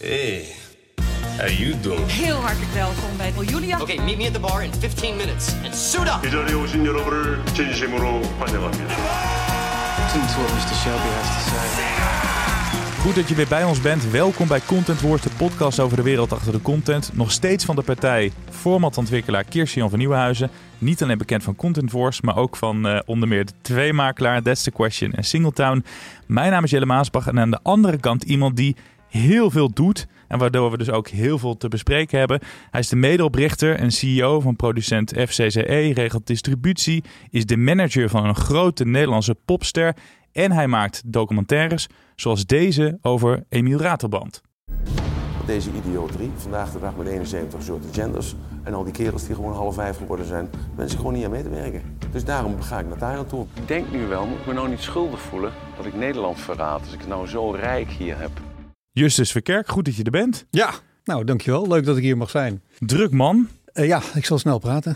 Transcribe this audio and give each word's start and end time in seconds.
Hey, 0.00 0.44
how 1.38 1.48
you 1.48 1.80
doing? 1.80 2.06
Heel 2.06 2.36
hartelijk 2.36 2.72
welkom 2.72 3.16
bij 3.16 3.32
Julia. 3.44 3.80
Okay, 3.80 3.96
meet 3.96 4.18
me 4.18 4.26
at 4.26 4.32
the 4.32 4.40
bar 4.40 4.62
in 4.64 4.72
15 4.72 5.16
minutes 5.16 5.54
and 5.64 5.74
suit 5.74 6.08
up. 6.08 6.26
이 6.26 6.30
자리에 6.30 6.54
오신 6.54 6.84
여러분을 6.84 7.44
진심으로 7.54 8.22
환영합니다. 8.38 8.94
Listen 9.98 10.20
to 10.20 10.40
what 10.42 10.52
Mr. 10.52 10.74
Shelby 10.82 11.08
has 11.08 11.44
to 11.44 11.50
say. 11.50 12.06
Goed 13.00 13.14
dat 13.14 13.28
je 13.28 13.34
weer 13.34 13.48
bij 13.48 13.64
ons 13.64 13.80
bent. 13.80 14.10
Welkom 14.10 14.48
bij 14.48 14.60
Content 14.66 15.00
Wars, 15.00 15.22
de 15.22 15.30
podcast 15.36 15.80
over 15.80 15.96
de 15.96 16.02
wereld 16.02 16.32
achter 16.32 16.52
de 16.52 16.62
content. 16.62 17.10
Nog 17.14 17.30
steeds 17.30 17.64
van 17.64 17.76
de 17.76 17.82
partij 17.82 18.32
formatontwikkelaar 18.50 19.44
Kirsten 19.44 19.90
van 19.90 19.98
Nieuwenhuizen. 19.98 20.50
Niet 20.78 21.02
alleen 21.02 21.18
bekend 21.18 21.42
van 21.42 21.56
Content 21.56 21.92
Wars, 21.92 22.20
maar 22.20 22.36
ook 22.36 22.56
van 22.56 22.86
eh, 22.86 23.00
onder 23.06 23.28
meer 23.28 23.44
de 23.44 23.52
twee 23.62 23.92
makelaar 23.92 24.42
That's 24.42 24.62
the 24.62 24.70
Question 24.70 25.12
en 25.12 25.24
Singletown. 25.24 25.84
Mijn 26.26 26.50
naam 26.50 26.64
is 26.64 26.70
Jelle 26.70 26.86
Maasbach 26.86 27.26
en 27.26 27.38
aan 27.38 27.50
de 27.50 27.60
andere 27.62 27.96
kant 27.96 28.22
iemand 28.22 28.56
die 28.56 28.76
heel 29.11 29.49
veel 29.49 29.69
doet. 29.69 30.07
En 30.27 30.37
waardoor 30.37 30.71
we 30.71 30.77
dus 30.77 30.89
ook 30.89 31.07
heel 31.07 31.37
veel 31.37 31.57
te 31.57 31.67
bespreken 31.67 32.19
hebben. 32.19 32.39
Hij 32.69 32.79
is 32.79 32.89
de 32.89 32.95
medeoprichter 32.95 33.75
en 33.75 33.91
CEO 33.91 34.39
van 34.39 34.55
producent 34.55 35.13
FCCE, 35.17 35.91
regelt 35.93 36.27
distributie, 36.27 37.03
is 37.29 37.45
de 37.45 37.57
manager 37.57 38.09
van 38.09 38.25
een 38.25 38.35
grote 38.35 38.85
Nederlandse 38.85 39.35
popster 39.45 39.95
en 40.31 40.51
hij 40.51 40.67
maakt 40.67 41.01
documentaires 41.05 41.87
zoals 42.15 42.45
deze 42.45 42.97
over 43.01 43.43
Emiel 43.49 43.79
Ratelband. 43.79 44.41
Deze 45.45 45.69
idioterie, 45.85 46.31
vandaag 46.35 46.71
de 46.71 46.79
dag 46.79 46.95
met 46.95 47.07
71 47.07 47.63
soorten 47.63 47.93
genders 47.93 48.35
en 48.63 48.73
al 48.73 48.83
die 48.83 48.93
kerels 48.93 49.25
die 49.25 49.35
gewoon 49.35 49.53
half 49.53 49.75
vijf 49.75 49.97
geworden 49.97 50.25
zijn, 50.25 50.49
mensen 50.75 50.97
gewoon 50.97 51.13
niet 51.13 51.25
aan 51.25 51.31
mee 51.31 51.43
te 51.43 51.49
werken. 51.49 51.81
Dus 52.11 52.23
daarom 52.23 52.61
ga 52.61 52.79
ik 52.79 52.87
naar 52.87 52.97
Thailand 52.97 53.29
toe. 53.29 53.45
Ik 53.53 53.67
denk 53.67 53.91
nu 53.91 54.07
wel, 54.07 54.25
moet 54.25 54.39
ik 54.39 54.45
me 54.45 54.53
nou 54.53 54.69
niet 54.69 54.79
schuldig 54.79 55.19
voelen 55.19 55.51
dat 55.77 55.85
ik 55.85 55.95
Nederland 55.95 56.39
verraad 56.39 56.79
als 56.79 56.93
ik 56.93 56.99
het 56.99 57.07
nou 57.07 57.27
zo 57.27 57.51
rijk 57.51 57.89
hier 57.89 58.19
heb. 58.19 58.31
Justus 58.93 59.31
Verkerk, 59.31 59.69
goed 59.69 59.85
dat 59.85 59.95
je 59.95 60.03
er 60.03 60.11
bent. 60.11 60.45
Ja, 60.49 60.73
nou 61.03 61.23
dankjewel. 61.23 61.67
Leuk 61.67 61.85
dat 61.85 61.97
ik 61.97 62.03
hier 62.03 62.17
mag 62.17 62.29
zijn. 62.29 62.61
Druk 62.79 63.11
man, 63.11 63.47
Eh, 63.73 63.87
ja, 63.87 64.01
ik 64.13 64.25
zal 64.25 64.37
snel 64.39 64.59
praten. 64.59 64.95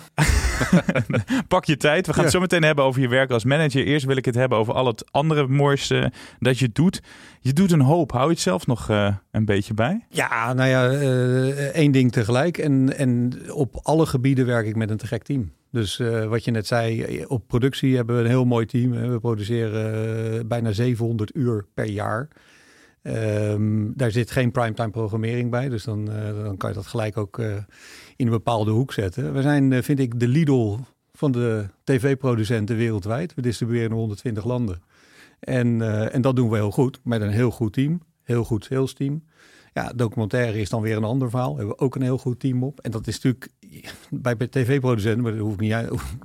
pak 1.47 1.65
je 1.65 1.77
tijd. 1.77 2.07
We 2.07 2.13
gaan 2.13 2.23
het 2.23 2.31
zo 2.33 2.39
meteen 2.39 2.63
hebben 2.63 2.85
over 2.85 3.01
je 3.01 3.07
werk 3.07 3.31
als 3.31 3.43
manager. 3.43 3.85
Eerst 3.85 4.05
wil 4.05 4.15
ik 4.17 4.25
het 4.25 4.35
hebben 4.35 4.57
over 4.57 4.73
al 4.73 4.85
het 4.85 5.11
andere 5.11 5.47
moois 5.47 5.89
eh, 5.89 6.05
dat 6.39 6.59
je 6.59 6.69
doet. 6.73 7.01
Je 7.39 7.53
doet 7.53 7.71
een 7.71 7.81
hoop. 7.81 8.11
Hou 8.11 8.25
je 8.25 8.31
het 8.31 8.39
zelf 8.39 8.67
nog 8.67 8.89
eh, 8.89 9.15
een 9.31 9.45
beetje 9.45 9.73
bij? 9.73 10.05
Ja, 10.09 10.53
nou 10.53 10.69
ja, 10.69 10.89
eh, 10.91 11.49
één 11.67 11.91
ding 11.91 12.11
tegelijk. 12.11 12.57
En, 12.57 12.97
en 12.97 13.33
op 13.51 13.79
alle 13.81 14.05
gebieden 14.05 14.45
werk 14.45 14.67
ik 14.67 14.75
met 14.75 14.89
een 14.89 14.97
te 14.97 15.07
gek 15.07 15.23
team. 15.23 15.51
Dus 15.71 16.01
wat 16.27 16.43
je 16.43 16.51
net 16.51 16.67
zei, 16.67 17.23
op 17.27 17.47
productie 17.47 17.95
hebben 17.95 18.15
we 18.15 18.21
een 18.21 18.27
heel 18.27 18.45
mooi 18.45 18.65
team. 18.65 18.91
We 18.91 19.19
produceren 19.19 20.47
bijna 20.47 20.71
700 20.71 21.35
uur 21.35 21.65
per 21.73 21.85
jaar. 21.85 22.27
Ehm, 23.05 23.91
daar 23.93 24.11
zit 24.11 24.31
geen 24.31 24.51
primetime 24.51 24.89
programmering 24.89 25.51
bij. 25.51 25.69
Dus 25.69 25.83
dan, 25.83 26.11
eh, 26.11 26.43
dan 26.43 26.57
kan 26.57 26.69
je 26.69 26.75
dat 26.75 26.87
gelijk 26.87 27.17
ook 27.17 27.39
eh, 27.39 27.53
in 28.15 28.25
een 28.25 28.31
bepaalde 28.31 28.71
hoek 28.71 28.93
zetten. 28.93 29.33
We 29.33 29.41
zijn, 29.41 29.73
eh, 29.73 29.81
vind 29.81 29.99
ik, 29.99 30.19
de 30.19 30.27
Lidl 30.27 30.77
van 31.13 31.31
de 31.31 31.65
tv-producenten 31.83 32.75
wereldwijd. 32.75 33.33
We 33.33 33.41
distribueren 33.41 33.89
in 33.89 33.95
120 33.95 34.45
landen. 34.45 34.81
En, 35.39 35.81
en 36.11 36.21
dat 36.21 36.35
doen 36.35 36.49
we 36.49 36.55
heel 36.55 36.71
goed, 36.71 36.99
met 37.03 37.21
een 37.21 37.29
heel 37.29 37.51
goed 37.51 37.73
team. 37.73 38.01
Heel 38.23 38.43
goed 38.43 38.65
sales 38.65 38.93
team. 38.93 39.23
Ja, 39.73 39.91
documentaire 39.95 40.59
is 40.59 40.69
dan 40.69 40.81
weer 40.81 40.97
een 40.97 41.03
ander 41.03 41.29
verhaal. 41.29 41.49
Daar 41.49 41.57
hebben 41.57 41.75
we 41.77 41.83
ook 41.83 41.95
een 41.95 42.01
heel 42.01 42.17
goed 42.17 42.39
team 42.39 42.63
op. 42.63 42.79
En 42.79 42.91
dat 42.91 43.07
is 43.07 43.19
natuurlijk 43.21 43.51
bij 44.35 44.35
tv-producenten, 44.35 45.23
maar 45.23 45.31
dat 45.31 45.41
hoef 45.41 45.53
ik 45.53 45.59
niet 45.59 45.75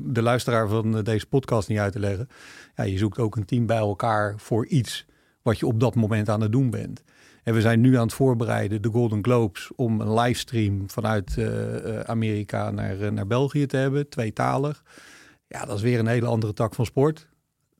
de 0.02 0.22
luisteraar 0.22 0.68
van 0.68 1.02
deze 1.02 1.26
podcast 1.26 1.68
niet 1.68 1.78
uit 1.78 1.92
te 1.92 2.00
leggen. 2.00 2.28
Ja, 2.74 2.84
je 2.84 2.98
zoekt 2.98 3.18
ook 3.18 3.36
een 3.36 3.44
team 3.44 3.66
bij 3.66 3.76
elkaar 3.76 4.34
voor 4.36 4.66
iets 4.66 5.06
wat 5.50 5.58
je 5.58 5.66
op 5.66 5.80
dat 5.80 5.94
moment 5.94 6.28
aan 6.28 6.40
het 6.40 6.52
doen 6.52 6.70
bent. 6.70 7.02
En 7.42 7.54
we 7.54 7.60
zijn 7.60 7.80
nu 7.80 7.96
aan 7.96 8.02
het 8.06 8.12
voorbereiden, 8.12 8.82
de 8.82 8.88
Golden 8.88 9.24
Globes, 9.24 9.70
om 9.76 10.00
een 10.00 10.14
livestream 10.14 10.90
vanuit 10.90 11.36
eh, 11.38 11.98
eh, 11.98 12.00
Amerika 12.00 12.70
naar, 12.70 13.00
eh, 13.00 13.10
naar 13.10 13.26
België 13.26 13.66
te 13.66 13.76
hebben, 13.76 14.08
tweetalig. 14.08 14.82
Ja, 15.46 15.64
dat 15.64 15.76
is 15.76 15.82
weer 15.82 15.98
een 15.98 16.06
hele 16.06 16.26
andere 16.26 16.52
tak 16.52 16.74
van 16.74 16.84
sport. 16.84 17.16
Daar 17.16 17.26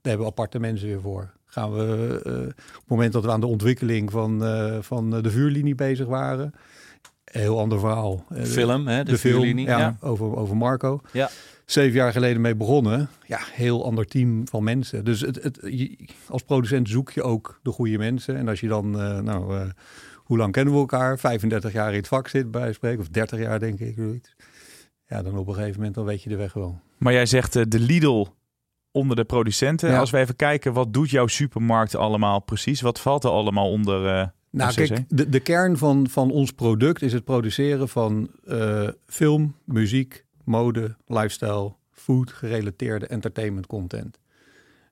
hebben 0.03 0.26
we 0.26 0.32
aparte 0.32 0.58
mensen 0.58 0.88
weer 0.88 1.00
voor. 1.00 1.32
Gaan 1.47 1.72
we 1.72 2.20
op 2.25 2.81
het 2.81 2.88
moment 2.88 3.12
dat 3.12 3.25
we 3.25 3.31
aan 3.31 3.41
de 3.41 3.47
ontwikkeling 3.47 4.10
van, 4.10 4.41
van 4.82 5.10
de 5.22 5.31
vuurlinie 5.31 5.75
bezig 5.75 6.06
waren. 6.06 6.52
Een 7.25 7.41
heel 7.41 7.58
ander 7.58 7.78
verhaal. 7.78 8.25
Film, 8.42 8.87
hè? 8.87 9.04
De, 9.04 9.10
de 9.10 9.19
film, 9.19 9.34
vuurlinie. 9.34 9.66
ja, 9.66 9.78
Ja. 9.78 9.97
Over, 10.00 10.37
over 10.37 10.56
Marco. 10.56 11.00
Ja. 11.12 11.31
Zeven 11.70 11.92
jaar 11.97 12.12
geleden 12.12 12.41
mee 12.41 12.54
begonnen. 12.56 13.08
Ja, 13.26 13.38
heel 13.53 13.84
ander 13.84 14.06
team 14.06 14.48
van 14.48 14.64
mensen. 14.64 15.04
Dus 15.04 15.20
het, 15.20 15.42
het, 15.42 15.58
je- 15.62 16.08
als 16.28 16.42
producent 16.42 16.88
zoek 16.88 17.10
je 17.10 17.22
ook 17.22 17.60
de 17.62 17.70
goede 17.70 17.98
mensen. 17.98 18.36
En 18.36 18.48
als 18.48 18.60
je 18.60 18.69
dan, 18.69 19.00
eh, 19.00 19.19
nou, 19.19 19.56
eh, 19.58 19.69
hoe 20.16 20.36
lang 20.38 20.53
kennen 20.53 20.75
we 20.75 20.81
elkaar? 20.81 21.19
35 21.19 21.72
jaar 21.72 21.91
in 21.91 21.97
het 21.98 22.08
vak 22.08 22.28
zit 22.28 22.50
bij 22.50 22.72
spreken. 22.72 23.00
Of 23.00 23.08
30 23.08 23.38
jaar 23.38 23.58
denk 23.58 23.78
ik. 23.81 23.94
zoiets. 23.97 24.36
Ja, 25.06 25.22
dan 25.22 25.38
op 25.38 25.47
een 25.48 25.54
gegeven 25.54 25.76
moment 25.76 25.94
dan 25.94 26.04
weet 26.04 26.22
je 26.22 26.28
de 26.28 26.36
weg 26.36 26.53
wel. 26.53 26.81
Maar 26.98 27.12
jij 27.12 27.26
zegt 27.26 27.56
eh, 27.56 27.62
de 27.69 27.78
Lidl 27.81 28.26
onder 28.91 29.16
de 29.16 29.25
producenten. 29.25 29.91
Ja. 29.91 29.98
Als 29.98 30.10
we 30.10 30.19
even 30.19 30.37
kijken, 30.37 30.72
wat 30.72 30.92
doet 30.92 31.10
jouw 31.10 31.26
supermarkt 31.26 31.94
allemaal 31.94 32.41
precies? 32.41 32.81
Wat 32.81 33.00
valt 33.00 33.25
er 33.25 33.31
allemaal 33.31 33.70
onder 33.70 34.32
Nou, 34.50 34.75
kijk, 34.75 35.04
de, 35.08 35.28
de 35.28 35.41
kern 35.41 35.76
van, 35.76 36.08
van 36.08 36.31
ons 36.31 36.50
product 36.52 37.02
is 37.02 37.12
het 37.12 37.25
produceren 37.25 37.88
van 37.88 38.31
film, 39.06 39.54
muziek, 39.64 40.25
mode, 40.50 40.97
lifestyle, 41.06 41.72
food 41.91 42.33
gerelateerde 42.33 43.06
entertainment 43.06 43.66
content. 43.66 44.19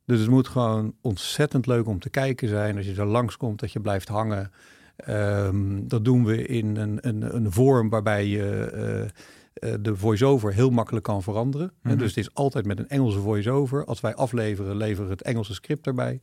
Dus 0.04 0.20
het 0.20 0.28
moet 0.28 0.48
gewoon 0.48 0.94
ontzettend 1.00 1.66
leuk 1.66 1.86
om 1.86 1.98
te 1.98 2.10
kijken 2.10 2.48
zijn. 2.48 2.76
Als 2.76 2.86
je 2.86 2.94
er 2.94 3.06
langskomt, 3.06 3.60
dat 3.60 3.72
je 3.72 3.80
blijft 3.80 4.08
hangen. 4.08 4.50
Ehm, 4.96 5.86
dat 5.86 6.04
doen 6.04 6.24
we 6.24 6.46
in 6.46 6.76
een, 6.76 6.98
een, 7.00 7.34
een 7.34 7.52
vorm 7.52 7.88
waarbij 7.88 8.26
je 8.26 8.70
eh, 8.74 9.02
eh, 9.72 9.78
de 9.80 9.96
voice-over 9.96 10.52
heel 10.52 10.70
makkelijk 10.70 11.04
kan 11.04 11.22
veranderen. 11.22 11.72
En 11.82 11.90
Mhm. 11.90 11.98
Dus 11.98 12.08
het 12.08 12.16
is 12.16 12.34
altijd 12.34 12.66
met 12.66 12.78
een 12.78 12.88
Engelse 12.88 13.18
voice-over. 13.18 13.84
Als 13.84 14.00
wij 14.00 14.14
afleveren, 14.14 14.76
leveren 14.76 15.04
we 15.04 15.12
het 15.12 15.22
Engelse 15.22 15.54
script 15.54 15.86
erbij. 15.86 16.20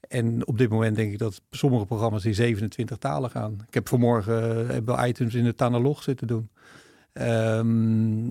En 0.00 0.46
op 0.46 0.58
dit 0.58 0.70
moment 0.70 0.96
denk 0.96 1.12
ik 1.12 1.18
dat 1.18 1.40
sommige 1.50 1.86
programma's 1.86 2.24
in 2.24 2.34
27 2.34 2.96
talen 2.96 3.30
gaan. 3.30 3.58
Ik 3.66 3.74
heb 3.74 3.88
vanmorgen 3.88 4.42
eh, 4.42 4.68
hebben 4.74 4.96
we 4.96 5.06
items 5.06 5.34
in 5.34 5.44
het 5.44 5.56
Tanalog 5.56 6.02
zitten 6.02 6.26
doen. 6.26 6.50
Ehm, 7.12 8.28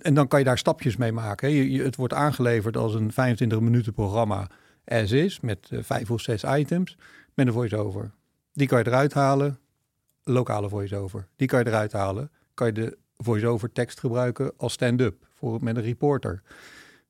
en 0.00 0.14
dan 0.14 0.28
kan 0.28 0.38
je 0.38 0.44
daar 0.44 0.58
stapjes 0.58 0.96
mee 0.96 1.12
maken. 1.12 1.72
het 1.82 1.96
wordt 1.96 2.14
aangeleverd 2.14 2.76
als 2.76 2.94
een 2.94 3.12
25 3.12 3.60
minuten 3.60 3.92
programma 3.92 4.48
as 4.84 5.10
is, 5.10 5.40
met 5.40 5.68
eh, 5.70 5.78
vijf 5.82 6.10
of 6.10 6.20
zes 6.20 6.44
items, 6.44 6.96
met 7.34 7.46
een 7.46 7.52
voice-over. 7.52 8.10
Die 8.52 8.66
kan 8.66 8.78
je 8.78 8.86
eruit 8.86 9.12
halen, 9.12 9.58
lokale 10.22 10.68
voice-over. 10.68 11.28
Die 11.36 11.48
kan 11.48 11.58
je 11.58 11.66
eruit 11.66 11.92
halen, 11.92 12.30
kan 12.54 12.66
je 12.66 12.72
de 12.72 12.98
voice-over 13.16 13.72
tekst 13.72 14.00
gebruiken 14.00 14.52
als 14.56 14.72
stand-up 14.72 15.26
voor, 15.34 15.62
met 15.62 15.76
een 15.76 15.82
reporter. 15.82 16.42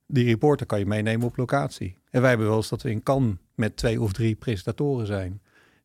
Die 0.07 0.25
reporter 0.25 0.67
kan 0.67 0.79
je 0.79 0.87
meenemen 0.87 1.27
op 1.27 1.37
locatie. 1.37 1.97
En 2.11 2.21
wij 2.21 2.29
hebben 2.29 2.49
wel 2.49 2.57
eens 2.57 2.69
dat 2.69 2.83
we 2.83 2.91
in 2.91 3.03
Cannes 3.03 3.37
met 3.55 3.77
twee 3.77 4.01
of 4.01 4.13
drie 4.13 4.35
presentatoren 4.35 5.07
zijn. 5.07 5.41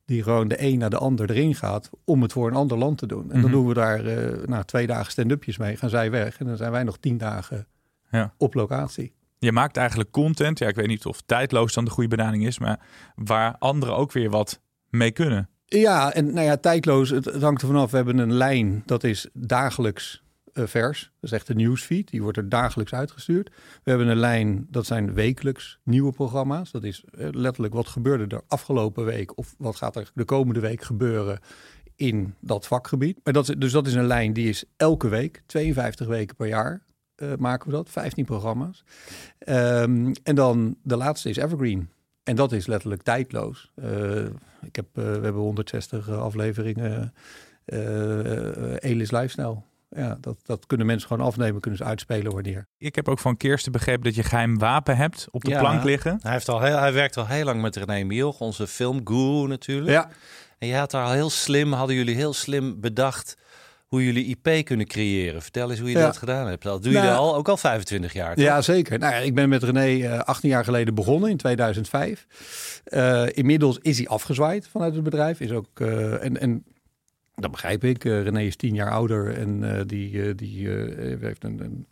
Die 0.06 0.24
gewoon 0.24 0.48
de 0.48 0.62
een 0.62 0.78
naar 0.78 0.90
de 0.90 0.98
ander 0.98 1.30
erin 1.30 1.56
gaat 1.56 1.90
om 2.06 2.22
het 2.22 2.32
voor 2.32 2.48
een 2.48 2.56
ander 2.56 2.78
land 2.78 2.98
te 2.98 3.06
doen. 3.06 3.22
En 3.24 3.28
dan 3.30 3.40
Mhm. 3.40 3.52
doen 3.52 3.68
we 3.68 3.74
daar 3.74 4.06
eh 4.06 4.48
nou, 4.48 4.64
twee 4.64 4.88
dagen 4.88 5.12
stand-upjes 5.12 5.58
mee. 5.58 5.78
Gaan 5.78 5.90
zij 5.90 6.12
weg 6.12 6.40
en 6.40 6.46
dan 6.46 6.58
zijn 6.58 6.72
wij 6.72 6.84
nog 6.84 6.98
tien 6.98 7.18
dagen 7.18 7.68
Ja. 8.12 8.34
op 8.38 8.54
locatie. 8.54 9.14
Je 9.40 9.52
maakt 9.52 9.78
eigenlijk 9.78 10.12
content. 10.12 10.60
Ja, 10.60 10.68
ik 10.68 10.76
weet 10.76 10.88
niet 10.88 11.06
of 11.06 11.22
tijdloos 11.22 11.74
dan 11.74 11.86
de 11.86 11.92
goede 11.92 12.10
benaming 12.16 12.46
is, 12.46 12.60
maar 12.60 12.80
waar 13.16 13.56
anderen 13.60 13.96
ook 13.96 14.12
weer 14.12 14.30
wat 14.30 14.62
mee 14.90 15.12
kunnen. 15.12 15.50
Ja, 15.66 16.14
en 16.14 16.34
nou 16.34 16.46
ja, 16.46 16.58
tijdloos, 16.58 17.10
het, 17.10 17.42
hangt 17.42 17.62
er 17.62 17.68
vanaf. 17.68 17.90
We 17.92 17.96
hebben 17.96 18.18
een 18.18 18.34
lijn, 18.34 18.84
dat 18.86 19.04
is 19.04 19.30
dagelijks 19.34 20.24
vers. 20.54 21.02
Dat 21.02 21.32
is 21.32 21.32
echt 21.32 21.50
een 21.50 21.56
nieuwsfeed, 21.56 22.10
die 22.10 22.22
wordt 22.22 22.38
er 22.38 22.50
dagelijks 22.50 22.94
uitgestuurd. 22.94 23.50
We 23.84 23.90
hebben 23.90 24.08
een 24.08 24.18
lijn, 24.18 24.68
dat 24.70 24.86
zijn 24.86 25.14
wekelijks 25.14 25.80
nieuwe 25.84 26.12
programma's. 26.12 26.72
Dat 26.72 26.84
is 26.84 27.04
eh, 27.04 27.28
letterlijk 27.32 27.74
wat 27.74 27.88
gebeurde 27.88 28.36
er 28.36 28.42
afgelopen 28.48 29.06
week... 29.06 29.38
of 29.38 29.56
wat 29.58 29.76
gaat 29.76 29.96
er 29.96 30.12
de 30.14 30.26
komende 30.26 30.60
week 30.60 30.84
gebeuren 30.84 31.40
in 31.96 32.34
dat 32.40 32.68
vakgebied. 32.68 33.20
Maar 33.24 33.34
dat 33.34 33.56
dus 33.58 33.72
dat 33.72 33.88
is 33.88 33.94
een 33.94 34.08
lijn 34.08 34.34
die 34.34 34.50
is 34.50 34.64
elke 34.78 35.08
week, 35.08 35.44
52 35.46 36.08
weken 36.08 36.36
per 36.36 36.48
jaar... 36.48 36.84
eh, 37.16 37.34
maken 37.38 37.70
we 37.70 37.76
dat, 37.76 37.90
15 37.90 38.26
programma's. 38.26 38.84
Ehm, 39.38 40.14
en 40.24 40.36
dan 40.36 40.78
de 40.84 40.98
laatste 40.98 41.30
is 41.30 41.38
Evergreen. 41.38 41.90
En 42.24 42.36
dat 42.36 42.52
is 42.52 42.66
letterlijk 42.66 43.02
tijdloos. 43.02 43.72
Ik 44.62 44.76
heb, 44.76 44.86
we 44.94 45.02
hebben 45.02 45.42
160 45.42 46.10
afleveringen 46.10 47.14
uh, 47.66 48.76
Elis 48.80 49.12
Lifestyle. 49.12 49.62
Ja, 49.96 50.18
dat, 50.22 50.38
dat 50.46 50.66
kunnen 50.66 50.86
mensen 50.88 51.08
gewoon 51.08 51.26
afnemen, 51.26 51.62
kunnen 51.62 51.80
ze 51.80 51.86
uitspelen 51.86 52.32
wanneer. 52.34 52.68
Ik 52.78 52.96
heb 52.96 53.08
ook 53.10 53.20
van 53.20 53.38
Kirsten 53.38 53.72
begrepen 53.72 54.04
dat 54.04 54.16
je 54.16 54.24
geheim 54.24 54.58
wapen 54.58 54.98
hebt 54.98 55.28
op 55.32 55.44
de 55.44 55.50
Ja, 55.52 55.60
plank 55.60 55.84
liggen. 55.84 56.20
Hij, 56.22 56.32
heeft 56.32 56.50
al 56.50 56.62
heel, 56.62 56.78
hij 56.78 56.94
werkt 56.94 57.18
al 57.18 57.28
heel 57.28 57.46
lang 57.46 57.62
met 57.62 57.76
René 57.76 58.04
Mielch, 58.04 58.40
onze 58.40 58.68
filmguru 58.68 59.48
natuurlijk. 59.48 59.90
Ja, 59.92 60.10
En 60.58 60.68
je 60.68 60.76
had 60.76 60.92
daar 60.92 61.06
al 61.06 61.12
heel 61.12 61.30
slim, 61.30 61.74
hadden 61.74 61.96
jullie 61.96 62.16
heel 62.16 62.34
slim 62.34 62.80
bedacht 62.82 63.38
hoe 63.88 64.06
jullie 64.06 64.26
IP 64.26 64.66
kunnen 64.66 64.88
creëren. 64.88 65.42
Vertel 65.42 65.70
eens 65.70 65.80
hoe 65.80 65.90
je 65.90 65.98
Ja. 65.98 66.06
dat 66.06 66.18
gedaan 66.18 66.48
hebt. 66.48 66.64
Dat 66.64 66.84
doe 66.84 66.92
je 66.92 66.98
Nou, 66.98 67.18
al, 67.18 67.36
ook 67.36 67.48
al 67.50 67.58
25 67.58 68.14
jaar. 68.14 68.36
toch? 68.36 68.44
Ja, 68.44 68.62
zeker. 68.62 69.00
Nou, 69.00 69.14
ja, 69.14 69.20
ik 69.20 69.36
ben 69.36 69.50
met 69.50 69.64
René 69.64 70.08
eh 70.08 70.20
18 70.20 70.50
jaar 70.50 70.64
geleden 70.64 70.96
begonnen 70.96 71.30
in 71.30 71.38
2005. 71.38 72.28
Eh, 72.84 73.26
inmiddels 73.32 73.80
is 73.82 73.98
hij 73.98 74.08
afgezwaaid 74.08 74.68
vanuit 74.68 74.94
het 74.94 75.04
bedrijf. 75.04 75.40
Is 75.40 75.52
ook, 75.52 75.68
eh, 75.80 76.24
en, 76.24 76.40
en 76.40 76.64
dat 77.36 77.52
begrijp 77.52 77.84
ik. 77.84 78.06
Eh, 78.06 78.22
René 78.24 78.42
is 78.42 78.56
10 78.56 78.74
jaar 78.76 78.92
ouder 78.92 79.34
en 79.38 79.76
eh, 79.78 79.82
die, 79.88 80.24
eh, 80.24 80.34
die 80.36 80.68
heeft 81.20 81.44
een, 81.44 81.60
een 81.64 81.86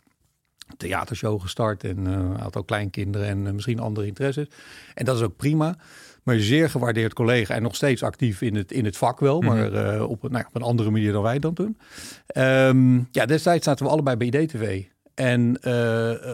theatershow 0.76 1.40
gestart. 1.40 1.84
En 1.84 2.06
had 2.38 2.56
ook 2.56 2.66
kleinkinderen 2.66 3.26
en 3.46 3.54
misschien 3.54 3.78
andere 3.80 4.06
interesses. 4.06 4.46
En 4.94 5.04
dat 5.04 5.16
is 5.16 5.22
ook 5.22 5.36
prima. 5.36 5.76
Maar 6.22 6.38
zeer 6.38 6.70
gewaardeerd 6.70 7.12
collega 7.12 7.54
en 7.54 7.62
nog 7.62 7.74
steeds 7.74 8.02
actief 8.02 8.42
in 8.42 8.54
het, 8.56 8.72
in 8.72 8.84
het 8.84 8.96
vak 8.96 9.20
wel. 9.20 9.40
Maar 9.40 9.72
eh, 9.72 10.10
op, 10.10 10.22
een- 10.22 10.30
nou, 10.32 10.44
op 10.48 10.54
een 10.54 10.62
andere 10.62 10.90
manier 10.90 11.12
dan 11.12 11.22
wij 11.22 11.38
dan 11.38 11.54
toen. 11.54 11.78
Ehm, 12.26 12.96
ja, 13.10 13.26
destijds 13.26 13.64
zaten 13.64 13.86
we 13.86 13.92
allebei 13.92 14.16
bij 14.16 14.26
IDTV. 14.40 14.84
En 15.14 15.58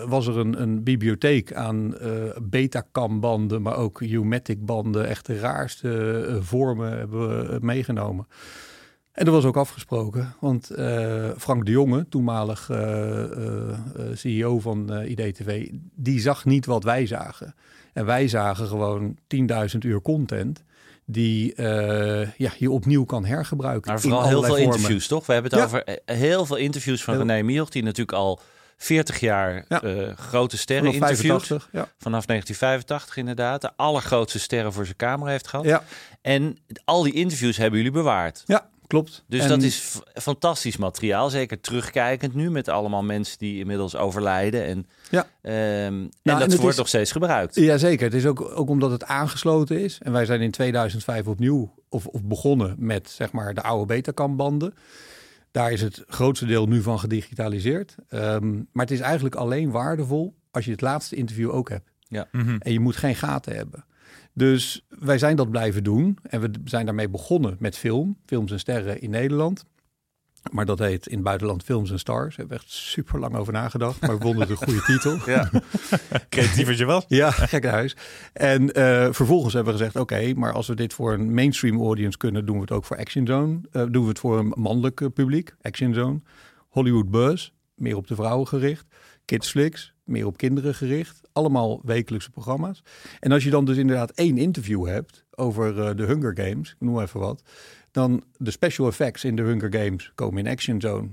was 0.08 0.26
er 0.26 0.36
een, 0.38 0.62
een 0.62 0.82
bibliotheek 0.82 1.52
aan 1.52 1.94
Betacam-banden, 2.42 3.62
maar 3.62 3.76
ook 3.76 4.00
Umatic-banden. 4.00 5.06
Echt 5.08 5.26
de 5.26 5.38
raarste 5.38 6.38
vormen 6.40 6.98
hebben 6.98 7.28
we 7.50 7.58
meegenomen. 7.60 8.26
En 9.18 9.24
dat 9.24 9.34
was 9.34 9.44
ook 9.44 9.56
afgesproken, 9.56 10.34
want 10.40 10.70
eh, 10.70 11.30
Frank 11.38 11.64
de 11.64 11.70
Jonge, 11.70 12.06
toenmalig 12.08 12.70
eh, 12.70 13.22
eh, 13.24 13.78
CEO 14.14 14.60
van 14.60 15.02
IDTV, 15.02 15.68
die 15.94 16.20
zag 16.20 16.44
niet 16.44 16.66
wat 16.66 16.84
wij 16.84 17.06
zagen. 17.06 17.54
En 17.92 18.04
wij 18.06 18.28
zagen 18.28 18.66
gewoon 18.66 19.16
10.000 19.72 19.78
uur 19.78 20.02
content 20.02 20.62
die 21.04 21.62
ja, 22.36 22.52
je 22.58 22.70
opnieuw 22.70 23.04
kan 23.04 23.24
hergebruiken. 23.24 23.90
Maar 23.90 24.00
vooral 24.00 24.22
heel 24.26 24.42
veel 24.42 24.56
vormen. 24.56 24.64
interviews, 24.74 25.06
toch? 25.06 25.26
We 25.26 25.32
hebben 25.32 25.50
het 25.50 25.60
Ja. 25.60 25.66
over 25.66 25.98
heel 26.04 26.46
veel 26.46 26.56
interviews 26.56 27.04
van 27.04 27.14
Heel- 27.14 27.26
René 27.26 27.42
Mielch, 27.42 27.68
die 27.68 27.82
natuurlijk 27.82 28.18
al 28.18 28.40
40 28.76 29.20
jaar 29.20 29.64
Ja. 29.68 29.80
grote 30.16 30.56
sterren 30.58 30.92
Vanaf 30.92 31.08
interviewt. 31.10 31.42
85, 31.42 31.68
ja. 31.72 31.88
Vanaf 31.98 32.26
1985 32.26 33.16
inderdaad. 33.16 33.60
De 33.60 33.70
allergrootste 33.76 34.38
sterren 34.38 34.72
voor 34.72 34.84
zijn 34.84 34.96
camera 34.96 35.30
heeft 35.30 35.46
gehad. 35.48 35.64
Ja, 35.64 35.82
En 36.22 36.58
al 36.84 37.02
die 37.02 37.12
interviews 37.12 37.56
hebben 37.56 37.78
jullie 37.78 37.94
bewaard. 37.94 38.42
ja, 38.46 38.68
klopt. 38.88 39.24
Dus 39.26 39.42
En- 39.42 39.48
dat 39.48 39.62
is 39.62 40.00
fantastisch 40.14 40.76
materiaal. 40.76 41.30
Zeker 41.30 41.60
terugkijkend 41.60 42.34
nu 42.34 42.50
met 42.50 42.68
allemaal 42.68 43.02
mensen 43.02 43.38
die 43.38 43.58
inmiddels 43.58 43.96
overlijden. 43.96 44.64
En, 44.64 44.86
Ja. 45.10 45.26
ehm, 45.42 45.54
en 45.54 45.92
en 45.92 46.10
dat 46.22 46.40
het 46.40 46.54
wordt 46.56 46.70
is- 46.72 46.76
nog 46.76 46.88
steeds 46.88 47.12
gebruikt. 47.12 47.54
Jazeker. 47.54 48.04
Het 48.04 48.14
is 48.14 48.26
ook, 48.26 48.40
ook 48.58 48.68
omdat 48.68 48.90
het 48.90 49.04
aangesloten 49.04 49.80
is. 49.80 49.98
En 50.02 50.12
wij 50.12 50.24
zijn 50.24 50.40
in 50.40 50.50
2005 50.50 51.26
opnieuw 51.26 51.74
of, 51.88 52.06
of 52.06 52.22
begonnen 52.24 52.74
met 52.78 53.10
zeg 53.10 53.32
maar 53.32 53.54
de 53.54 53.62
oude 53.62 53.86
Betacam-banden. 53.86 54.74
Daar 55.50 55.72
is 55.72 55.80
het 55.80 56.04
grootste 56.06 56.46
deel 56.46 56.66
nu 56.66 56.82
van 56.82 56.98
gedigitaliseerd. 56.98 57.94
Ehm, 58.08 58.52
maar 58.72 58.84
het 58.84 58.90
is 58.90 59.00
eigenlijk 59.00 59.34
alleen 59.34 59.70
waardevol 59.70 60.34
als 60.50 60.64
je 60.64 60.70
het 60.70 60.80
laatste 60.80 61.16
interview 61.16 61.50
ook 61.54 61.68
hebt. 61.68 61.90
Ja. 62.08 62.28
En 62.58 62.72
je 62.72 62.80
moet 62.80 62.96
geen 62.96 63.14
gaten 63.14 63.56
hebben. 63.56 63.84
Dus 64.32 64.86
wij 64.88 65.18
zijn 65.18 65.36
dat 65.36 65.50
blijven 65.50 65.84
doen. 65.84 66.18
En 66.22 66.40
we 66.40 66.50
zijn 66.64 66.86
daarmee 66.86 67.08
begonnen 67.08 67.56
met 67.58 67.78
film. 67.78 68.16
Films 68.26 68.52
en 68.52 68.58
sterren 68.58 69.00
in 69.00 69.10
Nederland. 69.10 69.64
Maar 70.50 70.64
dat 70.64 70.78
heet 70.78 71.06
in 71.06 71.14
het 71.14 71.24
buitenland 71.24 71.62
Films 71.62 71.90
en 71.90 71.98
Stars. 71.98 72.36
Daar 72.36 72.36
hebben 72.36 72.56
we 72.56 72.62
echt 72.62 72.72
super 72.72 73.18
lang 73.18 73.34
over 73.34 73.52
nagedacht. 73.52 74.00
Maar 74.00 74.18
we 74.18 74.22
vonden 74.22 74.40
het 74.40 74.50
een 74.50 74.56
goede 74.56 74.82
titel. 74.92 75.18
Ja. 75.26 75.50
Creatief 76.28 76.78
je 76.78 76.84
was. 76.84 77.04
Ja, 77.08 77.30
gek 77.30 77.64
huis. 77.64 77.96
En 78.32 78.72
eh, 78.72 79.08
vervolgens 79.10 79.54
hebben 79.54 79.72
we 79.72 79.78
gezegd, 79.78 79.96
oké, 79.96 80.34
maar 80.34 80.52
als 80.52 80.66
we 80.66 80.74
dit 80.74 80.92
voor 80.92 81.12
een 81.12 81.34
mainstream 81.34 81.80
audience 81.80 82.18
kunnen, 82.18 82.46
doen 82.46 82.54
we 82.54 82.60
het 82.60 82.70
ook 82.70 82.84
voor 82.84 82.96
Action 82.96 83.26
Zone. 83.26 83.60
Eh, 83.70 83.84
doen 83.90 84.02
we 84.02 84.08
het 84.08 84.18
voor 84.18 84.38
een 84.38 84.52
mannelijk 84.56 85.00
eh, 85.00 85.08
publiek, 85.14 85.54
Action 85.62 85.94
Zone. 85.94 86.20
Hollywood 86.68 87.10
Buzz, 87.10 87.50
meer 87.74 87.96
op 87.96 88.06
de 88.06 88.14
vrouwen 88.14 88.48
gericht. 88.48 88.86
Kids 89.24 89.50
Flicks, 89.50 89.94
meer 90.04 90.26
op 90.26 90.36
kinderen 90.36 90.74
gericht. 90.74 91.20
Allemaal 91.38 91.80
wekelijkse 91.84 92.30
programma's. 92.30 92.82
En 93.20 93.32
als 93.32 93.44
je 93.44 93.50
dan 93.50 93.64
dus 93.64 93.76
inderdaad 93.76 94.10
één 94.10 94.38
interview 94.38 94.86
hebt 94.86 95.24
over 95.34 95.80
eh, 95.82 95.96
de 95.96 96.04
Hunger 96.04 96.32
Games, 96.40 96.70
ik 96.70 96.76
noem 96.80 97.00
even 97.00 97.20
wat, 97.20 97.42
dan 97.90 98.22
de 98.36 98.50
special 98.50 98.86
effects 98.88 99.24
in 99.24 99.36
de 99.36 99.42
Hunger 99.42 99.72
Games 99.74 100.12
komen 100.14 100.46
in 100.46 100.52
Action 100.52 100.80
Zone. 100.80 101.08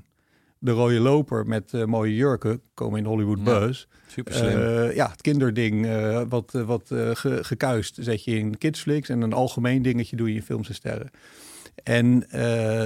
De 0.60 0.72
rode 0.72 1.00
loper 1.00 1.46
met 1.48 1.74
eh, 1.74 1.84
mooie 1.84 2.16
jurken 2.16 2.62
komen 2.74 3.00
in 3.00 3.06
Hollywood 3.06 3.38
Ja. 3.38 3.44
Buzz. 3.44 3.86
Super 4.08 4.34
slim. 4.34 4.58
Eh, 4.58 4.96
ja, 4.96 5.10
het 5.10 5.22
kinderding, 5.22 5.88
wat, 6.30 6.52
wat 6.52 6.84
ge- 7.14 7.44
gekuist, 7.44 7.98
zet 8.02 8.24
je 8.24 8.38
in 8.38 8.58
Kidsflix. 8.58 9.10
En 9.10 9.22
een 9.22 9.34
algemeen 9.34 9.82
dingetje 9.82 10.16
doe 10.16 10.30
je 10.30 10.36
in 10.36 10.44
Films 10.44 10.68
en 10.70 10.76
Sterren. 10.76 11.10
En 11.84 12.20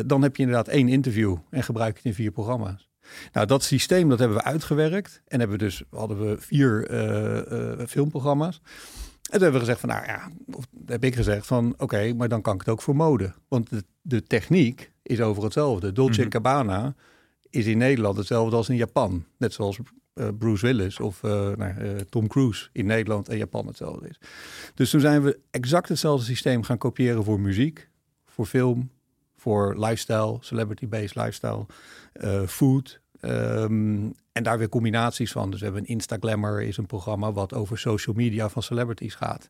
dan 0.06 0.22
heb 0.22 0.36
je 0.36 0.42
inderdaad 0.42 0.68
één 0.68 0.88
interview 0.88 1.36
en 1.50 1.64
gebruik 1.64 1.92
je 1.92 1.98
het 1.98 2.06
in 2.08 2.14
vier 2.14 2.32
programma's. 2.32 2.89
Nou, 3.32 3.48
dat 3.48 3.64
systeem 3.64 4.10
dat 4.10 4.20
hebben 4.20 4.38
we 4.38 4.44
uitgewerkt. 4.44 5.22
En 5.28 5.40
hebben 5.40 5.58
we 5.58 5.64
dus, 5.64 5.84
hadden 5.90 6.20
we 6.20 6.36
vier 6.40 6.88
eh, 6.88 7.72
eh, 7.72 7.88
filmprogramma's. 7.88 8.56
En 8.56 9.36
toen 9.36 9.42
hebben 9.42 9.52
we 9.52 9.60
gezegd 9.60 9.80
van, 9.80 9.90
nou 9.90 10.06
ja, 10.06 10.30
of 10.52 10.68
heb 10.86 11.04
ik 11.04 11.16
gezegd 11.16 11.48
van, 11.48 11.74
oké, 11.78 12.14
maar 12.14 12.30
dan 12.30 12.42
kan 12.42 12.54
ik 12.54 12.60
het 12.60 12.70
ook 12.70 12.82
voor 12.82 12.96
mode. 12.96 13.34
Want 13.48 13.70
de, 13.70 13.84
de 14.02 14.24
techniek 14.24 14.92
is 15.04 15.22
over 15.22 15.44
hetzelfde. 15.44 15.92
Dolce 15.92 16.22
Mhm. 16.22 16.32
Gabbana 16.32 16.96
is 17.50 17.66
in 17.66 17.78
Nederland 17.78 18.18
hetzelfde 18.18 18.56
als 18.56 18.70
in 18.70 18.76
Japan. 18.76 19.26
Net 19.38 19.54
zoals 19.54 19.80
eh, 20.14 20.28
Bruce 20.38 20.66
Willis 20.66 21.00
of 21.00 21.22
nou, 21.22 21.74
Tom 22.10 22.28
Cruise 22.28 22.70
in 22.72 22.86
Nederland 22.86 23.30
en 23.30 23.38
Japan 23.38 23.68
hetzelfde 23.68 24.08
is. 24.08 24.20
Dus 24.74 24.90
toen 24.90 25.02
zijn 25.02 25.24
we 25.24 25.40
exact 25.52 25.90
hetzelfde 25.90 26.26
systeem 26.26 26.64
gaan 26.64 26.78
kopiëren 26.78 27.24
voor 27.24 27.40
muziek, 27.40 27.90
voor 28.26 28.46
film, 28.46 28.90
voor 29.40 29.76
lifestyle, 29.80 30.38
celebrity-based 30.40 31.16
lifestyle, 31.16 31.66
eh, 32.14 32.42
food. 32.44 33.02
ehm, 33.20 34.10
en 34.32 34.44
daar 34.44 34.58
weer 34.58 34.70
combinaties 34.70 35.32
van. 35.32 35.50
Dus 35.52 35.60
we 35.60 35.66
hebben 35.66 35.84
een 35.84 35.90
Instagrammer, 35.90 36.62
is 36.62 36.78
een 36.78 36.86
programma 36.86 37.32
wat 37.32 37.54
over 37.54 37.78
social 37.78 38.16
media 38.16 38.50
van 38.50 38.64
celebrities 38.64 39.16
gaat. 39.16 39.50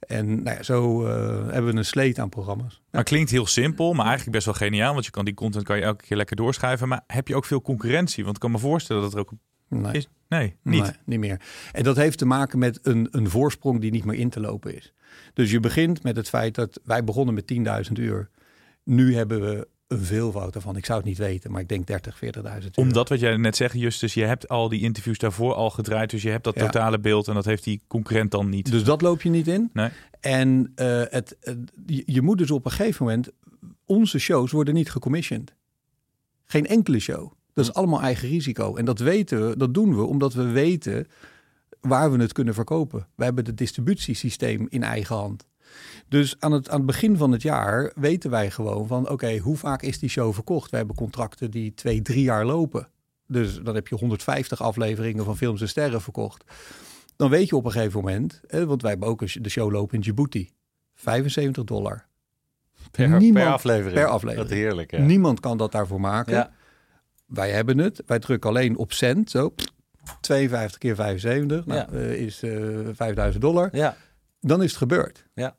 En 0.00 0.42
nou 0.42 0.56
ja, 0.56 0.62
zo 0.62 1.06
eh, 1.06 1.12
hebben 1.52 1.72
we 1.72 1.78
een 1.78 1.84
sleet 1.84 2.18
aan 2.18 2.28
programma's. 2.28 2.82
Maar 2.90 3.02
klinkt 3.04 3.30
heel 3.30 3.46
simpel, 3.46 3.92
maar 3.92 4.04
eigenlijk 4.06 4.32
best 4.32 4.44
wel 4.44 4.54
geniaal. 4.68 4.92
Want 4.92 5.04
je 5.04 5.10
kan 5.10 5.24
die 5.24 5.34
content 5.34 5.64
kan 5.64 5.76
je 5.76 5.82
elke 5.82 6.04
keer 6.04 6.16
lekker 6.16 6.36
doorschuiven. 6.36 6.88
Maar 6.88 7.02
heb 7.06 7.28
je 7.28 7.36
ook 7.36 7.44
veel 7.44 7.62
concurrentie? 7.62 8.24
Want 8.24 8.36
ik 8.36 8.42
kan 8.42 8.50
me 8.50 8.58
voorstellen 8.58 9.02
dat 9.02 9.12
er 9.12 9.18
ook 9.18 9.32
Nee. 9.68 9.92
is. 9.92 10.08
Nee, 10.28 10.56
niet. 10.62 10.82
Nee, 10.82 10.92
niet 11.04 11.18
meer. 11.18 11.40
En 11.72 11.82
dat 11.82 11.96
heeft 11.96 12.18
te 12.18 12.26
maken 12.26 12.58
met 12.58 12.78
een, 12.82 13.08
een 13.10 13.28
voorsprong 13.30 13.80
die 13.80 13.90
niet 13.90 14.04
meer 14.04 14.18
in 14.18 14.30
te 14.30 14.40
lopen 14.40 14.76
is. 14.76 14.92
Dus 15.34 15.50
je 15.50 15.60
begint 15.60 16.02
met 16.02 16.16
het 16.16 16.28
feit 16.28 16.54
dat 16.54 16.80
wij 16.84 17.04
begonnen 17.04 17.34
met 17.34 17.46
10.000 17.86 17.92
uur. 17.92 18.30
Nu 18.84 19.14
hebben 19.14 19.40
we 19.40 19.68
een 19.88 19.98
veelvoud 20.04 20.52
daarvan. 20.52 20.76
Ik 20.76 20.84
zou 20.86 20.98
het 20.98 21.06
niet 21.08 21.18
weten, 21.18 21.50
maar 21.50 21.60
ik 21.60 21.68
denk 21.68 21.86
30, 21.86 22.14
40.000 22.16 22.20
uur. 22.42 22.70
Omdat 22.74 23.08
wat 23.08 23.20
jij 23.20 23.36
net 23.36 23.56
zegt, 23.56 23.74
Justus, 23.74 24.14
je 24.14 24.24
hebt 24.24 24.48
al 24.48 24.68
die 24.68 24.80
interviews 24.80 25.18
daarvoor 25.18 25.54
al 25.54 25.70
gedraaid. 25.70 26.10
Dus 26.10 26.22
je 26.22 26.30
hebt 26.30 26.44
dat 26.44 26.54
Ja. 26.54 26.64
totale 26.64 26.98
beeld 26.98 27.28
en 27.28 27.34
dat 27.34 27.44
heeft 27.44 27.64
die 27.64 27.80
concurrent 27.86 28.30
dan 28.30 28.48
niet. 28.48 28.70
Dus 28.70 28.84
dat 28.84 29.02
loop 29.02 29.22
je 29.22 29.30
niet 29.30 29.48
in. 29.48 29.70
Nee. 29.72 29.90
En 30.20 30.72
eh, 30.74 30.86
het, 31.08 31.36
het- 31.40 31.72
je, 31.86 32.02
je 32.06 32.22
moet 32.22 32.38
dus 32.38 32.50
op 32.50 32.64
een 32.64 32.70
gegeven 32.70 33.04
moment... 33.04 33.28
Onze 33.86 34.18
shows 34.18 34.52
worden 34.52 34.74
niet 34.74 34.90
gecommissioned. 34.90 35.54
Geen 36.44 36.66
enkele 36.66 36.98
show. 36.98 37.32
Dat 37.52 37.64
is 37.64 37.74
allemaal 37.74 38.00
eigen 38.00 38.28
risico. 38.28 38.76
En 38.76 38.84
dat 38.84 38.98
weten 38.98 39.48
we, 39.48 39.56
dat 39.56 39.74
doen 39.74 39.96
we 39.96 40.02
omdat 40.02 40.34
we 40.34 40.42
weten 40.44 41.06
waar 41.80 42.12
we 42.12 42.18
het 42.22 42.32
kunnen 42.32 42.54
verkopen. 42.54 43.06
We 43.14 43.24
hebben 43.24 43.44
het 43.44 43.56
distributiesysteem 43.58 44.66
in 44.68 44.82
eigen 44.82 45.16
hand. 45.16 45.46
Dus 46.08 46.36
aan 46.38 46.52
het, 46.52 46.68
aan 46.70 46.76
het 46.76 46.86
begin 46.86 47.16
van 47.16 47.32
het 47.32 47.42
jaar 47.42 47.92
weten 47.94 48.30
wij 48.30 48.50
gewoon 48.50 48.86
van... 48.86 49.08
oké, 49.10 49.38
hoe 49.38 49.56
vaak 49.56 49.82
is 49.82 49.98
die 49.98 50.08
show 50.08 50.34
verkocht? 50.34 50.70
We 50.70 50.76
hebben 50.76 50.96
contracten 50.96 51.50
die 51.50 51.74
twee, 51.74 52.02
drie 52.02 52.22
jaar 52.22 52.44
lopen. 52.44 52.88
Dus 53.26 53.58
dan 53.62 53.74
heb 53.74 53.88
je 53.88 53.94
150 53.94 54.62
afleveringen 54.62 55.24
van 55.24 55.36
Films 55.36 55.60
en 55.60 55.68
Sterren 55.68 56.00
verkocht. 56.02 56.44
Dan 57.16 57.30
weet 57.30 57.48
je 57.48 57.56
op 57.56 57.64
een 57.64 57.70
gegeven 57.72 58.00
moment... 58.00 58.40
Hè, 58.46 58.66
want 58.66 58.82
wij 58.82 58.90
hebben 58.90 59.08
ook 59.08 59.20
een- 59.22 59.42
de 59.42 59.48
show 59.48 59.72
lopen 59.72 59.94
in 59.94 60.00
Djibouti. 60.00 60.50
75 60.94 61.64
dollar. 61.64 62.06
Per, 62.90 63.08
Niemand- 63.08 63.44
per 63.44 63.52
aflevering. 63.52 63.94
per 63.94 64.06
aflevering. 64.06 64.48
Wat 64.48 64.58
heerlijk? 64.58 64.98
Niemand 64.98 65.40
kan 65.40 65.56
dat 65.58 65.72
daarvoor 65.72 66.00
maken. 66.00 66.32
Ja. 66.32 66.52
Wij 67.26 67.50
hebben 67.50 67.78
het. 67.78 68.02
Wij 68.06 68.18
drukken 68.18 68.50
alleen 68.50 68.76
op 68.76 68.92
cent. 68.92 69.30
Zo, 69.30 69.48
pff, 69.48 69.66
52 70.20 70.78
keer 70.78 70.94
75. 70.94 71.66
Nou, 71.66 71.80
Ja. 71.80 71.98
eh, 71.98 72.12
is 72.12 72.42
eh 72.42 72.68
5000 72.92 73.42
dollar. 73.42 73.68
Ja. 73.76 73.96
Dan 74.40 74.62
is 74.62 74.68
het 74.68 74.78
gebeurd. 74.78 75.26
Ja. 75.34 75.56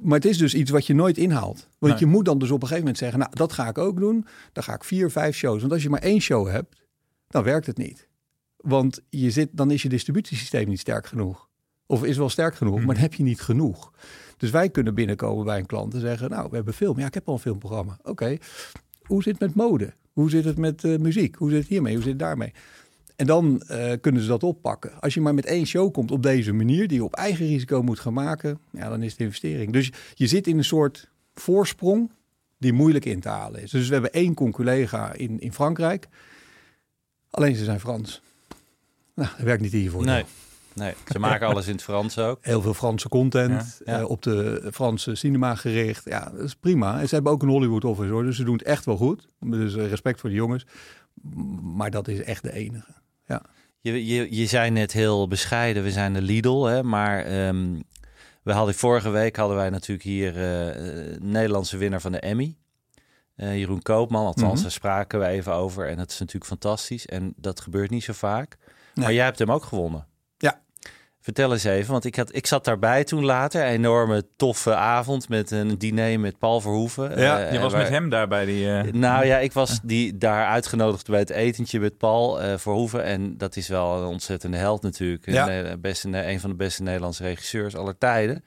Maar 0.00 0.14
het 0.18 0.24
is 0.24 0.38
dus 0.38 0.54
iets 0.54 0.70
wat 0.70 0.86
je 0.86 0.94
nooit 0.94 1.18
inhaalt. 1.18 1.68
Want 1.78 1.92
Nee. 1.92 2.00
je 2.02 2.06
moet 2.06 2.24
dan 2.24 2.38
dus 2.38 2.48
op 2.50 2.54
een 2.62 2.68
gegeven 2.68 2.80
moment 2.82 2.98
zeggen... 2.98 3.18
nou, 3.18 3.30
dat 3.34 3.52
ga 3.52 3.68
ik 3.68 3.78
ook 3.78 3.98
doen. 4.00 4.26
Dan 4.52 4.62
ga 4.62 4.74
ik 4.74 4.84
vier, 4.84 5.10
vijf 5.10 5.36
shows. 5.36 5.60
Want 5.60 5.72
als 5.72 5.82
je 5.82 5.90
maar 5.90 6.00
één 6.02 6.20
show 6.20 6.48
hebt, 6.48 6.76
dan 7.28 7.42
werkt 7.42 7.66
het 7.66 7.76
niet. 7.76 8.08
Want 8.56 9.00
je 9.08 9.30
zit, 9.30 9.48
dan 9.52 9.70
is 9.70 9.82
je 9.82 9.88
distributiesysteem 9.88 10.68
niet 10.68 10.80
sterk 10.80 11.06
genoeg. 11.06 11.48
Of 11.86 12.04
is 12.04 12.16
wel 12.16 12.28
sterk 12.28 12.54
genoeg, 12.54 12.76
Mhm. 12.76 12.84
maar 12.84 12.94
dan 12.94 13.02
heb 13.04 13.14
je 13.14 13.22
niet 13.22 13.40
genoeg. 13.40 13.92
Dus 14.36 14.50
wij 14.50 14.70
kunnen 14.70 14.94
binnenkomen 14.94 15.44
bij 15.44 15.58
een 15.58 15.66
klant 15.66 15.94
en 15.94 16.00
zeggen, 16.00 16.30
nou, 16.30 16.48
we 16.50 16.56
hebben 16.56 16.74
film. 16.74 16.98
Ja, 16.98 17.06
ik 17.06 17.14
heb 17.14 17.28
al 17.28 17.34
een 17.34 17.40
filmprogramma. 17.40 17.98
Oké, 18.02 18.36
hoe 19.02 19.22
zit 19.22 19.32
het 19.38 19.40
met 19.40 19.54
mode? 19.54 19.94
Hoe 20.12 20.30
zit 20.30 20.44
het 20.44 20.58
met 20.58 20.84
eh, 20.84 20.98
muziek? 20.98 21.34
Hoe 21.34 21.50
zit 21.50 21.58
het 21.58 21.68
hiermee? 21.68 21.92
Hoe 21.94 22.02
zit 22.02 22.10
het 22.12 22.20
daarmee? 22.20 22.52
En 23.16 23.26
dan 23.26 23.60
eh, 23.60 23.92
kunnen 24.00 24.22
ze 24.22 24.28
dat 24.28 24.42
oppakken. 24.42 25.00
Als 25.00 25.14
je 25.14 25.20
maar 25.20 25.34
met 25.34 25.46
één 25.46 25.66
show 25.66 25.92
komt 25.92 26.10
op 26.10 26.22
deze 26.22 26.52
manier, 26.52 26.88
die 26.88 26.96
je 26.96 27.04
op 27.04 27.14
eigen 27.14 27.46
risico 27.46 27.82
moet 27.82 28.00
gaan 28.00 28.12
maken, 28.12 28.58
ja, 28.70 28.88
dan 28.88 29.02
is 29.02 29.12
het 29.12 29.20
investering. 29.20 29.72
Dus 29.72 29.90
je 30.14 30.26
zit 30.26 30.46
in 30.46 30.58
een 30.58 30.64
soort 30.64 31.08
voorsprong 31.34 32.10
die 32.58 32.72
moeilijk 32.72 33.04
in 33.04 33.20
te 33.20 33.28
halen 33.28 33.62
is. 33.62 33.70
Dus 33.70 33.86
we 33.86 33.92
hebben 33.92 34.12
één 34.12 34.34
conculega 34.34 35.12
in, 35.12 35.40
in 35.40 35.52
Frankrijk. 35.52 36.08
Alleen 37.30 37.56
ze 37.56 37.64
zijn 37.64 37.80
Frans. 37.80 38.22
Nou, 39.14 39.28
dat 39.36 39.46
werkt 39.46 39.62
niet 39.62 39.72
hiervoor. 39.72 40.04
Nee, 40.04 40.24
nee. 40.72 40.94
ze 41.12 41.18
maken 41.18 41.46
alles 41.46 41.66
in 41.66 41.72
het 41.72 41.82
Frans 41.82 42.18
ook. 42.18 42.38
Heel 42.40 42.62
veel 42.62 42.74
Franse 42.74 43.08
content, 43.08 43.80
Ja, 43.84 43.92
ja. 43.92 43.98
eh, 43.98 44.08
op 44.10 44.22
de 44.22 44.68
Franse 44.72 45.14
cinema 45.14 45.54
gericht. 45.54 46.04
Ja, 46.04 46.30
dat 46.34 46.44
is 46.44 46.54
prima. 46.54 47.00
En 47.00 47.08
ze 47.08 47.14
hebben 47.14 47.32
ook 47.32 47.42
een 47.42 47.48
Hollywood 47.48 47.84
office 47.84 48.10
hoor, 48.10 48.22
dus 48.22 48.36
ze 48.36 48.44
doen 48.44 48.56
het 48.56 48.66
echt 48.66 48.84
wel 48.84 48.96
goed. 48.96 49.28
Dus 49.40 49.76
eh, 49.76 49.88
respect 49.88 50.20
voor 50.20 50.30
de 50.30 50.36
jongens. 50.36 50.66
Maar 51.62 51.90
dat 51.90 52.08
is 52.08 52.22
echt 52.22 52.42
de 52.42 52.52
enige. 52.52 52.94
Ja. 53.26 53.42
Je, 53.80 54.06
je, 54.06 54.36
je 54.36 54.46
zei 54.46 54.70
net 54.70 54.92
heel 54.92 55.28
bescheiden, 55.28 55.82
we 55.82 55.90
zijn 55.90 56.12
de 56.12 56.22
Lidl, 56.22 56.64
hè, 56.64 56.82
maar 56.82 57.24
ehm, 57.24 57.80
we 58.42 58.52
hadden 58.52 58.74
vorige 58.74 59.10
week 59.10 59.36
hadden 59.36 59.56
wij 59.56 59.70
natuurlijk 59.70 60.06
hier 60.08 60.36
eh, 60.36 60.68
eh, 61.12 61.20
Nederlandse 61.20 61.76
winnaar 61.76 62.00
van 62.00 62.12
de 62.12 62.20
Emmy. 62.20 62.56
Eh, 63.36 63.56
Jeroen 63.58 63.82
Koopman, 63.82 64.26
althans, 64.26 64.52
Mhm. 64.52 64.62
daar 64.62 64.70
spraken 64.70 65.20
we 65.20 65.26
even 65.26 65.52
over. 65.52 65.88
En 65.88 65.96
dat 65.96 66.10
is 66.10 66.18
natuurlijk 66.18 66.46
fantastisch. 66.46 67.06
En 67.06 67.32
dat 67.36 67.60
gebeurt 67.60 67.90
niet 67.90 68.04
zo 68.04 68.12
vaak. 68.12 68.56
Maar 68.94 69.12
jij 69.12 69.24
hebt 69.24 69.38
hem 69.38 69.52
ook 69.52 69.64
gewonnen. 69.64 70.06
Vertel 71.26 71.52
eens 71.52 71.64
even, 71.64 71.92
want 71.92 72.04
ik, 72.04 72.16
had, 72.16 72.34
ik 72.34 72.46
zat 72.46 72.64
daarbij 72.64 73.04
toen 73.04 73.24
later. 73.24 73.62
Een 73.62 73.68
enorme 73.72 74.24
toffe 74.36 74.74
avond 74.74 75.28
met 75.28 75.50
een 75.50 75.78
diner 75.78 76.20
met 76.20 76.38
Paul 76.38 76.60
Verhoeven. 76.60 77.20
Ja, 77.20 77.40
Eh, 77.40 77.52
je 77.52 77.58
was 77.58 77.72
waar- 77.72 77.80
met 77.82 77.90
hem 77.90 78.08
daar 78.08 78.28
bij 78.28 78.44
die... 78.44 78.70
eh, 78.70 78.92
nou 78.92 79.26
ja, 79.26 79.38
ik 79.38 79.52
was 79.52 79.78
die 79.82 80.18
daar 80.18 80.46
uitgenodigd 80.46 81.08
bij 81.08 81.18
het 81.18 81.30
etentje 81.30 81.80
met 81.80 81.98
Paul 81.98 82.40
eh 82.42 82.58
Verhoeven. 82.58 83.04
En 83.04 83.38
dat 83.38 83.56
is 83.56 83.68
wel 83.68 83.98
een 83.98 84.04
ontzettende 84.06 84.56
held 84.56 84.82
natuurlijk. 84.82 85.26
Ja. 85.30 85.50
Een, 85.50 85.80
beste, 85.80 86.08
een 86.26 86.40
van 86.40 86.50
de 86.50 86.56
beste 86.56 86.82
Nederlandse 86.82 87.22
regisseurs 87.22 87.76
aller 87.76 87.98
tijden. 87.98 88.44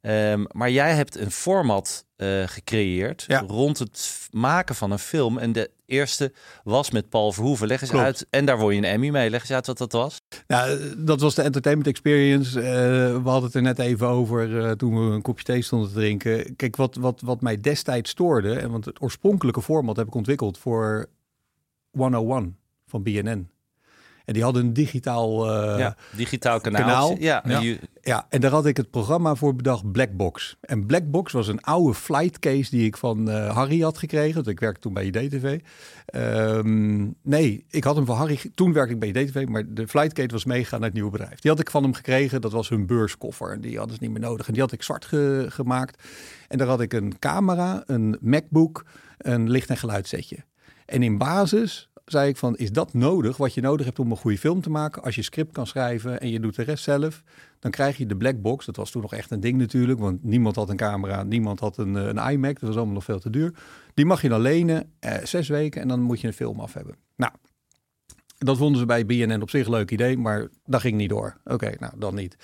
Ehm, 0.00 0.44
maar 0.50 0.70
jij 0.70 0.92
hebt 0.94 1.18
een 1.18 1.30
format 1.30 2.04
gecreëerd 2.44 3.24
Ja. 3.26 3.44
rond 3.46 3.78
het 3.78 4.28
maken 4.30 4.74
van 4.74 4.90
een 4.90 4.98
film. 4.98 5.38
En 5.38 5.52
de 5.52 5.70
eerste 5.90 6.32
was 6.64 6.90
met 6.90 7.08
Paul 7.08 7.32
Verhoeven. 7.32 7.66
Leg 7.66 7.80
eens 7.80 7.90
Klopt. 7.90 8.04
uit. 8.04 8.26
En 8.30 8.44
daar 8.44 8.58
won 8.58 8.72
je 8.72 8.78
een 8.78 8.84
Emmy 8.84 9.08
mee. 9.08 9.30
Leg 9.30 9.40
eens 9.40 9.52
uit 9.52 9.66
wat 9.66 9.78
dat 9.78 9.92
was. 9.92 10.20
Nou, 10.46 10.78
dat 11.04 11.20
was 11.20 11.34
de 11.34 11.42
entertainment 11.42 11.88
experience. 11.88 12.60
Eh, 12.60 12.66
we 13.22 13.28
hadden 13.28 13.44
het 13.44 13.54
er 13.54 13.62
net 13.62 13.78
even 13.78 14.06
over 14.06 14.64
eh, 14.64 14.70
toen 14.70 14.94
we 14.94 15.14
een 15.14 15.22
kopje 15.22 15.44
thee 15.44 15.62
stonden 15.62 15.88
te 15.88 15.94
drinken. 15.94 16.56
Kijk, 16.56 16.76
wat, 16.76 16.94
wat, 16.94 17.20
wat 17.20 17.40
mij 17.40 17.56
destijds 17.56 18.10
stoorde, 18.10 18.54
en 18.54 18.70
want 18.70 18.84
het 18.84 19.00
oorspronkelijke 19.00 19.62
format 19.62 19.96
heb 19.96 20.06
ik 20.06 20.14
ontwikkeld 20.14 20.58
voor 20.58 21.06
101 21.90 22.56
van 22.86 23.02
BNN. 23.02 23.50
En 24.30 24.36
die 24.36 24.44
hadden 24.44 24.64
een 24.64 24.72
digitaal 24.72 25.50
eh, 25.52 25.78
ja, 25.78 25.96
digitaal 26.16 26.60
kanaal. 26.60 26.80
kanaal. 26.80 27.16
Ja, 27.18 27.42
Ja. 28.02 28.26
en 28.28 28.40
daar 28.40 28.50
had 28.50 28.66
ik 28.66 28.76
het 28.76 28.90
programma 28.90 29.34
voor 29.34 29.54
bedacht, 29.56 29.92
Blackbox. 29.92 30.56
En 30.60 30.86
Blackbox 30.86 31.32
was 31.32 31.48
een 31.48 31.60
oude 31.60 31.94
flight 31.94 32.38
case 32.38 32.70
die 32.70 32.84
ik 32.86 32.96
van 32.96 33.30
eh, 33.30 33.54
Harry 33.54 33.80
had 33.80 33.98
gekregen. 33.98 34.34
Want 34.34 34.46
ik 34.48 34.60
werkte 34.60 34.80
toen 34.80 34.92
bij 34.92 35.04
IDTV. 35.04 35.58
Ehm 36.06 37.08
nee, 37.22 37.64
ik 37.70 37.84
had 37.84 37.96
hem 37.96 38.04
van 38.06 38.16
Harry. 38.16 38.38
Toen 38.54 38.72
werkte 38.72 38.92
ik 38.94 39.00
bij 39.00 39.08
IDTV, 39.22 39.44
maar 39.48 39.64
de 39.68 39.88
flight 39.88 40.12
case 40.12 40.28
was 40.28 40.44
meegegaan 40.44 40.78
naar 40.78 40.88
het 40.88 40.96
nieuwe 40.98 41.10
bedrijf. 41.12 41.40
Die 41.40 41.50
had 41.50 41.60
ik 41.60 41.70
van 41.70 41.82
hem 41.82 41.94
gekregen. 41.94 42.40
Dat 42.40 42.52
was 42.52 42.68
hun 42.68 42.86
beurskoffer. 42.86 43.52
En 43.52 43.60
die 43.60 43.78
hadden 43.78 43.96
ze 43.96 44.02
niet 44.02 44.10
meer 44.12 44.20
nodig. 44.20 44.46
En 44.46 44.52
die 44.52 44.62
had 44.62 44.72
ik 44.72 44.82
zwart 44.82 45.04
ge- 45.04 45.46
gemaakt. 45.48 46.02
En 46.48 46.58
daar 46.58 46.66
had 46.68 46.80
ik 46.80 46.92
een 46.92 47.18
camera, 47.18 47.82
een 47.86 48.16
MacBook, 48.20 48.84
een 49.18 49.50
licht- 49.50 49.70
en 49.70 49.76
geluidssetje. 49.76 50.36
En 50.86 51.02
in 51.02 51.18
basis 51.18 51.89
zei 52.10 52.28
ik 52.28 52.36
van, 52.36 52.56
is 52.56 52.72
dat 52.72 52.94
nodig? 52.94 53.36
Wat 53.36 53.54
je 53.54 53.60
nodig 53.60 53.86
hebt 53.86 53.98
om 53.98 54.10
een 54.10 54.16
goede 54.16 54.38
film 54.38 54.60
te 54.60 54.70
maken? 54.70 55.02
Als 55.02 55.14
je 55.14 55.22
script 55.22 55.52
kan 55.52 55.66
schrijven 55.66 56.20
en 56.20 56.30
je 56.30 56.40
doet 56.40 56.56
de 56.56 56.62
rest 56.62 56.84
zelf, 56.84 57.22
dan 57.58 57.70
krijg 57.70 57.96
je 57.96 58.06
de 58.06 58.16
black 58.16 58.40
box. 58.40 58.66
Dat 58.66 58.76
was 58.76 58.90
toen 58.90 59.02
nog 59.02 59.14
echt 59.14 59.30
een 59.30 59.40
ding 59.40 59.58
natuurlijk, 59.58 59.98
want 59.98 60.24
niemand 60.24 60.56
had 60.56 60.68
een 60.68 60.76
camera, 60.76 61.22
niemand 61.22 61.60
had 61.60 61.76
een, 61.76 61.96
eh, 61.96 62.06
een 62.06 62.32
iMac. 62.32 62.52
Dat 62.60 62.68
was 62.68 62.76
allemaal 62.76 62.94
nog 62.94 63.04
veel 63.04 63.20
te 63.20 63.30
duur. 63.30 63.54
Die 63.94 64.06
mag 64.06 64.22
je 64.22 64.28
dan 64.28 64.40
lenen, 64.40 64.92
eh, 64.98 65.24
zes 65.24 65.48
weken 65.48 65.82
en 65.82 65.88
dan 65.88 66.00
moet 66.00 66.20
je 66.20 66.26
een 66.26 66.32
film 66.32 66.60
af 66.60 66.72
hebben. 66.72 66.94
Nou, 67.16 67.32
dat 68.44 68.56
vonden 68.56 68.80
ze 68.80 68.86
bij 68.86 69.06
BNN 69.06 69.42
op 69.42 69.50
zich 69.50 69.66
een 69.66 69.72
leuk 69.72 69.90
idee, 69.90 70.18
maar 70.18 70.48
dat 70.64 70.80
ging 70.80 70.96
niet 70.96 71.08
door. 71.08 71.36
Oké, 71.44 71.72
nou 71.78 71.92
dan 71.96 72.14
niet. 72.14 72.36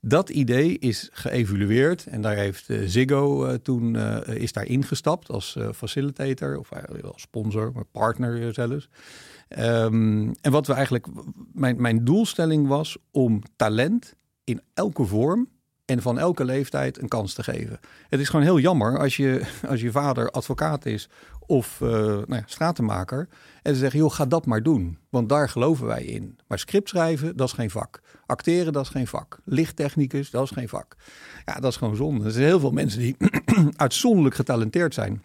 Dat 0.00 0.30
idee 0.30 0.78
is 0.78 1.08
geëvalueerd 1.12 2.06
en 2.06 2.20
daar 2.20 2.36
heeft 2.36 2.70
eh, 2.70 2.78
Ziggo 2.86 3.44
eh, 3.44 3.54
toen 3.54 3.96
eh, 3.96 4.34
is 4.42 4.52
daar 4.52 4.66
ingestapt 4.66 5.30
als 5.30 5.58
facilitator 5.74 6.58
of 6.58 6.68
als 7.02 7.22
sponsor, 7.22 7.72
maar 7.74 7.84
partner 7.84 8.54
zelfs. 8.54 8.88
Ehm, 9.48 10.32
en 10.40 10.50
wat 10.50 10.66
we 10.66 10.72
eigenlijk, 10.72 11.06
mijn, 11.52 11.80
mijn 11.80 12.04
doelstelling 12.04 12.66
was 12.66 12.96
om 13.10 13.42
talent 13.56 14.14
in 14.44 14.60
elke 14.74 15.04
vorm 15.04 15.48
en 15.84 16.02
van 16.02 16.18
elke 16.18 16.44
leeftijd 16.44 17.02
een 17.02 17.08
kans 17.08 17.34
te 17.34 17.42
geven. 17.42 17.80
Het 18.08 18.20
is 18.20 18.28
gewoon 18.28 18.44
heel 18.44 18.58
jammer 18.58 18.98
als 18.98 19.16
je, 19.16 19.46
als 19.68 19.80
je 19.80 19.90
vader 19.90 20.30
advocaat 20.30 20.86
is 20.86 21.08
of 21.46 21.80
eh, 21.80 21.88
nou 21.88 22.34
ja, 22.34 22.42
stratenmaker. 22.46 23.28
En 23.62 23.72
ze 23.74 23.80
zeggen, 23.80 23.98
joh, 23.98 24.12
ga 24.12 24.26
dat 24.26 24.46
maar 24.46 24.62
doen. 24.62 24.98
Want 25.08 25.28
daar 25.28 25.48
geloven 25.48 25.86
wij 25.86 26.04
in. 26.04 26.38
Maar 26.46 26.58
script 26.58 26.88
schrijven, 26.88 27.36
dat 27.36 27.46
is 27.46 27.52
geen 27.52 27.70
vak. 27.70 28.00
Acteren, 28.26 28.72
dat 28.72 28.84
is 28.84 28.90
geen 28.90 29.06
vak. 29.06 29.38
Lichttechnicus, 29.44 30.30
dat 30.30 30.44
is 30.44 30.50
geen 30.50 30.68
vak. 30.68 30.96
Ja, 31.44 31.54
dat 31.54 31.70
is 31.70 31.76
gewoon 31.76 31.96
zonde. 31.96 32.24
Er 32.24 32.30
zijn 32.30 32.44
heel 32.44 32.60
veel 32.60 32.70
mensen 32.70 33.00
die 33.00 33.16
uitzonderlijk 33.76 34.34
getalenteerd 34.34 34.94
zijn. 34.94 35.22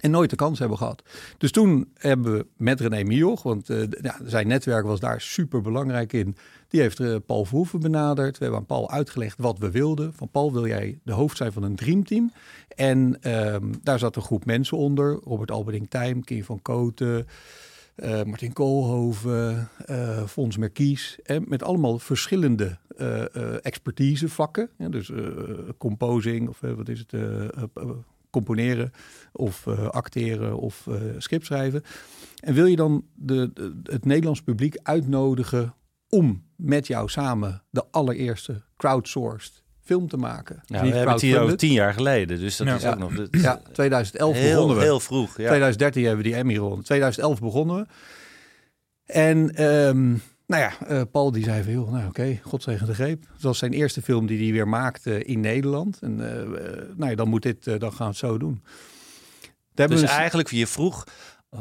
En 0.00 0.10
nooit 0.10 0.30
de 0.30 0.36
kans 0.36 0.58
hebben 0.58 0.78
gehad. 0.78 1.02
Dus 1.38 1.50
toen 1.50 1.90
hebben 1.94 2.32
we 2.32 2.46
met 2.56 2.80
René 2.80 3.02
Mioch, 3.02 3.42
want 3.42 3.70
eh, 3.70 3.82
zijn 4.24 4.46
netwerk 4.46 4.84
was 4.84 5.00
daar 5.00 5.20
super 5.20 5.62
belangrijk 5.62 6.12
in. 6.12 6.36
Die 6.68 6.80
heeft 6.80 7.00
eh, 7.00 7.16
Paul 7.26 7.44
Verhoeven 7.44 7.80
benaderd. 7.80 8.38
We 8.38 8.42
hebben 8.42 8.60
aan 8.60 8.66
Paul 8.66 8.90
uitgelegd 8.90 9.38
wat 9.38 9.58
we 9.58 9.70
wilden. 9.70 10.12
Van 10.14 10.28
Paul 10.28 10.52
wil 10.52 10.66
jij 10.66 10.98
de 11.02 11.12
hoofd 11.12 11.36
zijn 11.36 11.52
van 11.52 11.62
een 11.62 11.76
dreamteam. 11.76 12.32
En 12.68 13.16
ehm, 13.20 13.72
daar 13.82 13.98
zat 13.98 14.16
een 14.16 14.22
groep 14.22 14.44
mensen 14.44 14.76
onder. 14.76 15.18
Robert 15.24 15.50
Alberding 15.50 15.90
Tijm, 15.90 16.24
Kim 16.24 16.44
van 16.44 16.62
Koten, 16.62 17.26
eh, 17.94 18.22
Martin 18.22 18.52
Koolhoven, 18.52 19.68
Fons 20.26 20.56
Merkies. 20.56 21.18
En 21.22 21.44
met 21.48 21.62
allemaal 21.62 21.98
verschillende 21.98 22.78
expertisevakken. 23.62 24.70
Dus 24.90 25.10
composing 25.78 26.48
of 26.48 26.60
wat 26.60 26.88
is 26.88 26.98
het... 26.98 27.12
componeren 28.34 28.92
of 29.32 29.66
eh, 29.66 29.88
acteren 29.88 30.56
of 30.58 30.86
eh 30.86 30.94
script 31.18 31.46
schrijven. 31.46 31.82
En 32.40 32.54
wil 32.54 32.66
je 32.66 32.76
dan 32.76 33.04
de, 33.14 33.50
de- 33.54 33.80
het 33.82 34.04
Nederlands 34.04 34.42
publiek 34.42 34.76
uitnodigen 34.82 35.74
om 36.08 36.44
met 36.56 36.86
jou 36.86 37.08
samen 37.08 37.62
de 37.70 37.84
allereerste 37.90 38.62
crowdsourced 38.76 39.62
film 39.80 40.08
te 40.08 40.16
maken? 40.16 40.60
Ja, 40.66 40.80
we 40.82 40.88
hebben 40.88 41.12
het 41.12 41.20
hier 41.22 41.40
over 41.40 41.56
tien 41.56 41.72
jaar 41.72 41.94
geleden. 41.94 42.38
Dus 42.40 42.56
dat 42.56 42.66
Ja. 42.66 42.74
is 42.74 42.84
ook 42.86 42.98
nog... 42.98 43.14
dat- 43.14 43.28
Ja, 43.30 43.60
2011 43.72 44.36
heel, 44.36 44.52
begonnen 44.52 44.76
we. 44.76 44.82
heel 44.82 45.00
vroeg. 45.00 45.28
Ja. 45.28 45.46
2013 45.46 46.04
hebben 46.04 46.22
we 46.22 46.28
die 46.30 46.38
Emmy 46.38 46.54
gewonnen. 46.54 46.84
2011 46.84 47.40
begonnen 47.40 47.76
we. 47.76 47.86
En 49.12 49.54
ehm, 49.54 50.14
nou 50.46 50.62
ja, 50.62 50.72
eh, 50.86 51.00
Paul 51.12 51.30
die 51.32 51.44
zei 51.44 51.62
van, 51.62 51.72
joh, 51.72 51.92
nou 51.92 52.06
oké, 52.08 52.38
God 52.42 52.62
zegen 52.62 52.86
de 52.86 52.94
greep. 52.94 53.24
Het 53.32 53.42
was 53.42 53.58
zijn 53.58 53.72
eerste 53.72 54.02
film 54.02 54.26
die 54.26 54.42
hij 54.42 54.52
weer 54.52 54.68
maakte 54.68 55.24
in 55.24 55.40
Nederland. 55.40 55.98
En 56.00 56.20
eh, 56.20 56.40
eh, 56.42 56.48
nou 56.96 57.10
ja, 57.10 57.16
dan 57.16 57.28
moet 57.28 57.42
dit, 57.42 57.64
dan 57.64 57.80
gaan 57.92 57.96
we 57.98 58.04
het 58.04 58.16
zo 58.16 58.38
doen. 58.38 58.60
Daar 58.62 59.50
hebben 59.74 59.96
Dus 59.96 60.06
we 60.06 60.12
een- 60.12 60.18
eigenlijk, 60.20 60.50
je 60.50 60.66
vroeg 60.66 61.04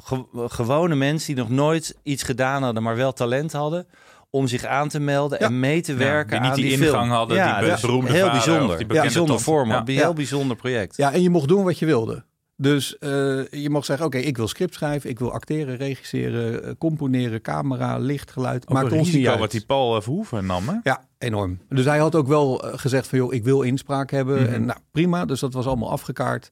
ge- 0.04 0.28
gewone 0.34 0.96
mensen 0.96 1.36
die 1.36 1.44
nog 1.44 1.52
nooit 1.54 1.96
iets 2.04 2.24
gedaan 2.24 2.63
hadden, 2.63 2.84
maar 2.84 2.96
wel 2.96 3.13
talent 3.13 3.52
hadden, 3.52 3.88
om 4.30 4.48
zich 4.48 4.66
aan 4.66 4.90
te 4.90 5.00
melden 5.00 5.40
Ja. 5.40 5.46
en 5.46 5.60
mee 5.60 5.82
te 5.82 5.92
Ja, 5.92 5.98
werken 5.98 6.30
die 6.32 6.40
niet 6.40 6.50
aan 6.50 6.56
die 6.56 6.63
die 6.66 6.74
ingang 6.86 6.92
film. 7.04 7.10
hadden, 7.10 7.38
ja, 7.38 7.60
die 7.60 7.70
dat 7.70 7.82
beroemde 7.82 8.12
heel 8.12 8.25
vader 8.25 8.32
bijzonder. 8.46 8.78
die 8.78 8.88
Ja, 8.94 9.02
bijzonder 9.02 9.40
Ja. 9.86 10.02
heel 10.02 10.13
bijzonder 10.13 10.56
project. 10.58 10.98
Ja, 10.98 11.13
en 11.13 11.22
je 11.22 11.30
mocht 11.30 11.48
doen 11.48 11.63
wat 11.63 11.80
je 11.80 11.86
wilde. 11.86 12.24
Dus 12.56 12.98
eh, 12.98 13.10
je 13.50 13.70
mag 13.70 13.86
zeggen, 13.86 14.06
oké, 14.06 14.18
ik 14.18 14.38
wil 14.38 14.48
script 14.48 14.74
schrijven, 14.74 15.10
ik 15.10 15.20
wil 15.20 15.32
acteren, 15.32 15.76
regisseren, 15.76 16.64
eh, 16.64 16.72
componeren, 16.78 17.42
camera, 17.42 17.98
licht, 17.98 18.32
geluid. 18.32 18.64
Ook 18.68 18.74
Maakt 18.74 18.92
een 18.92 18.98
ons 18.98 19.02
niet 19.06 19.14
risico 19.14 19.32
uit. 19.32 19.40
wat 19.40 19.52
die 19.52 19.66
Paul 19.66 20.02
Verhoeven 20.02 20.46
nam, 20.46 20.68
hè? 20.68 20.76
Ja, 20.84 21.06
enorm. 21.18 21.60
Dus 21.70 21.86
hij 21.86 21.98
had 21.98 22.16
ook 22.16 22.28
wel 22.28 22.64
eh, 22.72 22.78
gezegd 22.80 23.08
van, 23.08 23.18
joh, 23.18 23.34
ik 23.34 23.44
wil 23.44 23.62
inspraak 23.62 24.12
hebben. 24.12 24.42
Mhm. 24.44 24.54
En 24.54 24.66
nou, 24.66 24.80
prima. 24.92 25.26
Dus 25.26 25.40
dat 25.40 25.54
was 25.54 25.66
allemaal 25.66 25.92
afgekaart. 25.92 26.52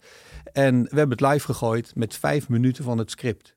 En 0.54 0.82
we 0.84 0.98
hebben 0.98 1.18
het 1.18 1.28
live 1.32 1.46
gegooid 1.46 1.92
met 1.96 2.16
vijf 2.16 2.50
minuten 2.50 2.84
van 2.84 2.98
het 2.98 3.12
script. 3.12 3.54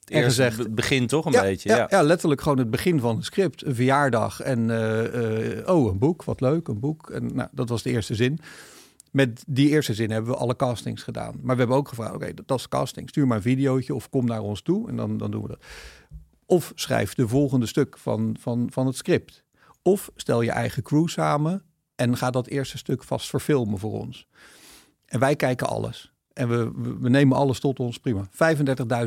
Het 0.00 0.10
eerste 0.10 0.42
gezegd- 0.42 0.56
be- 0.56 0.70
begin 0.70 1.06
toch 1.06 1.24
een 1.24 1.32
ja, 1.32 1.40
beetje. 1.42 1.68
ja, 1.68 1.76
Ja, 1.76 1.86
ja. 1.90 2.02
letterlijk 2.02 2.40
gewoon 2.40 2.58
het 2.58 2.70
begin 2.70 3.00
van 3.00 3.16
het 3.16 3.24
script. 3.24 3.64
Een 3.66 3.74
verjaardag 3.74 4.40
en 4.40 4.70
eh, 4.70 5.58
eh, 5.58 5.68
oh, 5.76 5.90
een 5.90 5.98
boek, 5.98 6.24
wat 6.24 6.40
leuk, 6.40 6.68
een 6.68 6.80
boek. 6.80 7.10
En 7.10 7.30
nou, 7.34 7.48
dat 7.52 7.68
was 7.68 7.82
de 7.82 7.90
eerste 7.90 8.14
zin. 8.14 8.38
Met 9.18 9.44
die 9.46 9.68
eerste 9.68 9.94
zin 9.94 10.10
hebben 10.10 10.30
we 10.30 10.36
alle 10.36 10.56
castings 10.56 11.02
gedaan. 11.02 11.34
Maar 11.42 11.54
we 11.54 11.60
hebben 11.60 11.76
ook 11.76 11.88
gevraagd, 11.88 12.14
oké, 12.14 12.34
dat, 12.46 12.58
is 12.58 12.68
casting. 12.68 13.08
Stuur 13.08 13.26
maar 13.26 13.36
een 13.36 13.42
videootje 13.42 13.94
of 13.94 14.08
kom 14.08 14.24
naar 14.24 14.40
ons 14.40 14.62
toe 14.62 14.88
en 14.88 14.96
dan, 14.96 15.16
dan 15.16 15.30
doen 15.30 15.42
we 15.42 15.48
dat. 15.48 15.64
Of 16.46 16.72
schrijf 16.74 17.14
de 17.14 17.28
volgende 17.28 17.66
stuk 17.66 17.98
van, 17.98 18.36
van, 18.40 18.68
van 18.70 18.86
het 18.86 18.96
script. 18.96 19.44
Of 19.82 20.10
stel 20.16 20.42
je 20.42 20.50
eigen 20.50 20.82
crew 20.82 21.08
samen 21.08 21.62
En 21.94 22.16
ga 22.16 22.30
dat 22.30 22.46
eerste 22.46 22.78
stuk 22.78 23.04
vast 23.04 23.28
verfilmen 23.28 23.78
voor 23.78 23.92
ons. 23.92 24.28
En 25.04 25.20
wij 25.20 25.36
kijken 25.36 25.66
alles. 25.66 26.12
En 26.32 26.48
we, 26.48 26.70
we 27.00 27.08
nemen 27.08 27.36
alles 27.36 27.60
tot 27.60 27.80
ons, 27.80 27.98
prima. 27.98 28.28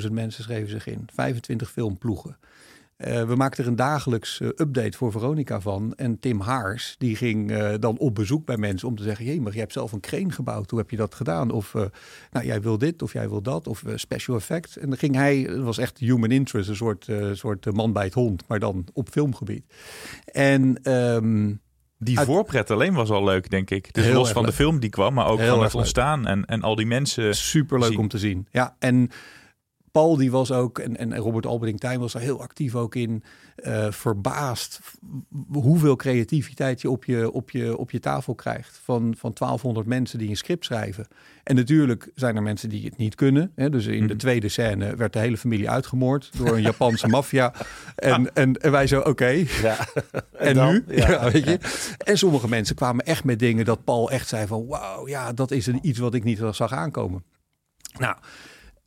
35.000 0.02 0.12
mensen 0.12 0.44
schreven 0.44 0.70
zich 0.70 0.88
in. 0.88 1.08
25 1.14 1.72
filmploegen. 1.72 2.38
Uh, 3.08 3.24
we 3.24 3.36
maakten 3.36 3.64
er 3.64 3.70
een 3.70 3.76
dagelijks 3.76 4.40
uh, 4.40 4.48
update 4.48 4.98
voor 4.98 5.12
Veronica 5.12 5.62
van. 5.62 5.94
En 5.96 6.20
Tim 6.20 6.40
Haars, 6.40 6.96
die 6.98 7.16
ging 7.16 7.52
uh, 7.52 7.74
dan 7.80 7.98
op 7.98 8.16
bezoek 8.16 8.46
bij 8.46 8.58
mensen 8.58 8.88
om 8.88 8.96
te 8.96 9.04
zeggen... 9.04 9.26
jee, 9.26 9.42
maar 9.42 9.52
jij 9.52 9.62
hebt 9.62 9.74
zelf 9.74 9.92
een 9.92 10.00
crane 10.00 10.32
gebouwd, 10.32 10.70
hoe 10.70 10.80
heb 10.80 10.90
je 10.90 10.98
dat 10.98 11.16
gedaan? 11.16 11.52
Of 11.52 11.74
nou, 12.32 12.46
jij 12.46 12.62
wil 12.62 12.78
dit, 12.78 13.02
of 13.02 13.14
jij 13.14 13.30
wil 13.30 13.42
dat, 13.42 13.68
of 13.68 13.84
special 13.96 14.36
effects. 14.36 14.78
En 14.78 14.90
dan 14.90 14.98
ging 14.98 15.16
hij, 15.16 15.38
het 15.38 15.62
was 15.62 15.78
echt 15.78 15.98
human 15.98 16.32
interest, 16.32 16.70
een 16.70 16.76
soort, 16.76 17.08
soort 17.34 17.74
man 17.74 17.94
bij 17.94 18.04
het 18.04 18.14
hond... 18.14 18.44
maar 18.48 18.60
dan 18.60 18.86
op 18.94 19.10
filmgebied. 19.10 19.64
En... 20.26 20.92
Um, 20.92 21.62
die 21.98 22.18
uit... 22.18 22.28
voorpret 22.28 22.72
alleen 22.72 22.94
was 22.94 23.10
al 23.10 23.24
leuk, 23.24 23.50
denk 23.50 23.70
ik. 23.70 23.94
Dus 23.94 24.04
Heel 24.04 24.14
los 24.14 24.32
van 24.32 24.46
de 24.46 24.52
film 24.52 24.80
die 24.80 24.90
kwam, 24.90 25.14
maar 25.14 25.28
ook 25.28 25.40
Heel 25.40 25.56
van 25.56 25.64
het 25.64 25.76
ontstaan 25.76 26.28
en, 26.28 26.46
en 26.46 26.62
al 26.62 26.76
die 26.76 26.86
mensen. 26.86 27.36
Superleuk 27.36 27.90
zien. 27.90 28.00
om 28.00 28.08
te 28.08 28.18
zien. 28.18 28.48
Ja, 28.52 28.76
en 28.80 29.10
Paul 29.92 30.16
die 30.18 30.32
was 30.32 30.52
ook, 30.52 30.80
en, 30.80 30.98
en 30.98 31.16
Robert 31.16 31.46
Alberding 31.46 31.80
Tijn 31.80 32.00
was 32.00 32.14
er 32.14 32.20
heel 32.20 32.42
actief 32.42 32.76
ook 32.76 32.96
in, 32.96 33.24
uh, 33.64 33.92
verbaasd 33.92 34.80
hoeveel 35.52 35.96
creativiteit 35.96 36.82
je 36.82 36.90
op 36.90 37.06
je, 37.06 37.32
op 37.32 37.52
je 37.52 37.78
op 37.78 37.92
je 37.92 38.00
tafel 38.00 38.36
krijgt. 38.36 38.80
Van, 38.84 39.16
van 39.18 39.32
1200 39.34 39.88
mensen 39.88 40.20
die 40.20 40.30
een 40.30 40.38
script 40.38 40.66
schrijven. 40.66 41.08
En 41.44 41.56
natuurlijk 41.56 42.12
zijn 42.16 42.36
er 42.36 42.44
mensen 42.44 42.70
die 42.70 42.86
het 42.86 42.98
niet 42.98 43.16
kunnen. 43.16 43.52
Hè? 43.56 43.70
Dus 43.70 43.86
in 43.86 44.08
de 44.08 44.16
tweede 44.16 44.50
scène 44.50 44.96
werd 44.96 45.14
de 45.14 45.20
hele 45.20 45.38
familie 45.38 45.70
uitgemoord 45.70 46.32
door 46.38 46.56
een 46.56 46.62
Japanse 46.62 47.08
maffia. 47.18 47.54
En, 47.96 48.34
en, 48.34 48.58
en 48.58 48.72
wij 48.72 48.88
zo, 48.88 49.00
oké. 49.00 49.10
Okay. 49.10 49.48
Ja. 49.62 49.78
En, 50.32 50.56
nu? 50.56 50.84
Ja. 50.88 51.10
Ja. 51.10 51.32
weet 51.32 51.46
je. 51.46 51.60
En 51.98 52.18
sommige 52.18 52.48
mensen 52.48 52.76
kwamen 52.76 53.06
echt 53.06 53.24
met 53.24 53.40
dingen 53.40 53.66
dat 53.66 53.84
Paul 53.84 54.12
echt 54.12 54.28
zei 54.28 54.48
van... 54.48 54.68
wauw, 54.68 55.08
ja, 55.08 55.34
dat 55.34 55.52
is 55.52 55.68
een, 55.68 55.80
iets 55.82 56.00
wat 56.00 56.14
ik 56.14 56.24
niet 56.24 56.42
zag 56.52 56.74
aankomen. 56.74 57.24
Nou, 58.00 58.16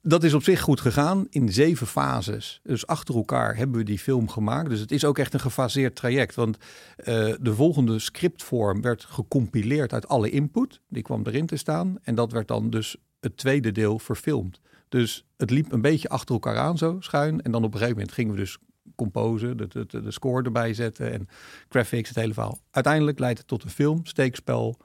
dat 0.06 0.24
is 0.24 0.34
op 0.34 0.42
zich 0.42 0.60
goed 0.60 0.80
gegaan 0.80 1.26
in 1.30 1.52
zeven 1.52 1.86
fases. 1.86 2.60
Dus 2.62 2.86
achter 2.86 3.14
elkaar 3.14 3.56
hebben 3.56 3.76
we 3.76 3.84
die 3.84 3.98
film 3.98 4.28
gemaakt. 4.28 4.68
Dus 4.68 4.80
het 4.80 4.90
is 4.90 5.04
ook 5.04 5.18
echt 5.18 5.34
een 5.34 5.40
gefaseerd 5.40 5.96
traject. 5.96 6.34
Want 6.34 6.56
uh, 6.56 7.04
de 7.40 7.54
volgende 7.54 7.98
scriptvorm 7.98 8.80
werd 8.80 9.04
gecompileerd 9.04 9.92
uit 9.92 10.08
alle 10.08 10.30
input. 10.30 10.80
Die 10.88 11.02
kwam 11.02 11.22
erin 11.24 11.46
te 11.46 11.56
staan. 11.56 11.98
En 12.02 12.14
dat 12.14 12.32
werd 12.32 12.48
dan 12.48 12.70
dus 12.70 12.96
het 13.20 13.36
tweede 13.36 13.72
deel 13.72 13.98
verfilmd. 13.98 14.60
Dus 14.88 15.24
het 15.36 15.50
liep 15.50 15.72
een 15.72 15.80
beetje 15.80 16.08
achter 16.08 16.34
elkaar 16.34 16.58
aan 16.58 16.78
zo, 16.78 16.96
schuin. 17.00 17.42
En 17.42 17.50
dan 17.50 17.64
op 17.64 17.72
een 17.72 17.78
gegeven 17.78 17.96
moment 17.96 18.14
gingen 18.14 18.34
we 18.34 18.40
dus 18.40 18.58
composen, 18.96 19.56
de, 19.56 19.68
de, 19.68 20.02
de 20.02 20.10
score 20.10 20.42
erbij 20.42 20.74
zetten 20.74 21.12
en 21.12 21.28
graphics, 21.68 22.08
het 22.08 22.18
hele 22.18 22.34
verhaal. 22.34 22.58
Uiteindelijk 22.70 23.18
leidt 23.18 23.38
het 23.38 23.46
tot 23.46 23.62
een 23.62 23.70
film, 23.70 24.06
steekspel, 24.06 24.78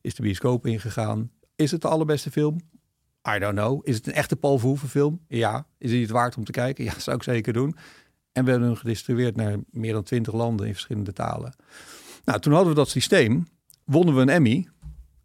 is 0.00 0.14
de 0.14 0.22
bioscoop 0.22 0.66
ingegaan. 0.66 1.30
Is 1.56 1.70
het 1.70 1.80
de 1.80 1.88
allerbeste 1.88 2.30
film? 2.30 2.60
I 3.28 3.38
don't 3.38 3.54
know. 3.56 3.80
Is 3.84 3.96
het 3.96 4.06
een 4.06 4.12
echte 4.12 4.36
Paul 4.36 4.58
Verhoeven 4.58 4.88
film? 4.88 5.20
Ja. 5.28 5.66
Is 5.78 5.92
het 6.00 6.10
waard 6.10 6.36
om 6.36 6.44
te 6.44 6.52
kijken? 6.52 6.84
Ja, 6.92 6.98
zou 6.98 7.16
ik 7.16 7.22
zeker 7.22 7.52
doen. 7.52 7.76
En 8.32 8.44
we 8.44 8.50
hebben 8.50 8.68
hem 8.68 8.76
gedistribueerd 8.78 9.36
naar 9.36 9.56
meer 9.70 9.92
dan 9.92 10.02
twintig 10.02 10.32
landen 10.34 10.66
in 10.66 10.72
verschillende 10.72 11.12
talen. 11.12 11.54
Nou, 12.24 12.40
toen 12.40 12.52
hadden 12.52 12.70
we 12.72 12.78
dat 12.78 12.88
systeem. 12.88 13.46
Wonnen 13.84 14.14
we 14.14 14.20
een 14.20 14.28
Emmy. 14.28 14.68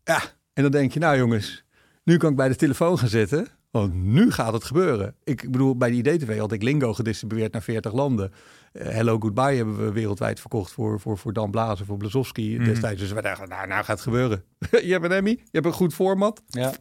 Ja, 0.03 0.21
en 0.53 0.63
dan 0.63 0.71
denk 0.71 0.91
je, 0.93 0.99
nou 0.99 1.17
jongens, 1.17 1.63
nu 2.03 2.17
kan 2.17 2.29
ik 2.29 2.35
bij 2.35 2.47
de 2.47 2.55
telefoon 2.55 2.97
gaan 2.99 3.07
zitten. 3.07 3.47
Want 3.71 3.93
nu 3.93 4.31
gaat 4.31 4.53
het 4.53 4.63
gebeuren. 4.63 5.15
Ik 5.23 5.51
bedoel, 5.51 5.77
bij 5.77 5.89
de 5.89 5.95
IDTV 6.11 6.37
had 6.39 6.51
ik 6.51 6.63
Lingo 6.63 6.93
gedistribueerd 6.93 7.51
naar 7.53 7.61
40 7.61 7.93
landen. 7.93 8.31
Uh, 8.73 8.83
Hello 8.87 9.19
Goodbye 9.19 9.55
hebben 9.55 9.77
we 9.85 9.91
wereldwijd 9.91 10.39
verkocht 10.39 10.71
voor, 10.71 10.99
voor, 10.99 11.17
voor 11.17 11.33
Dan 11.33 11.51
Blazer, 11.51 11.85
voor 11.85 11.97
Blazowski 11.97 12.55
Mhm. 12.55 12.65
destijds. 12.65 12.99
Dus 13.01 13.11
we 13.11 13.21
dachten, 13.21 13.49
nou, 13.49 13.67
nou 13.67 13.79
gaat 13.83 13.87
het 13.95 14.01
gebeuren. 14.01 14.43
je 14.69 14.91
hebt 14.91 15.05
een 15.05 15.11
Emmy, 15.11 15.29
je 15.29 15.47
hebt 15.51 15.65
een 15.65 15.71
goed 15.71 15.93
format. 15.93 16.41
Ja. 16.47 16.73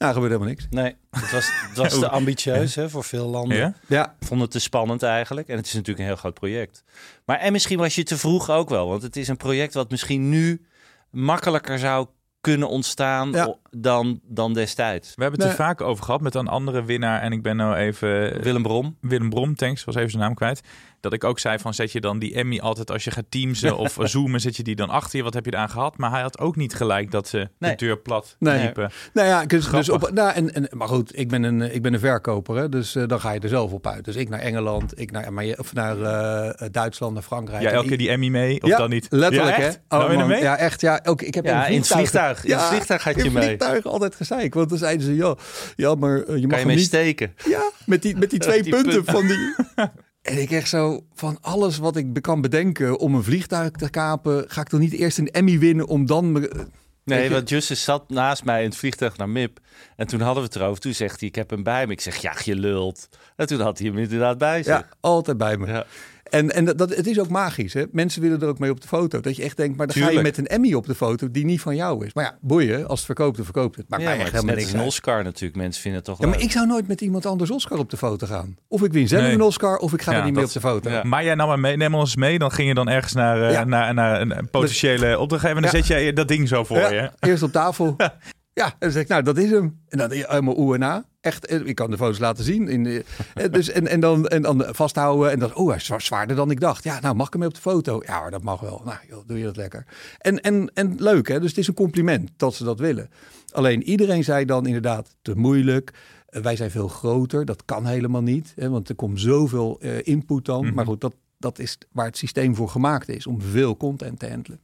Nou, 0.00 0.12
gebeurt 0.12 0.32
helemaal 0.32 0.52
niks. 0.54 0.66
Nee, 0.70 0.96
het 1.10 1.30
was, 1.30 1.50
het 1.68 1.76
was 1.76 1.98
te 1.98 2.08
ambitieus 2.18 2.74
hè, 2.74 2.90
voor 2.90 3.04
veel 3.04 3.26
landen. 3.26 3.76
Ja? 3.86 4.14
Vond 4.20 4.40
het 4.40 4.50
te 4.50 4.58
spannend 4.58 5.02
eigenlijk. 5.02 5.48
En 5.48 5.56
het 5.56 5.66
is 5.66 5.72
natuurlijk 5.72 5.98
een 5.98 6.04
heel 6.04 6.16
groot 6.16 6.34
project. 6.34 6.84
Maar 7.24 7.38
en 7.38 7.52
misschien 7.52 7.78
was 7.78 7.94
je 7.94 8.02
te 8.02 8.18
vroeg 8.18 8.50
ook 8.50 8.68
wel. 8.68 8.88
Want 8.88 9.02
het 9.02 9.16
is 9.16 9.28
een 9.28 9.36
project 9.36 9.74
wat 9.74 9.90
misschien 9.90 10.28
nu 10.28 10.66
makkelijker 11.10 11.78
zou 11.78 12.06
kunnen 12.40 12.68
ontstaan 12.68 13.30
Ja. 13.32 13.54
dan, 13.70 14.20
dan 14.24 14.54
destijds. 14.54 15.14
We 15.14 15.22
hebben 15.22 15.40
het 15.40 15.48
er 15.50 15.54
vaak 15.56 15.80
over 15.80 16.04
gehad 16.04 16.20
met 16.20 16.34
een 16.34 16.48
andere 16.48 16.84
winnaar. 16.84 17.20
En 17.20 17.32
ik 17.32 17.42
ben 17.42 17.56
nou 17.56 17.76
even... 17.76 18.42
Willem 18.42 18.62
Brom. 18.62 18.96
Willem 19.00 19.30
Brom, 19.30 19.54
thanks, 19.54 19.84
was 19.84 19.94
even 19.94 20.10
zijn 20.10 20.22
naam 20.22 20.34
kwijt. 20.34 20.60
Dat 21.00 21.12
ik 21.12 21.24
ook 21.24 21.38
zei 21.38 21.58
van 21.58 21.74
zet 21.74 21.92
je 21.92 22.00
dan 22.00 22.18
die 22.18 22.34
Emmy 22.34 22.58
altijd 22.58 22.90
als 22.90 23.04
je 23.04 23.10
gaat 23.10 23.24
teamsen 23.28 23.76
of 23.76 23.96
zoomen, 24.14 24.40
zet 24.40 24.56
je 24.56 24.62
die 24.62 24.76
dan 24.76 24.88
achter 24.90 25.18
je. 25.18 25.24
Wat 25.24 25.34
heb 25.34 25.44
je 25.44 25.52
eraan 25.52 25.70
gehad? 25.70 25.96
Maar 25.98 26.10
hij 26.10 26.20
had 26.20 26.38
ook 26.38 26.56
niet 26.56 26.74
gelijk 26.74 27.10
dat 27.10 27.28
ze 27.28 27.48
Nee. 27.58 27.70
de 27.70 27.76
deur 27.76 27.98
plat 27.98 28.36
Nee. 28.38 28.62
liepen. 28.62 28.90
Nou 29.12 29.28
ja, 29.28 29.44
dus, 29.44 29.68
dus 29.68 29.88
op, 29.88 30.10
nou, 30.12 30.32
en, 30.32 30.54
en, 30.54 30.68
maar 30.76 30.88
goed, 30.88 31.18
ik 31.18 31.28
ben 31.28 31.42
een, 31.42 31.74
ik 31.74 31.82
ben 31.82 31.92
een 31.94 32.00
verkoper, 32.00 32.56
hè, 32.56 32.68
dus 32.68 32.94
eh, 32.94 33.06
dan 33.06 33.20
ga 33.20 33.32
je 33.32 33.40
er 33.40 33.48
zelf 33.48 33.72
op 33.72 33.86
uit. 33.86 34.04
Dus 34.04 34.16
ik 34.16 34.28
naar 34.28 34.40
Engeland, 34.40 35.00
ik 35.00 35.10
naar, 35.10 35.32
maar 35.32 35.44
je- 35.44 35.58
of 35.58 35.72
naar 35.74 36.00
eh, 36.02 36.68
Duitsland, 36.70 37.12
naar 37.14 37.22
Frankrijk. 37.22 37.62
Ja, 37.62 37.70
elke 37.70 37.88
keer 37.88 37.98
die 37.98 38.10
Emmy 38.10 38.28
mee 38.28 38.62
of 38.62 38.68
ja, 38.68 38.76
dan 38.76 38.90
niet? 38.90 39.06
letterlijk 39.10 39.56
ja, 39.56 39.62
hè. 39.62 39.68
echt? 39.68 39.80
Nou, 39.88 40.16
man. 40.16 40.26
mee? 40.28 40.40
Ja, 40.42 40.56
echt. 40.56 40.80
Ja, 40.80 41.00
ook, 41.04 41.22
ik 41.22 41.34
heb 41.34 41.44
Ja, 41.44 41.66
in 41.66 41.76
het 41.78 41.86
vliegtuig. 41.86 42.44
In 42.44 42.52
het 42.52 42.62
vliegtuig 42.62 43.02
gaat 43.02 43.14
je 43.16 43.24
in 43.24 43.32
mee. 43.32 43.44
vliegtuig 43.44 43.84
altijd 43.84 44.14
gezeik. 44.14 44.54
Want 44.54 44.68
dan 44.68 44.78
zeiden 44.78 45.06
ze, 45.06 45.14
ja, 45.14 45.34
ja 45.76 45.94
maar 45.94 46.22
eh, 46.22 46.36
je 46.36 46.42
mag 46.46 46.50
je 46.50 46.56
hem 46.56 46.66
mee 46.66 46.76
niet... 46.76 46.84
steken? 46.84 47.34
Ja, 47.48 47.70
met 47.86 48.02
die, 48.02 48.16
met 48.16 48.30
die 48.30 48.38
twee 48.48 48.62
Die 48.62 48.72
punten 48.72 49.04
punten. 49.04 49.12
van 49.12 49.26
die... 49.26 49.54
En 50.22 50.40
ik 50.40 50.50
echt 50.50 50.68
zo, 50.68 51.04
van 51.14 51.38
alles 51.40 51.78
wat 51.78 51.96
ik 51.96 52.06
kan 52.20 52.40
bedenken 52.40 52.98
om 52.98 53.14
een 53.14 53.22
vliegtuig 53.24 53.70
te 53.70 53.90
kapen, 53.90 54.44
ga 54.48 54.60
ik 54.60 54.68
toch 54.68 54.80
niet 54.80 54.92
eerst 54.92 55.18
een 55.18 55.30
Emmy 55.30 55.58
winnen 55.58 55.86
om 55.86 56.06
dan... 56.06 56.32
me- 56.32 56.66
Weet 57.04 57.18
Nee, 57.18 57.30
want 57.30 57.48
Justus 57.48 57.84
zat 57.84 58.08
naast 58.08 58.44
mij 58.44 58.62
in 58.62 58.68
het 58.68 58.78
vliegtuig 58.78 59.16
naar 59.16 59.28
MIP. 59.28 59.58
En 59.96 60.06
toen 60.06 60.20
hadden 60.20 60.42
we 60.42 60.48
het 60.48 60.56
erover. 60.58 60.80
Toen 60.80 60.94
zegt 60.94 61.20
hij, 61.20 61.28
ik 61.28 61.34
heb 61.34 61.50
hem 61.50 61.62
bij 61.62 61.86
me. 61.86 61.92
Ik 61.92 62.00
zeg, 62.00 62.16
ja, 62.16 62.34
je 62.44 62.54
lult. 62.54 63.08
En 63.36 63.46
toen 63.46 63.60
had 63.60 63.78
hij 63.78 63.86
hem 63.88 63.98
inderdaad 63.98 64.38
bij 64.38 64.56
zich. 64.62 64.72
Ja, 64.72 64.88
altijd 65.00 65.36
bij 65.38 65.56
me. 65.56 65.66
Ja. 65.66 65.86
En, 66.22 66.50
en 66.54 66.64
dat, 66.64 66.78
dat, 66.78 66.94
het 66.96 67.06
is 67.06 67.20
ook 67.20 67.28
magisch. 67.28 67.72
Hè? 67.74 67.84
Mensen 67.92 68.22
willen 68.22 68.40
er 68.40 68.48
ook 68.48 68.58
mee 68.58 68.70
op 68.70 68.80
de 68.80 68.88
foto. 68.88 69.20
Dat 69.20 69.36
je 69.36 69.42
echt 69.42 69.56
denkt, 69.56 69.76
maar 69.76 69.86
dan 69.86 69.96
ga 70.02 70.10
je 70.10 70.20
met 70.22 70.38
een 70.38 70.46
Emmy 70.46 70.74
op 70.74 70.86
de 70.86 70.94
foto 70.94 71.30
die 71.30 71.44
niet 71.44 71.60
van 71.60 71.76
jou 71.76 72.06
is. 72.06 72.12
Maar 72.14 72.24
ja, 72.24 72.38
boeien. 72.40 72.88
Als 72.88 72.98
het 72.98 73.06
verkoopt, 73.06 73.36
dan 73.36 73.44
verkoopt 73.44 73.76
het. 73.76 73.84
Ja, 73.88 73.96
mij 73.96 74.04
maar 74.06 74.14
echt 74.14 74.24
het 74.24 74.32
is 74.34 74.40
helemaal 74.40 74.56
niks 74.62 74.72
een. 74.72 74.80
Oscar 74.80 75.24
natuurlijk. 75.24 75.56
Mensen 75.56 75.82
vinden 75.82 76.00
het 76.00 76.08
toch 76.10 76.20
Ja, 76.20 76.26
maar 76.26 76.40
ik 76.40 76.50
zou 76.50 76.66
nooit 76.66 76.88
met 76.88 77.00
iemand 77.00 77.26
anders 77.26 77.50
Oscar 77.50 77.78
op 77.78 77.90
de 77.90 77.96
foto 77.96 78.26
gaan. 78.26 78.56
Of 78.68 78.82
ik 78.82 78.92
win 78.92 79.08
zelf 79.08 79.22
Nee. 79.22 79.32
een 79.32 79.42
Oscar, 79.42 79.76
of 79.76 79.92
ik 79.92 80.02
ga 80.02 80.12
Ja, 80.12 80.18
er 80.18 80.24
niet 80.24 80.34
mee 80.34 80.44
op 80.44 80.52
de 80.52 80.60
foto. 80.60 80.90
ja. 80.90 81.02
Maar 81.04 81.24
jij 81.24 81.34
nam 81.34 81.48
maar 81.48 81.60
mee, 81.60 81.76
neem 81.76 81.94
ons 81.94 82.16
mee. 82.16 82.38
Dan 82.38 82.52
ging 82.52 82.68
je 82.68 82.74
dan 82.74 82.88
ergens 82.88 83.12
naar, 83.12 83.42
eh, 83.42 83.52
Ja. 83.52 83.64
naar, 83.64 83.94
naar 83.94 84.20
een, 84.20 84.38
een 84.38 84.50
potentiële 84.50 85.18
opdrachtgever. 85.18 85.56
En 85.56 85.62
dan 85.62 85.70
Ja. 85.72 85.78
zet 85.78 85.86
jij 85.86 86.12
dat 86.12 86.28
ding 86.28 86.48
zo 86.48 86.64
voor 86.64 86.76
Ja, 86.78 86.90
je. 86.92 87.10
Eerst 87.20 87.42
op 87.42 87.52
tafel. 87.52 87.96
Ja, 88.52 88.66
en 88.66 88.72
dan 88.78 88.90
zeg 88.90 89.02
ik, 89.02 89.08
nou, 89.08 89.22
dat 89.22 89.36
is 89.38 89.50
hem. 89.50 89.80
En 89.88 89.98
dan 89.98 90.10
helemaal 90.12 90.58
oe 90.58 90.74
en 90.74 90.82
a. 90.82 91.04
Echt, 91.20 91.46
eh, 91.46 91.60
ik 91.66 91.74
kan 91.74 91.90
de 91.90 91.96
foto's 91.96 92.18
laten 92.18 92.44
zien. 92.44 92.68
In 92.68 92.84
de, 92.84 93.04
eh, 93.34 93.52
dus, 93.52 93.70
en, 93.70 93.86
en, 93.86 94.00
dan, 94.00 94.26
en 94.28 94.42
dan 94.42 94.64
vasthouden. 94.68 95.30
En 95.30 95.38
dan, 95.38 95.54
oh, 95.54 95.66
hij 95.68 95.76
is 95.76 95.84
zwa- 95.84 95.98
zwaarder 95.98 96.36
dan 96.36 96.50
ik 96.50 96.60
dacht. 96.60 96.84
Ja, 96.84 97.00
nou, 97.00 97.14
mag 97.14 97.26
ik 97.26 97.32
hem 97.32 97.40
mee 97.40 97.48
op 97.50 97.54
de 97.54 97.60
foto? 97.60 98.02
Ja, 98.06 98.20
hoor, 98.20 98.30
dat 98.30 98.42
mag 98.42 98.60
wel. 98.60 98.82
Nou, 98.84 98.98
joh, 99.08 99.26
doe 99.26 99.38
je 99.38 99.44
dat 99.44 99.56
lekker. 99.56 99.84
En, 100.18 100.40
en, 100.40 100.70
en 100.74 100.94
leuk, 100.98 101.28
hè? 101.28 101.40
Dus 101.40 101.48
het 101.48 101.58
is 101.58 101.68
een 101.68 101.74
compliment 101.74 102.30
dat 102.36 102.54
ze 102.54 102.64
dat 102.64 102.78
willen. 102.78 103.10
Alleen 103.52 103.82
iedereen 103.82 104.24
zei 104.24 104.44
dan 104.44 104.66
inderdaad, 104.66 105.16
te 105.22 105.36
moeilijk. 105.36 105.92
Eh, 106.26 106.42
wij 106.42 106.56
zijn 106.56 106.70
veel 106.70 106.88
groter. 106.88 107.44
Dat 107.44 107.64
kan 107.64 107.86
helemaal 107.86 108.22
niet. 108.22 108.52
Hè? 108.56 108.68
Want 108.70 108.88
er 108.88 108.94
komt 108.94 109.20
zoveel 109.20 109.78
input 110.02 110.44
dan. 110.44 110.74
Maar 110.74 110.86
goed, 110.86 111.00
dat, 111.00 111.14
dat 111.38 111.58
is 111.58 111.78
waar 111.92 112.06
het 112.06 112.16
systeem 112.16 112.54
voor 112.54 112.68
gemaakt 112.68 113.08
is. 113.08 113.26
Om 113.26 113.40
veel 113.40 113.76
content 113.76 114.18
te 114.18 114.28
handelen. 114.28 114.60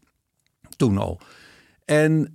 Toen 0.77 0.99
al. 0.99 1.21
En 1.85 2.31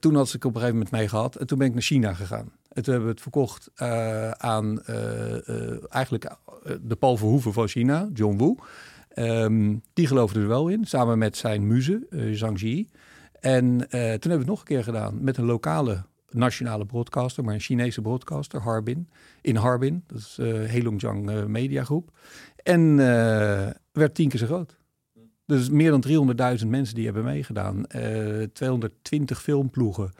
toen 0.00 0.14
had 0.14 0.32
ik 0.34 0.44
op 0.44 0.54
een 0.54 0.60
gegeven 0.60 0.72
moment 0.74 0.90
mee 0.90 1.08
gehad. 1.08 1.36
En 1.36 1.46
toen 1.46 1.58
ben 1.58 1.66
ik 1.66 1.72
naar 1.72 1.82
China 1.82 2.14
gegaan. 2.14 2.50
En 2.72 2.82
toen 2.82 2.92
hebben 2.92 3.04
we 3.04 3.14
het 3.14 3.22
verkocht 3.22 3.70
eh, 3.74 4.30
aan 4.30 4.82
eh, 4.82 5.48
eh, 5.48 5.78
eigenlijk 5.88 6.36
de 6.82 6.96
Paul 6.96 7.16
Verhoeven 7.16 7.52
van 7.52 7.68
China, 7.68 8.08
John 8.12 8.36
Woo. 8.36 8.56
Ehm, 9.08 9.76
die 9.92 10.06
geloofde 10.06 10.40
er 10.40 10.48
wel 10.48 10.68
in, 10.68 10.84
samen 10.84 11.18
met 11.18 11.36
zijn 11.36 11.66
muze, 11.66 12.06
Zhang 12.32 12.60
Ji. 12.60 12.88
En 13.40 13.78
toen 13.78 13.88
hebben 13.98 14.30
we 14.30 14.36
het 14.36 14.46
nog 14.46 14.58
een 14.58 14.66
keer 14.66 14.84
gedaan 14.84 15.24
met 15.24 15.36
een 15.36 15.44
lokale 15.44 16.04
nationale 16.34 16.86
broadcaster, 16.86 17.44
maar 17.44 17.54
een 17.54 17.60
Chinese 17.60 18.00
broadcaster, 18.00 18.60
Harbin. 18.60 19.08
In 19.40 19.56
Harbin, 19.56 20.04
dat 20.06 20.18
is 20.18 20.38
eh 20.38 20.46
Heilongjiang 20.46 21.30
eh, 21.30 21.44
Media 21.44 21.84
Groep. 21.84 22.10
En 22.56 22.80
eh, 22.90 23.70
werd 23.92 24.14
tien 24.14 24.28
keer 24.28 24.38
zo 24.38 24.46
groot. 24.46 24.76
Dus 25.46 25.70
meer 25.70 25.90
dan 25.90 26.04
300.000 26.60 26.66
mensen 26.66 26.94
die 26.94 27.04
hebben 27.04 27.24
meegedaan. 27.24 27.86
Eh 27.86 28.42
220 28.52 29.42
filmploegen. 29.42 30.10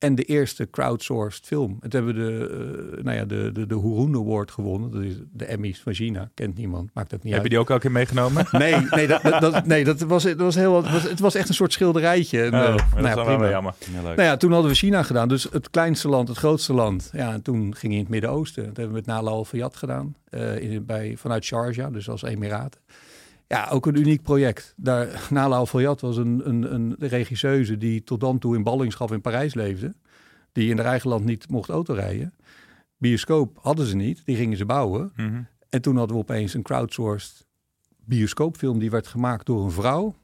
En 0.00 0.14
de 0.14 0.22
eerste 0.22 0.70
crowdsourced 0.70 1.46
film. 1.46 1.76
Het 1.80 1.92
hebben 1.92 2.14
we 2.14 2.20
de, 2.20 2.48
eh, 2.96 3.04
nou 3.04 3.16
ja, 3.16 3.24
de, 3.24 3.50
de, 3.52 3.66
de 3.66 3.74
Award 4.14 4.50
gewonnen. 4.50 4.90
Dat 4.90 5.02
is 5.02 5.14
de 5.32 5.44
Emmys 5.44 5.80
van 5.80 5.92
China. 5.94 6.30
Kent 6.34 6.56
niemand, 6.56 6.90
maakt 6.94 7.14
ook 7.14 7.22
niet 7.22 7.32
Heb 7.32 7.32
je 7.32 7.40
uit. 7.40 7.50
die 7.50 7.58
ook 7.58 7.68
elke 7.70 7.80
keer 7.82 7.90
meegenomen? 7.90 8.46
Nee, 8.60 8.74
nee, 8.90 9.06
dat, 9.06 9.22
dat, 9.22 9.40
dat- 9.40 9.66
nee 9.66 9.84
dat 9.84 10.00
was, 10.00 10.22
dat 10.22 10.36
was 10.36 10.54
heel, 10.54 10.76
het 10.82 10.92
was, 10.92 11.02
het 11.02 11.20
was 11.20 11.34
echt 11.34 11.48
een 11.48 11.54
soort 11.54 11.72
schilderijtje. 11.72 12.42
En, 12.42 12.54
Oh, 12.54 12.60
eh, 12.60 12.66
dat 12.76 12.84
nou 12.94 13.06
is 13.08 13.14
ja, 13.14 13.24
wel 13.24 13.38
weer 13.38 13.50
jammer. 13.50 13.74
Ja. 13.94 14.00
Nou 14.02 14.22
ja, 14.22 14.36
toen 14.36 14.52
hadden 14.52 14.70
we 14.70 14.76
China 14.76 15.02
gedaan. 15.02 15.28
Dus 15.28 15.46
het 15.52 15.70
kleinste 15.70 16.08
land, 16.08 16.28
het 16.28 16.36
grootste 16.38 16.72
land. 16.72 17.10
Ja, 17.12 17.32
en 17.32 17.42
toen 17.42 17.74
ging 17.76 17.92
je 17.92 17.98
in 17.98 18.04
het 18.04 18.12
Midden-Oosten. 18.12 18.64
Dat 18.66 18.76
hebben 18.76 18.94
we 18.94 19.00
met 19.06 19.06
Nala 19.06 19.30
Al 19.30 19.44
Fayed 19.44 19.76
gedaan. 19.76 20.14
eh, 20.30 20.58
in, 20.58 20.84
bij, 20.86 21.14
vanuit 21.16 21.44
Sharjah, 21.44 21.92
dus 21.92 22.08
als 22.08 22.22
Emiraten. 22.22 22.80
Ja, 23.50 23.68
ook 23.68 23.86
een 23.86 23.98
uniek 23.98 24.22
project. 24.22 24.74
Daar, 24.76 25.26
Nala 25.30 25.56
Al-Fayyad 25.56 26.00
was 26.00 26.16
een, 26.16 26.48
een, 26.48 26.74
een 26.74 26.96
regisseuse 26.98 27.76
die 27.76 28.04
tot 28.04 28.20
dan 28.20 28.38
toe 28.38 28.56
in 28.56 28.62
ballingschap 28.62 29.12
in 29.12 29.20
Parijs 29.20 29.54
leefde. 29.54 29.94
Die 30.52 30.70
in 30.70 30.76
haar 30.76 30.86
eigen 30.86 31.08
land 31.08 31.24
niet 31.24 31.48
mocht 31.48 31.68
autorijden. 31.68 32.34
Bioscoop 32.96 33.58
hadden 33.62 33.86
ze 33.86 33.96
niet, 33.96 34.22
die 34.24 34.36
gingen 34.36 34.56
ze 34.56 34.64
bouwen. 34.64 35.12
Mhm. 35.16 35.42
En 35.68 35.82
toen 35.82 35.96
hadden 35.96 36.16
we 36.16 36.22
opeens 36.22 36.54
een 36.54 36.62
crowdsourced 36.62 37.46
bioscoopfilm 38.04 38.78
die 38.78 38.90
werd 38.90 39.06
gemaakt 39.06 39.46
door 39.46 39.64
een 39.64 39.70
vrouw. 39.70 40.14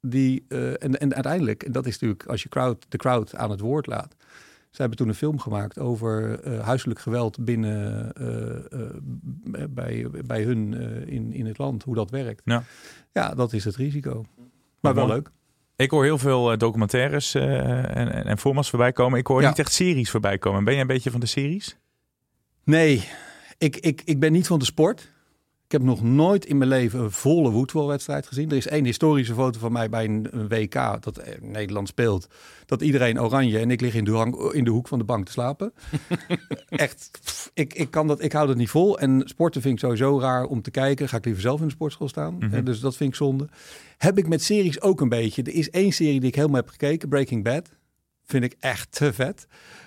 Die, 0.00 0.44
eh, 0.48 0.82
en, 0.82 1.00
en 1.00 1.14
uiteindelijk, 1.14 1.62
en 1.62 1.72
dat 1.72 1.86
is 1.86 1.92
natuurlijk 1.92 2.26
als 2.26 2.42
je 2.42 2.48
crowd, 2.48 2.86
de 2.88 2.96
crowd 2.96 3.34
aan 3.34 3.50
het 3.50 3.60
woord 3.60 3.86
laat. 3.86 4.15
Ze 4.76 4.82
hebben 4.82 4.98
toen 5.00 5.08
een 5.08 5.14
film 5.14 5.38
gemaakt 5.38 5.78
over 5.78 6.40
eh, 6.40 6.60
huiselijk 6.60 7.00
geweld 7.00 7.44
binnen 7.44 8.12
eh, 8.12 8.80
eh, 8.80 9.68
bij, 9.70 10.06
bij 10.26 10.42
hun 10.42 10.72
in, 11.08 11.32
in 11.32 11.46
het 11.46 11.58
land, 11.58 11.82
hoe 11.82 11.94
dat 11.94 12.10
werkt. 12.10 12.42
Ja. 12.44 12.62
Ja, 13.12 13.34
dat 13.34 13.52
is 13.52 13.64
het 13.64 13.76
risico. 13.76 14.24
Maar 14.80 14.94
wel 14.94 15.06
leuk. 15.06 15.30
Ik 15.76 15.90
hoor 15.90 16.04
heel 16.04 16.18
veel 16.18 16.58
documentaires 16.58 17.34
en, 17.34 17.94
en, 17.94 18.24
en 18.24 18.38
formats 18.38 18.70
voorbij 18.70 18.92
komen. 18.92 19.18
Ik 19.18 19.26
hoor 19.26 19.42
Ja. 19.42 19.48
niet 19.48 19.58
echt 19.58 19.72
series 19.72 20.10
voorbij 20.10 20.38
komen. 20.38 20.64
Ben 20.64 20.72
jij 20.72 20.82
een 20.82 20.88
beetje 20.88 21.10
van 21.10 21.20
de 21.20 21.26
series? 21.26 21.78
Nee, 22.64 23.08
ik, 23.58 23.76
ik, 23.76 24.02
ik 24.04 24.20
ben 24.20 24.32
niet 24.32 24.46
van 24.46 24.58
de 24.58 24.64
sport. 24.64 25.12
Ik 25.66 25.72
heb 25.72 25.82
nog 25.82 26.02
nooit 26.02 26.44
in 26.44 26.58
mijn 26.58 26.70
leven 26.70 27.00
een 27.00 27.10
volle 27.10 27.50
voetbalwedstrijd 27.50 28.26
gezien. 28.26 28.50
Er 28.50 28.56
is 28.56 28.66
één 28.66 28.84
historische 28.84 29.34
foto 29.34 29.58
van 29.58 29.72
mij 29.72 29.88
bij 29.88 30.04
een, 30.04 30.48
WK 30.48 31.02
dat 31.02 31.18
eh, 31.18 31.40
Nederland 31.40 31.88
speelt. 31.88 32.26
Dat 32.66 32.82
iedereen 32.82 33.20
oranje 33.20 33.58
en 33.58 33.70
ik 33.70 33.80
lig 33.80 33.94
in 33.94 34.04
de, 34.04 34.10
hang- 34.10 34.52
in 34.52 34.64
de 34.64 34.70
hoek 34.70 34.88
van 34.88 34.98
de 34.98 35.04
bank 35.04 35.24
te 35.26 35.32
slapen. 35.32 35.72
Echt, 36.68 37.10
pff, 37.24 37.50
ik, 37.54 37.74
ik, 37.74 37.90
kan 37.90 38.06
dat, 38.06 38.22
ik 38.22 38.32
hou 38.32 38.46
dat 38.46 38.56
niet 38.56 38.70
vol. 38.70 38.98
En 38.98 39.22
sporten 39.24 39.60
vind 39.62 39.74
ik 39.74 39.80
sowieso 39.80 40.20
raar 40.20 40.44
om 40.44 40.62
te 40.62 40.70
kijken. 40.70 41.08
Ga 41.08 41.16
ik 41.16 41.24
liever 41.24 41.42
zelf 41.42 41.60
in 41.60 41.66
de 41.66 41.72
sportschool 41.72 42.08
staan. 42.08 42.34
Mhm. 42.34 42.54
Eh, 42.54 42.64
dus 42.64 42.80
dat 42.80 42.96
vind 42.96 43.10
ik 43.10 43.16
zonde. 43.16 43.48
Heb 43.98 44.18
ik 44.18 44.28
met 44.28 44.42
series 44.42 44.80
ook 44.80 45.00
een 45.00 45.08
beetje. 45.08 45.42
Er 45.42 45.54
is 45.54 45.70
één 45.70 45.92
serie 45.92 46.20
die 46.20 46.28
ik 46.28 46.34
helemaal 46.34 46.60
heb 46.60 46.68
gekeken. 46.68 47.08
Breaking 47.08 47.44
Bad. 47.44 47.68
Vind 48.24 48.44
ik 48.44 48.56
echt 48.58 48.92
te 48.92 49.12
vet. 49.12 49.46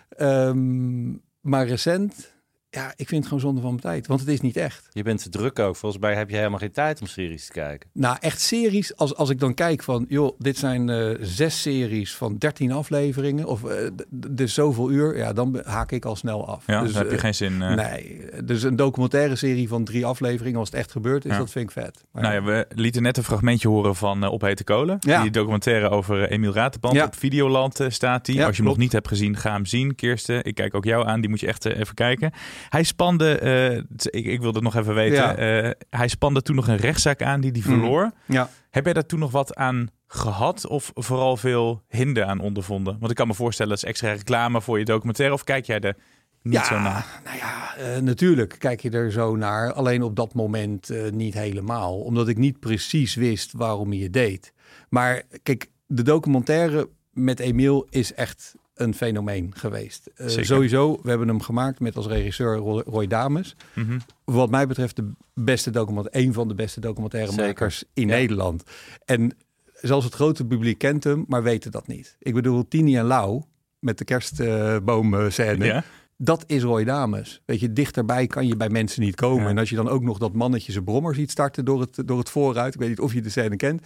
Ehm, 0.09 1.09
maar 1.41 1.67
recent, 1.67 2.33
ja, 2.71 2.87
ik 2.95 3.07
vind 3.07 3.11
het 3.11 3.23
gewoon 3.23 3.39
zonde 3.39 3.61
van 3.61 3.69
mijn 3.69 3.81
tijd. 3.81 4.07
Want 4.07 4.19
het 4.19 4.29
is 4.29 4.41
niet 4.41 4.57
echt. 4.57 4.87
Je 4.91 5.03
bent 5.03 5.21
te 5.23 5.29
druk 5.29 5.59
ook. 5.59 5.75
Volgens 5.75 6.01
mij 6.01 6.15
heb 6.15 6.29
je 6.29 6.35
helemaal 6.35 6.59
geen 6.59 6.71
tijd 6.71 7.01
om 7.01 7.07
series 7.07 7.45
te 7.45 7.51
kijken. 7.51 7.89
Nou, 7.93 8.17
echt 8.19 8.41
series. 8.41 8.95
Als, 8.95 9.15
als 9.15 9.29
ik 9.29 9.39
dan 9.39 9.53
kijk 9.53 9.83
van, 9.83 10.05
joh, 10.09 10.35
dit 10.39 10.57
zijn 10.57 10.89
eh, 10.89 11.09
zes 11.21 11.61
series 11.61 12.15
van 12.15 12.37
13 12.37 12.71
afleveringen. 12.71 13.45
Of 13.45 13.63
eh, 13.63 13.85
d- 13.85 13.97
d- 13.97 14.05
dus 14.37 14.53
zoveel 14.53 14.91
uur. 14.91 15.17
Ja, 15.17 15.33
dan 15.33 15.61
haak 15.65 15.91
ik 15.91 16.05
al 16.05 16.15
snel 16.15 16.47
af. 16.47 16.63
Ja, 16.67 16.81
dus, 16.81 16.91
dan 16.91 17.01
heb 17.01 17.09
je 17.11 17.15
eh, 17.17 17.21
geen 17.23 17.35
zin. 17.35 17.57
Nee, 17.57 18.21
dus 18.43 18.63
een 18.63 18.75
documentaire 18.75 19.35
serie 19.35 19.67
van 19.67 19.83
drie 19.83 20.05
afleveringen, 20.05 20.59
als 20.59 20.69
het 20.69 20.79
echt 20.79 20.91
gebeurd 20.91 21.25
is, 21.25 21.31
Ja. 21.31 21.37
dat 21.37 21.51
vind 21.51 21.65
ik 21.65 21.71
vet. 21.83 22.03
Maar 22.11 22.21
Nou 22.23 22.33
ja, 22.35 22.43
we 22.43 22.67
lieten 22.75 23.01
net 23.01 23.17
een 23.17 23.23
fragmentje 23.23 23.67
horen 23.67 23.95
van 23.95 24.23
uh, 24.23 24.31
Op 24.31 24.41
Hete 24.41 24.63
Kolen. 24.63 24.97
Ja. 24.99 25.21
Die 25.21 25.31
documentaire 25.31 25.89
over 25.89 26.29
Emiel 26.29 26.53
Raterband. 26.53 26.95
Ja. 26.95 27.05
Op 27.05 27.15
Videoland 27.15 27.79
staat 27.87 28.25
die. 28.25 28.35
Ja, 28.35 28.45
Als 28.45 28.55
je 28.55 28.61
hem 28.61 28.71
nog 28.71 28.79
niet 28.79 28.91
hebt 28.91 29.07
gezien, 29.07 29.35
ga 29.37 29.51
hem 29.51 29.65
zien. 29.65 29.95
Kirsten, 29.95 30.43
ik 30.45 30.55
kijk 30.55 30.75
ook 30.75 30.85
jou 30.85 31.07
aan. 31.07 31.19
Die 31.21 31.29
moet 31.29 31.39
je 31.39 31.47
echt 31.47 31.65
even 31.65 31.93
kijken. 31.95 32.31
Hij 32.69 32.83
spande, 32.83 33.37
eh, 33.39 33.75
ik, 34.19 34.25
ik 34.25 34.39
wilde 34.41 34.59
het 34.59 34.63
nog 34.73 34.75
even 34.75 34.93
weten. 34.93 35.15
Ja. 35.17 35.35
eh, 35.35 35.71
hij 35.89 36.07
spande 36.07 36.41
toen 36.41 36.55
nog 36.55 36.67
een 36.67 36.77
rechtszaak 36.77 37.21
aan 37.21 37.41
die 37.41 37.51
die 37.51 37.63
Mhm. 37.65 37.71
verloor. 37.71 38.11
ja. 38.25 38.49
Heb 38.69 38.83
jij 38.85 38.93
daar 38.93 39.05
toen 39.05 39.19
nog 39.19 39.31
wat 39.31 39.55
aan 39.55 39.87
gehad? 40.07 40.67
Of 40.67 40.91
vooral 40.95 41.37
veel 41.37 41.81
hinder 41.87 42.23
aan 42.23 42.39
ondervonden? 42.39 42.97
Want 42.99 43.11
ik 43.11 43.17
kan 43.17 43.27
me 43.27 43.33
voorstellen, 43.33 43.71
dat 43.71 43.83
is 43.83 43.89
extra 43.89 44.11
reclame 44.11 44.61
voor 44.61 44.79
je 44.79 44.85
documentaire. 44.85 45.35
Of 45.35 45.43
kijk 45.43 45.65
jij 45.65 45.79
er 45.79 45.95
niet 46.41 46.53
ja, 46.53 46.63
zo 46.63 46.79
naar? 46.79 47.21
Nou 47.23 47.37
ja, 47.37 47.75
eh, 47.75 48.01
natuurlijk 48.01 48.55
kijk 48.59 48.79
je 48.81 48.89
er 48.89 49.11
zo 49.11 49.35
naar. 49.35 49.73
Alleen 49.73 50.03
op 50.03 50.15
dat 50.15 50.33
moment 50.33 50.89
niet 51.11 51.33
helemaal. 51.33 51.99
Omdat 51.99 52.27
ik 52.27 52.37
niet 52.37 52.59
precies 52.59 53.15
wist 53.15 53.51
waarom 53.51 53.93
je 53.93 54.03
het 54.03 54.13
deed. 54.13 54.53
Maar 54.89 55.21
kijk, 55.43 55.67
de 55.87 56.03
documentaire 56.03 56.89
met 57.11 57.39
Emiel 57.39 57.87
is 57.89 58.13
echt 58.13 58.55
een 58.79 58.93
fenomeen 58.93 59.51
geweest. 59.55 60.09
Eh, 60.15 60.27
sowieso, 60.27 60.99
we 61.03 61.09
hebben 61.09 61.27
hem 61.27 61.41
gemaakt 61.41 61.79
met 61.79 61.95
als 61.95 62.07
regisseur 62.07 62.55
Roy, 62.85 63.07
Dames. 63.07 63.55
Mhm. 63.73 63.99
Wat 64.23 64.49
mij 64.49 64.67
betreft 64.67 64.95
de 64.95 65.11
beste 65.33 65.69
documentaire, 65.71 66.27
een 66.27 66.33
van 66.33 66.47
de 66.47 66.55
beste 66.55 66.79
documentairemakers 66.79 67.83
in 67.93 68.07
Ja. 68.07 68.15
Nederland. 68.15 68.63
En 69.05 69.31
zelfs 69.73 70.05
het 70.05 70.13
grote 70.13 70.45
publiek 70.45 70.77
kent 70.77 71.03
hem, 71.03 71.25
maar 71.27 71.43
weten 71.43 71.71
dat 71.71 71.87
niet. 71.87 72.15
Ik 72.19 72.33
bedoel, 72.33 72.67
Tini 72.67 72.97
en 72.97 73.05
Lau 73.05 73.41
met 73.79 73.97
de 73.97 74.03
kerstboomscène. 74.05 75.65
Ja. 75.65 75.83
Dat 76.17 76.43
is 76.47 76.63
Roy 76.63 76.83
Dames. 76.83 77.41
Weet 77.45 77.59
je, 77.59 77.73
dichterbij 77.73 78.27
kan 78.27 78.47
je 78.47 78.55
bij 78.57 78.69
mensen 78.69 79.01
niet 79.01 79.15
komen. 79.15 79.43
Ja. 79.43 79.49
En 79.49 79.57
als 79.57 79.69
je 79.69 79.75
dan 79.75 79.89
ook 79.89 80.03
nog 80.03 80.17
dat 80.17 80.33
mannetje 80.33 80.71
zijn 80.71 80.83
brommer 80.83 81.15
ziet 81.15 81.31
starten 81.31 81.65
door 81.65 81.79
het, 81.81 82.01
door 82.07 82.17
het 82.17 82.29
vooruit. 82.29 82.73
Ik 82.73 82.79
weet 82.79 82.89
niet 82.89 82.99
of 82.99 83.13
je 83.13 83.21
de 83.21 83.29
scène 83.29 83.55
kent. 83.55 83.81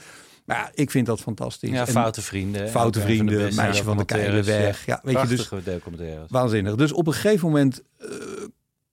Maar 0.46 0.58
ja, 0.58 0.72
ik 0.74 0.92
vind 0.92 1.06
dat 1.06 1.20
fantastisch. 1.20 1.70
Ja, 1.70 1.88
foute 1.88 2.22
vrienden. 2.22 2.70
Foute 2.70 3.00
van 3.00 3.08
vrienden, 3.08 3.38
beste 3.38 3.62
Meisje 3.62 3.84
van 3.84 3.98
de 3.98 4.06
documentaires. 4.06 4.46
Keile 4.46 4.66
weg. 4.66 4.86
Ja, 4.86 5.00
weet 5.04 5.22
je, 5.22 5.28
dus 5.28 5.50
documentaires. 5.64 6.30
waanzinnig. 6.30 6.76
Dus 6.76 6.92
op 6.92 7.08
een 7.08 7.14
gegeven 7.14 7.48
moment 7.48 7.82
eh, 7.98 8.08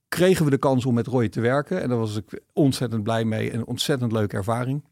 kregen 0.08 0.44
we 0.44 0.50
de 0.50 0.58
kans 0.58 0.84
om 0.84 0.94
met 0.94 1.06
Roy 1.06 1.28
te 1.28 1.40
werken. 1.40 1.82
En 1.82 1.88
daar 1.88 1.98
was 1.98 2.16
ik 2.16 2.40
ontzettend 2.52 3.02
blij 3.02 3.24
mee. 3.24 3.52
Een 3.52 3.66
ontzettend 3.66 4.12
leuke 4.12 4.36
ervaring. 4.36 4.84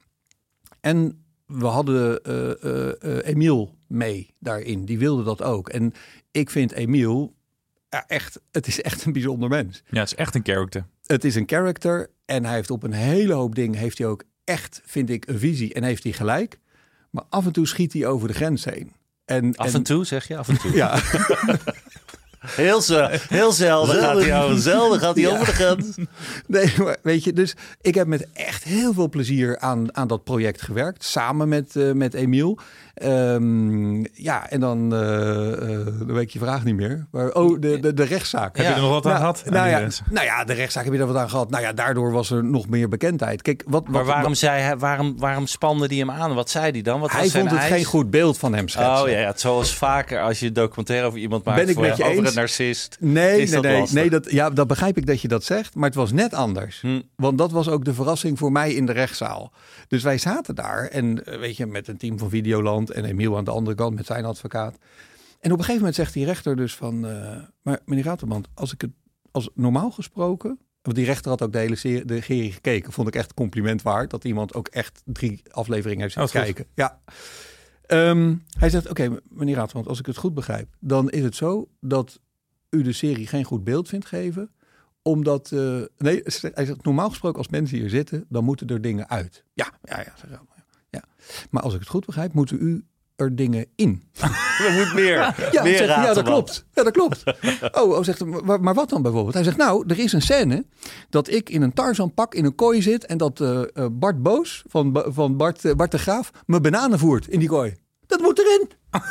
En 0.80 1.24
we 1.46 1.66
hadden 1.66 2.22
eh 2.22 2.50
eh, 2.50 3.02
eh, 3.02 3.26
Emiel 3.26 3.74
mee 3.86 4.34
daarin. 4.38 4.84
Die 4.84 4.98
wilde 4.98 5.22
dat 5.22 5.42
ook. 5.42 5.68
En 5.68 5.92
ik 6.30 6.50
vind 6.50 6.72
Emiel 6.72 7.34
ja, 7.90 8.06
echt, 8.06 8.40
het 8.50 8.66
is 8.66 8.80
echt 8.80 9.04
een 9.04 9.12
bijzonder 9.12 9.48
mens. 9.48 9.82
Ja, 9.90 10.00
het 10.00 10.10
is 10.10 10.14
echt 10.14 10.34
een 10.34 10.44
character. 10.44 10.86
Het 11.06 11.24
is 11.24 11.34
een 11.34 11.48
character 11.48 12.10
en 12.24 12.44
hij 12.44 12.54
heeft 12.54 12.70
op 12.70 12.82
een 12.82 12.92
hele 12.92 13.32
hoop 13.32 13.54
dingen 13.54 13.78
heeft 13.78 13.98
hij 13.98 14.06
ook 14.06 14.24
echt, 14.48 14.80
vind 14.84 15.10
ik, 15.10 15.28
een 15.28 15.38
visie 15.38 15.74
en 15.74 15.82
heeft 15.82 16.02
hij 16.02 16.12
gelijk. 16.12 16.58
Maar 17.10 17.24
af 17.28 17.46
en 17.46 17.52
toe 17.52 17.66
schiet 17.66 17.92
hij 17.92 18.06
over 18.06 18.28
de 18.28 18.34
grens 18.34 18.64
heen. 18.64 18.92
En, 19.24 19.56
Af 19.56 19.74
en 19.74 19.82
toe, 19.82 20.04
zeg 20.04 20.28
je? 20.28 20.36
Af 20.36 20.48
en 20.48 20.58
toe. 20.58 20.72
Ja, 20.74 21.00
Heel, 22.46 22.80
ze, 22.80 23.20
heel 23.28 23.52
zelden 23.52 23.96
gaat 23.96 24.22
hij 24.22 24.42
over, 24.42 24.58
zelden 24.58 25.00
gaat 25.00 25.14
hij 25.14 25.24
Ja. 25.24 25.30
over 25.30 25.46
de 25.46 25.52
grens. 25.52 25.96
nee, 26.46 26.72
maar 26.82 26.96
weet 27.02 27.24
je, 27.24 27.32
dus 27.32 27.56
ik 27.80 27.94
heb 27.94 28.06
met 28.06 28.26
echt 28.32 28.64
heel 28.64 28.92
veel 28.92 29.08
plezier 29.08 29.58
aan, 29.58 29.96
aan 29.96 30.08
dat 30.08 30.24
project 30.24 30.62
gewerkt. 30.62 31.04
Samen 31.04 31.48
met, 31.48 31.76
eh, 31.76 31.92
met 31.92 32.14
Emiel. 32.14 32.58
Ehm, 32.94 34.04
ja, 34.12 34.50
en 34.50 34.60
dan, 34.60 34.94
eh 34.94 35.52
eh, 35.52 35.86
dan 35.86 36.12
weet 36.12 36.22
ik 36.22 36.30
je 36.30 36.38
vraag 36.38 36.64
niet 36.64 36.74
meer. 36.76 37.06
Maar, 37.10 37.32
oh, 37.32 37.60
de, 37.60 37.80
de, 37.80 37.94
de 37.94 38.02
rechtszaak. 38.04 38.56
Heb 38.56 38.66
je 38.66 38.72
er 38.72 38.80
nog 38.80 38.90
wat 38.90 39.04
aan 39.06 39.10
Nou, 39.10 39.20
gehad? 39.20 39.42
Nou 39.46 39.64
die 39.68 39.72
ja, 39.78 39.88
nou 40.10 40.26
ja, 40.26 40.44
de 40.44 40.52
rechtszaak 40.52 40.84
heb 40.84 40.92
je 40.92 40.98
er 41.00 41.06
wat 41.06 41.16
aan 41.16 41.30
gehad. 41.30 41.50
Nou 41.50 41.62
ja, 41.62 41.72
daardoor 41.72 42.12
was 42.12 42.30
er 42.30 42.44
nog 42.44 42.68
meer 42.68 42.88
bekendheid. 42.88 43.42
Kijk, 43.42 43.62
wat, 43.66 43.72
wat, 43.82 43.90
Maar 43.92 44.04
waarom, 44.04 44.28
wat- 44.28 44.38
zei 44.38 44.60
hij, 44.60 44.76
waarom, 44.78 45.18
waarom 45.18 45.46
spande 45.46 45.88
die 45.88 45.98
hem 46.00 46.10
aan? 46.10 46.34
Wat 46.34 46.50
zei 46.50 46.70
hij 46.70 46.82
dan? 46.82 47.00
Wat 47.00 47.10
hij 47.10 47.20
was 47.22 47.30
zijn 47.30 47.42
vond 47.48 47.54
het 47.60 47.64
eis? 47.70 47.78
geen 47.80 47.84
goed 47.90 48.10
beeld 48.10 48.38
van 48.38 48.54
hem 48.54 48.68
schetsen. 48.68 49.02
Oh 49.02 49.08
ja, 49.08 49.16
het 49.16 49.40
zoals 49.40 49.74
vaker 49.74 50.22
als 50.22 50.40
je 50.40 50.46
een 50.46 50.52
documentaire 50.52 51.06
over 51.06 51.18
iemand 51.18 51.44
maakt 51.44 51.58
Ben 51.58 51.68
ik 51.68 51.74
voor, 51.74 51.82
met 51.86 51.96
je 51.96 52.04
eens? 52.04 52.27
Een 52.28 52.34
narcist. 52.34 52.96
Nee, 53.00 53.40
is 53.40 53.50
nee, 53.50 53.54
dat 53.60 53.62
nee, 53.62 53.78
lastig. 53.78 54.00
nee 54.00 54.10
dat, 54.10 54.30
ja, 54.30 54.50
dat 54.50 54.66
begrijp 54.66 54.96
ik 54.96 55.06
dat 55.06 55.20
je 55.20 55.28
dat 55.28 55.44
zegt. 55.44 55.74
Maar 55.74 55.84
het 55.86 55.94
was 55.94 56.12
net 56.12 56.34
anders. 56.34 56.80
Hm. 56.80 57.00
Want 57.16 57.38
dat 57.38 57.50
was 57.50 57.68
ook 57.68 57.84
de 57.84 57.94
verrassing 57.94 58.38
voor 58.38 58.52
mij 58.52 58.72
in 58.74 58.86
de 58.86 58.92
rechtszaal. 58.92 59.52
Dus 59.88 60.02
wij 60.02 60.18
zaten 60.18 60.54
daar 60.54 60.86
en 60.86 61.24
eh, 61.24 61.38
weet 61.38 61.56
je, 61.56 61.66
met 61.66 61.88
een 61.88 61.96
team 61.96 62.18
van 62.18 62.30
Videoland 62.30 62.90
en 62.90 63.04
Emiel 63.04 63.36
aan 63.36 63.44
de 63.44 63.50
andere 63.50 63.76
kant 63.76 63.94
met 63.94 64.06
zijn 64.06 64.24
advocaat. 64.24 64.76
En 65.40 65.52
op 65.52 65.58
een 65.58 65.64
gegeven 65.64 65.76
moment 65.76 65.94
zegt 65.94 66.12
die 66.12 66.24
rechter 66.24 66.56
dus 66.56 66.74
van, 66.74 67.06
eh, 67.06 67.36
maar 67.62 67.80
meneer 67.84 68.04
Raterband, 68.04 68.48
als 68.54 68.72
ik 68.72 68.80
het 68.80 68.90
als 69.30 69.50
normaal 69.54 69.90
gesproken, 69.90 70.58
want 70.82 70.96
die 70.96 71.06
rechter 71.06 71.30
had 71.30 71.42
ook 71.42 71.52
de 71.52 71.58
hele 71.58 71.76
serie, 71.76 72.04
de 72.04 72.20
serie 72.20 72.52
gekeken, 72.52 72.92
vond 72.92 73.08
ik 73.08 73.14
echt 73.14 73.34
compliment 73.34 73.82
waard 73.82 74.10
dat 74.10 74.24
iemand 74.24 74.54
ook 74.54 74.68
echt 74.68 75.02
drie 75.04 75.42
afleveringen 75.50 76.02
heeft 76.02 76.16
Oh, 76.16 76.22
zitten 76.22 76.44
goed. 76.44 76.54
kijken. 76.54 76.72
Ja. 76.74 77.00
Ehm, 77.88 78.36
hij 78.58 78.70
zegt, 78.70 78.90
oké, 78.90 79.20
meneer 79.28 79.54
Raterband, 79.54 79.88
als 79.88 79.98
ik 79.98 80.06
het 80.06 80.16
goed 80.16 80.34
begrijp, 80.34 80.68
dan 80.80 81.10
is 81.10 81.22
het 81.22 81.36
zo 81.36 81.68
dat 81.80 82.20
u 82.70 82.82
de 82.82 82.92
serie 82.92 83.26
geen 83.26 83.44
goed 83.44 83.64
beeld 83.64 83.88
vindt 83.88 84.06
geven 84.06 84.50
omdat, 85.02 85.52
eh, 85.52 85.80
nee, 85.98 86.22
hij 86.40 86.64
zegt 86.64 86.84
normaal 86.84 87.08
gesproken 87.08 87.38
als 87.38 87.48
mensen 87.48 87.78
hier 87.78 87.90
zitten, 87.90 88.24
dan 88.28 88.44
moeten 88.44 88.66
er 88.66 88.80
dingen 88.80 89.08
uit. 89.08 89.44
Ja, 89.52 89.72
ja, 89.82 89.98
ja. 89.98 90.14
zeg 90.16 90.40
ja. 90.90 91.04
Maar 91.50 91.62
als 91.62 91.74
ik 91.74 91.80
het 91.80 91.88
goed 91.88 92.06
begrijp, 92.06 92.32
moeten 92.32 92.58
u 92.60 92.84
er 93.18 93.36
dingen 93.36 93.66
in. 93.74 94.02
Er 94.66 94.72
moet 94.72 94.94
meer. 94.94 95.16
Ja, 95.52 95.62
meer 95.62 95.76
zegt 95.76 95.88
ja 95.88 96.14
dat 96.14 96.24
klopt. 96.24 96.66
Ja, 96.72 96.82
dat 96.82 96.92
klopt. 96.92 97.22
Oh, 97.72 97.90
oh 97.90 98.04
zegt, 98.04 98.18
hij, 98.18 98.28
maar, 98.28 98.60
maar 98.60 98.74
wat 98.74 98.88
dan 98.88 99.02
bijvoorbeeld? 99.02 99.34
Hij 99.34 99.44
zegt, 99.44 99.56
nou, 99.56 99.84
er 99.86 99.98
is 99.98 100.12
een 100.12 100.22
scène 100.22 100.64
dat 101.10 101.30
ik 101.30 101.50
in 101.50 101.62
een 101.62 101.72
Tarzan 101.72 102.14
pak 102.14 102.34
in 102.34 102.44
een 102.44 102.54
kooi 102.54 102.82
zit 102.82 103.06
en 103.06 103.18
dat 103.18 103.40
eh, 103.40 103.60
eh, 103.60 103.86
Bart 103.92 104.22
Boos 104.22 104.62
van, 104.66 105.04
van 105.06 105.36
Bart, 105.36 105.64
eh, 105.64 105.74
Bart 105.74 105.90
de 105.90 105.98
Graaf 105.98 106.30
me 106.46 106.60
bananen 106.60 106.98
voert 106.98 107.28
in 107.28 107.38
die 107.38 107.48
kooi. 107.48 107.76
Dat 108.06 108.20
moet 108.20 108.38
erin. 108.38 108.70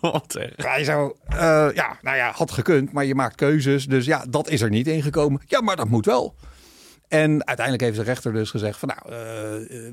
Wat. 0.00 0.38
Hij 0.56 0.84
zo, 0.84 1.16
eh, 1.26 1.68
ja, 1.74 1.98
nou 2.02 2.16
ja, 2.16 2.32
had 2.32 2.50
gekund, 2.50 2.92
maar 2.92 3.04
je 3.04 3.14
maakt 3.14 3.34
keuzes. 3.34 3.86
Dus 3.86 4.06
ja, 4.06 4.24
dat 4.30 4.48
is 4.48 4.60
er 4.60 4.70
niet 4.70 4.86
ingekomen. 4.86 5.40
Ja, 5.46 5.60
maar 5.60 5.76
dat 5.76 5.88
moet 5.88 6.06
wel. 6.06 6.34
En 7.08 7.46
uiteindelijk 7.46 7.84
heeft 7.84 7.96
de 7.96 8.02
rechter 8.02 8.32
dus 8.32 8.50
gezegd 8.50 8.78
van 8.78 8.88
nou, 8.88 9.18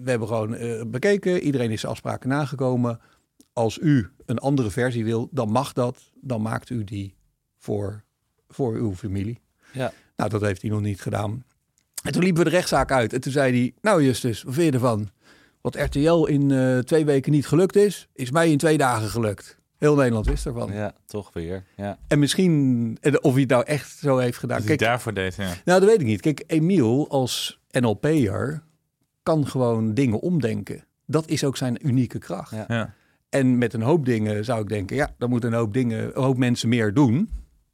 we 0.03 0.09
hebben 0.09 0.27
gewoon 0.27 0.57
bekeken. 0.91 1.39
Iedereen 1.41 1.71
is 1.71 1.85
afspraken 1.85 2.29
nagekomen. 2.29 2.99
Als 3.53 3.77
u 3.77 4.09
een 4.25 4.39
andere 4.39 4.71
versie 4.71 5.03
wil, 5.03 5.29
dan 5.31 5.49
mag 5.49 5.73
dat. 5.73 6.11
Dan 6.21 6.41
maakt 6.41 6.69
u 6.69 6.83
die 6.83 7.15
voor, 7.57 8.03
voor 8.47 8.73
uw 8.73 8.95
familie. 8.95 9.39
Ja. 9.71 9.93
Nou, 10.15 10.29
dat 10.29 10.41
heeft 10.41 10.61
hij 10.61 10.71
nog 10.71 10.81
niet 10.81 11.01
gedaan. 11.01 11.43
En 12.03 12.11
toen 12.11 12.23
liepen 12.23 12.43
we 12.43 12.49
de 12.49 12.55
rechtszaak 12.55 12.91
uit. 12.91 13.13
En 13.13 13.21
toen 13.21 13.31
zei 13.31 13.59
hij, 13.59 13.73
nou 13.81 14.03
Justus, 14.03 14.43
wat 14.43 14.53
vind 14.53 14.65
je 14.65 14.71
ervan? 14.71 15.09
Wat 15.61 15.75
RTL 15.75 16.25
in 16.25 16.51
eh, 16.51 16.77
twee 16.77 17.05
weken 17.05 17.31
niet 17.31 17.47
gelukt 17.47 17.75
is, 17.75 18.07
is 18.13 18.31
mij 18.31 18.51
in 18.51 18.57
twee 18.57 18.77
dagen 18.77 19.09
gelukt. 19.09 19.57
Heel 19.77 19.95
Nederland 19.95 20.25
wist 20.25 20.45
ervan. 20.45 20.73
Ja, 20.73 20.93
toch 21.05 21.33
weer. 21.33 21.63
Ja. 21.75 21.97
En 22.07 22.19
misschien, 22.19 22.97
en 23.01 23.23
of 23.23 23.31
hij 23.31 23.41
het 23.41 23.49
nou 23.49 23.63
echt 23.65 23.97
zo 23.97 24.17
heeft 24.17 24.37
gedaan. 24.37 24.57
Dat 24.57 24.67
hij 24.67 24.77
daarvoor 24.77 25.13
deed, 25.13 25.35
ja. 25.35 25.53
Nou, 25.65 25.79
dat 25.79 25.89
weet 25.89 25.99
ik 25.99 26.05
niet. 26.05 26.21
Kijk, 26.21 26.43
Emiel 26.47 27.09
als 27.09 27.59
NLP'er 27.69 28.63
kan 29.23 29.47
gewoon 29.47 29.93
dingen 29.93 30.19
omdenken. 30.19 30.83
Dat 31.05 31.27
is 31.27 31.43
ook 31.43 31.57
zijn 31.57 31.87
unieke 31.87 32.19
kracht. 32.19 32.51
Ja. 32.51 32.65
ja. 32.67 32.93
En 33.33 33.57
met 33.57 33.73
een 33.73 33.81
hoop 33.81 34.05
dingen 34.05 34.45
zou 34.45 34.61
ik 34.61 34.69
denken, 34.69 34.95
ja, 34.95 35.13
dan 35.17 35.29
moeten 35.29 35.51
een 35.51 35.57
hoop 35.57 35.73
dingen, 35.73 36.05
een 36.15 36.23
hoop 36.23 36.37
mensen 36.37 36.69
meer 36.69 36.93
doen. 36.93 37.29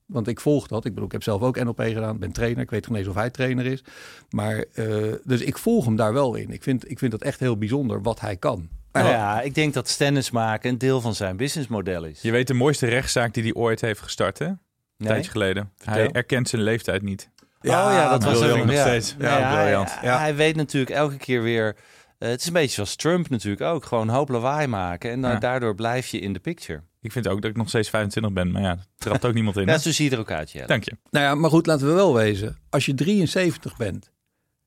Want 0.06 0.28
ik 0.28 0.40
volg 0.40 0.68
dat. 0.68 0.86
Ik 0.86 0.92
bedoel, 0.92 1.06
ik 1.06 1.12
heb 1.12 1.24
zelf 1.24 1.42
ook 1.42 1.64
NLP 1.64 1.82
gedaan. 1.82 2.20
ben 2.20 2.32
trainer. 2.32 2.62
Ik 2.62 2.70
weet 2.70 2.86
geen 2.86 2.96
eens 2.96 3.08
of 3.08 3.16
hij 3.16 3.30
trainer 3.30 3.66
is. 3.66 3.84
Maar, 4.30 4.64
eh, 4.74 4.86
dus 5.24 5.42
ik 5.42 5.58
volg 5.58 5.86
hem 5.86 5.96
daar 5.96 6.14
wel 6.14 6.36
in. 6.36 6.52
Ik 6.52 6.64
vind, 6.64 6.90
ik 6.92 7.00
vind 7.00 7.12
dat 7.12 7.22
echt 7.22 7.40
heel 7.40 7.58
bijzonder 7.58 8.02
wat 8.02 8.20
hij 8.20 8.36
kan. 8.36 8.70
Nou 8.92 9.08
ja, 9.08 9.42
ik 9.42 9.56
denk 9.56 9.74
dat 9.74 9.88
stennis 9.88 10.32
maken 10.32 10.70
een 10.70 10.78
deel 10.78 11.02
van 11.02 11.16
zijn 11.16 11.38
businessmodel 11.38 12.04
is. 12.04 12.22
Je 12.22 12.32
weet 12.32 12.48
de 12.48 12.54
mooiste 12.54 12.88
rechtszaak 12.88 13.34
die 13.34 13.44
hij 13.44 13.54
ooit 13.54 13.82
heeft 13.82 14.02
gestart, 14.02 14.40
hè? 14.40 14.46
Een 14.46 14.58
Nee? 14.98 15.08
tijdje 15.08 15.32
geleden. 15.32 15.72
Vertel. 15.78 15.94
Hij 15.94 16.12
erkent 16.12 16.50
zijn 16.50 16.62
leeftijd 16.62 17.02
niet. 17.02 17.30
Ja, 17.62 17.88
oh 17.88 17.94
ja, 17.94 18.10
dat 18.10 18.24
was 18.24 18.42
ook 18.42 18.58
nog 18.58 18.72
ja. 18.72 18.82
steeds. 18.82 19.16
Ja, 19.20 19.70
Ja. 19.70 19.84
Hij, 19.88 20.18
hij 20.18 20.36
weet 20.36 20.56
natuurlijk 20.56 20.92
elke 20.92 21.18
keer 21.18 21.42
weer. 21.42 21.76
Eh, 22.20 22.30
het 22.30 22.40
is 22.42 22.48
een 22.48 22.54
beetje 22.54 22.74
zoals 22.74 22.96
Trump 22.96 23.30
natuurlijk 23.30 23.62
ook. 23.62 23.86
Gewoon 23.86 24.08
een 24.08 24.14
hoop 24.16 24.30
lawaai 24.30 24.68
maken. 24.68 25.12
En 25.12 25.22
dan, 25.22 25.32
Ja. 25.32 25.40
daardoor 25.40 25.76
blijf 25.76 26.08
je 26.08 26.20
in 26.20 26.34
de 26.34 26.40
picture. 26.40 26.82
Ik 27.02 27.12
vind 27.12 27.28
ook 27.28 27.42
dat 27.42 27.52
ik 27.52 27.58
nog 27.58 27.68
steeds 27.68 27.90
25 27.90 28.34
ben, 28.34 28.52
maar 28.52 28.62
ja, 28.62 28.78
trapt 28.98 29.26
ook 29.26 29.34
niemand 29.34 29.58
in. 29.58 29.66
Ja, 29.68 29.78
zo 29.78 29.92
zie 29.92 30.06
je 30.10 30.12
er 30.16 30.20
ook 30.22 30.32
uit, 30.32 30.52
ja. 30.52 30.66
Dank 30.66 30.84
je. 30.84 30.98
Nou 31.10 31.26
ja, 31.26 31.36
maar 31.36 31.50
goed, 31.50 31.66
laten 31.66 31.88
we 31.88 31.94
wel 31.94 32.14
wezen. 32.14 32.58
Als 32.70 32.86
je 32.86 32.94
73 32.94 33.78
bent 33.78 34.12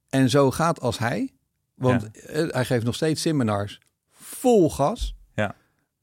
en 0.08 0.30
zo 0.30 0.50
gaat 0.50 0.80
als 0.80 0.98
hij, 0.98 1.30
want 1.74 2.10
eh, 2.20 2.46
hij 2.48 2.64
geeft 2.64 2.84
nog 2.84 2.94
steeds 2.94 3.20
seminars 3.22 3.78
vol 4.10 4.70
gas. 4.70 5.14
Ja. 5.34 5.54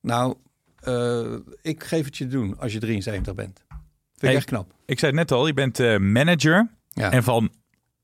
Nou, 0.01 0.35
eh, 0.79 1.33
ik 1.61 1.83
geef 1.83 2.05
het 2.05 2.17
je 2.17 2.23
te 2.23 2.29
doen 2.29 2.57
als 2.59 2.73
je 2.73 2.79
73 2.79 3.35
bent. 3.35 3.63
Vind 3.67 3.81
ik 4.21 4.27
Hey, 4.27 4.35
echt 4.35 4.45
knap. 4.45 4.73
Ik 4.85 4.99
zei 4.99 5.11
het 5.11 5.19
net 5.19 5.31
al, 5.31 5.47
je 5.47 5.53
bent 5.53 5.79
eh, 5.79 5.97
manager 5.97 6.69
Ja. 6.89 7.11
en 7.11 7.23
van 7.23 7.51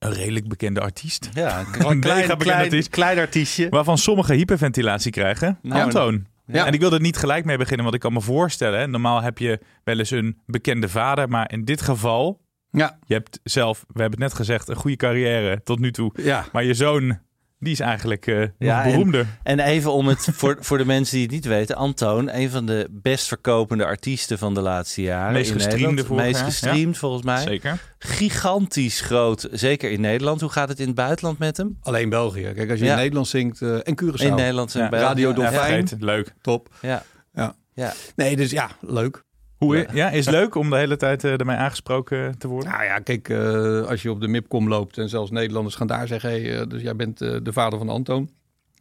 een 0.06 0.14
redelijk 0.14 0.48
bekende 0.48 0.80
artiest. 0.82 1.30
Ja, 1.34 1.60
Een 1.78 2.00
klein, 2.00 2.32
artiest. 2.32 2.90
klein 2.90 3.18
artiestje. 3.20 3.70
Waarvan 3.70 3.98
sommigen 3.98 4.36
hyperventilatie 4.36 5.12
krijgen. 5.12 5.60
Nou, 5.62 5.82
Antoon. 5.82 6.26
Ja. 6.48 6.66
En 6.66 6.74
ik 6.74 6.80
wil 6.80 6.94
er 6.94 7.02
niet 7.02 7.18
gelijk 7.18 7.46
mee 7.46 7.58
beginnen, 7.58 7.84
want 7.84 7.96
ik 7.96 8.02
kan 8.02 8.14
me 8.14 8.22
voorstellen. 8.22 8.80
hè, 8.80 8.88
Normaal 8.88 9.22
heb 9.22 9.38
je 9.38 9.60
wel 9.84 10.00
eens 10.00 10.12
een 10.12 10.38
bekende 10.46 10.90
vader, 10.90 11.30
maar 11.30 11.52
in 11.52 11.66
dit 11.66 11.82
geval, 11.82 12.42
Ja, 12.72 12.98
je 13.06 13.14
hebt 13.14 13.40
zelf, 13.44 13.80
we 13.80 14.02
hebben 14.02 14.20
het 14.22 14.30
net 14.30 14.38
gezegd, 14.38 14.68
een 14.70 14.76
goede 14.76 14.96
carrière 14.98 15.62
tot 15.64 15.80
nu 15.80 15.92
toe. 15.92 16.12
ja. 16.22 16.46
Maar 16.52 16.64
je 16.64 16.74
zoon, 16.74 17.20
die 17.66 17.74
is 17.74 17.80
eigenlijk 17.80 18.28
eh 18.28 18.38
nog 18.38 18.50
Ja, 18.58 18.84
en- 18.84 18.92
beroemder. 18.92 19.26
En 19.44 19.60
even 19.60 19.92
om 19.94 20.08
het 20.08 20.28
voor, 20.32 20.58
voor 20.68 20.78
de 20.78 20.86
mensen 20.86 21.14
die 21.16 21.24
het 21.24 21.32
niet 21.32 21.46
weten. 21.46 21.76
Antoon, 21.76 22.30
een 22.34 22.50
van 22.50 22.66
de 22.66 22.88
best 22.92 23.28
verkopende 23.28 23.86
artiesten 23.86 24.38
van 24.38 24.54
de 24.54 24.62
laatste 24.62 25.02
jaren. 25.02 25.34
Meest 25.34 25.50
in 25.52 25.56
gestreamde 25.56 26.06
Meest 26.14 26.42
gestreamd 26.42 26.98
volgens 26.98 27.24
mij. 27.24 27.42
Zeker. 27.42 27.80
Gigantisch 28.00 29.02
groot, 29.02 29.48
zeker 29.52 29.92
in 29.92 30.02
Nederland. 30.02 30.42
Hoe 30.42 30.50
gaat 30.50 30.70
het 30.70 30.80
in 30.80 30.86
het 30.86 30.96
buitenland 30.96 31.38
met 31.40 31.58
hem? 31.58 31.78
Alleen 31.82 32.10
België. 32.10 32.52
Kijk, 32.56 32.70
als 32.70 32.80
je 32.80 32.86
Ja. 32.86 32.92
in 32.92 32.98
Nederland 32.98 33.28
zingt 33.28 33.62
eh, 33.62 33.74
en 33.74 33.96
Curaçao. 34.04 34.26
In 34.26 34.36
Nederland 34.36 34.76
en 34.76 34.82
Ja. 34.82 34.90
België. 34.90 35.06
Radio 35.06 35.30
Ja, 35.30 35.36
Dolfijn. 35.36 35.88
Leuk. 36.00 36.34
Top. 36.42 36.70
Ja. 36.82 37.04
Ja. 37.34 37.56
Ja. 37.74 37.94
Nee, 38.16 38.36
dus 38.36 38.52
ja, 38.52 38.70
leuk. 38.82 39.24
Hoe, 39.58 39.88
ja, 39.94 40.10
is 40.10 40.26
het 40.26 40.36
leuk 40.36 40.56
om 40.56 40.70
de 40.70 40.78
hele 40.78 40.98
tijd 40.98 41.24
eh, 41.24 41.40
ermee 41.40 41.56
aangesproken 41.56 42.38
te 42.38 42.48
worden? 42.48 42.72
Nou 42.72 42.84
ja, 42.84 43.00
kijk, 43.00 43.30
eh, 43.30 43.82
als 43.82 44.02
je 44.02 44.12
op 44.12 44.22
de 44.22 44.28
MIPCOM 44.28 44.68
loopt 44.68 44.98
en 44.98 45.10
zelfs 45.10 45.32
Nederlanders 45.32 45.76
gaan 45.76 45.88
daar 45.88 46.08
zeggen, 46.08 46.30
hey, 46.30 46.60
eh, 46.60 46.68
dus 46.68 46.82
jij 46.82 46.96
bent 46.96 47.22
eh, 47.22 47.36
de 47.44 47.54
vader 47.54 47.80
van 47.80 47.90
Antoon. 47.90 48.30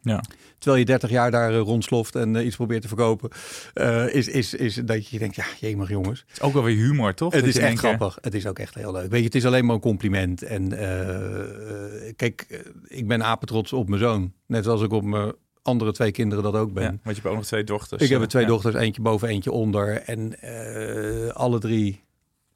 Ja. 0.05 0.23
Terwijl 0.57 0.79
je 0.79 0.85
30 0.85 1.09
jaar 1.09 1.31
daar 1.31 1.53
eh, 1.53 1.59
rondsloft 1.59 2.15
en 2.15 2.35
eh, 2.35 2.45
iets 2.45 2.55
probeert 2.55 2.81
te 2.81 2.87
verkopen, 2.87 3.29
eh, 3.73 4.13
is, 4.13 4.27
is, 4.27 4.53
is 4.53 4.75
dat 4.75 5.07
je 5.07 5.19
denkt, 5.19 5.35
ja, 5.35 5.45
jemig 5.59 5.89
jongens. 5.89 6.23
Het 6.27 6.37
is 6.37 6.41
ook 6.41 6.53
wel 6.53 6.63
weer 6.63 6.75
humor, 6.75 7.13
toch? 7.13 7.33
Het 7.33 7.45
is 7.45 7.57
echt 7.57 7.77
grappig. 7.77 8.17
Het 8.21 8.33
is 8.33 8.47
ook 8.47 8.59
echt 8.59 8.75
heel 8.75 8.91
leuk. 8.91 9.09
Weet 9.09 9.19
je, 9.19 9.25
het 9.25 9.35
is 9.35 9.45
alleen 9.45 9.65
maar 9.65 9.75
een 9.75 9.81
compliment. 9.81 10.43
En 10.43 10.73
eh, 10.77 12.07
eh, 12.07 12.15
kijk, 12.15 12.45
eh, 12.49 12.59
ik 12.83 13.07
ben 13.07 13.23
apetrots 13.23 13.73
op 13.73 13.89
mijn 13.89 14.01
zoon. 14.01 14.33
Net 14.47 14.63
zoals 14.63 14.81
ik 14.81 14.91
op 14.91 15.03
mijn 15.03 15.33
andere 15.65 15.91
twee 15.91 16.11
kinderen 16.11 16.43
dat 16.43 16.55
ook 16.55 16.73
ben. 16.73 16.83
Ja, 16.83 16.89
want 16.89 17.15
je 17.15 17.21
hebt 17.21 17.25
ook 17.25 17.35
nog 17.35 17.45
twee 17.45 17.63
dochters. 17.63 18.01
ik 18.01 18.09
heb 18.09 18.21
er 18.21 18.27
twee 18.27 18.43
ja. 18.43 18.47
dochters, 18.47 18.75
eentje 18.75 19.01
boven, 19.01 19.27
eentje 19.27 19.51
onder. 19.51 20.01
En 20.01 20.41
eh, 20.41 21.27
alle 21.27 21.59
drie 21.59 22.03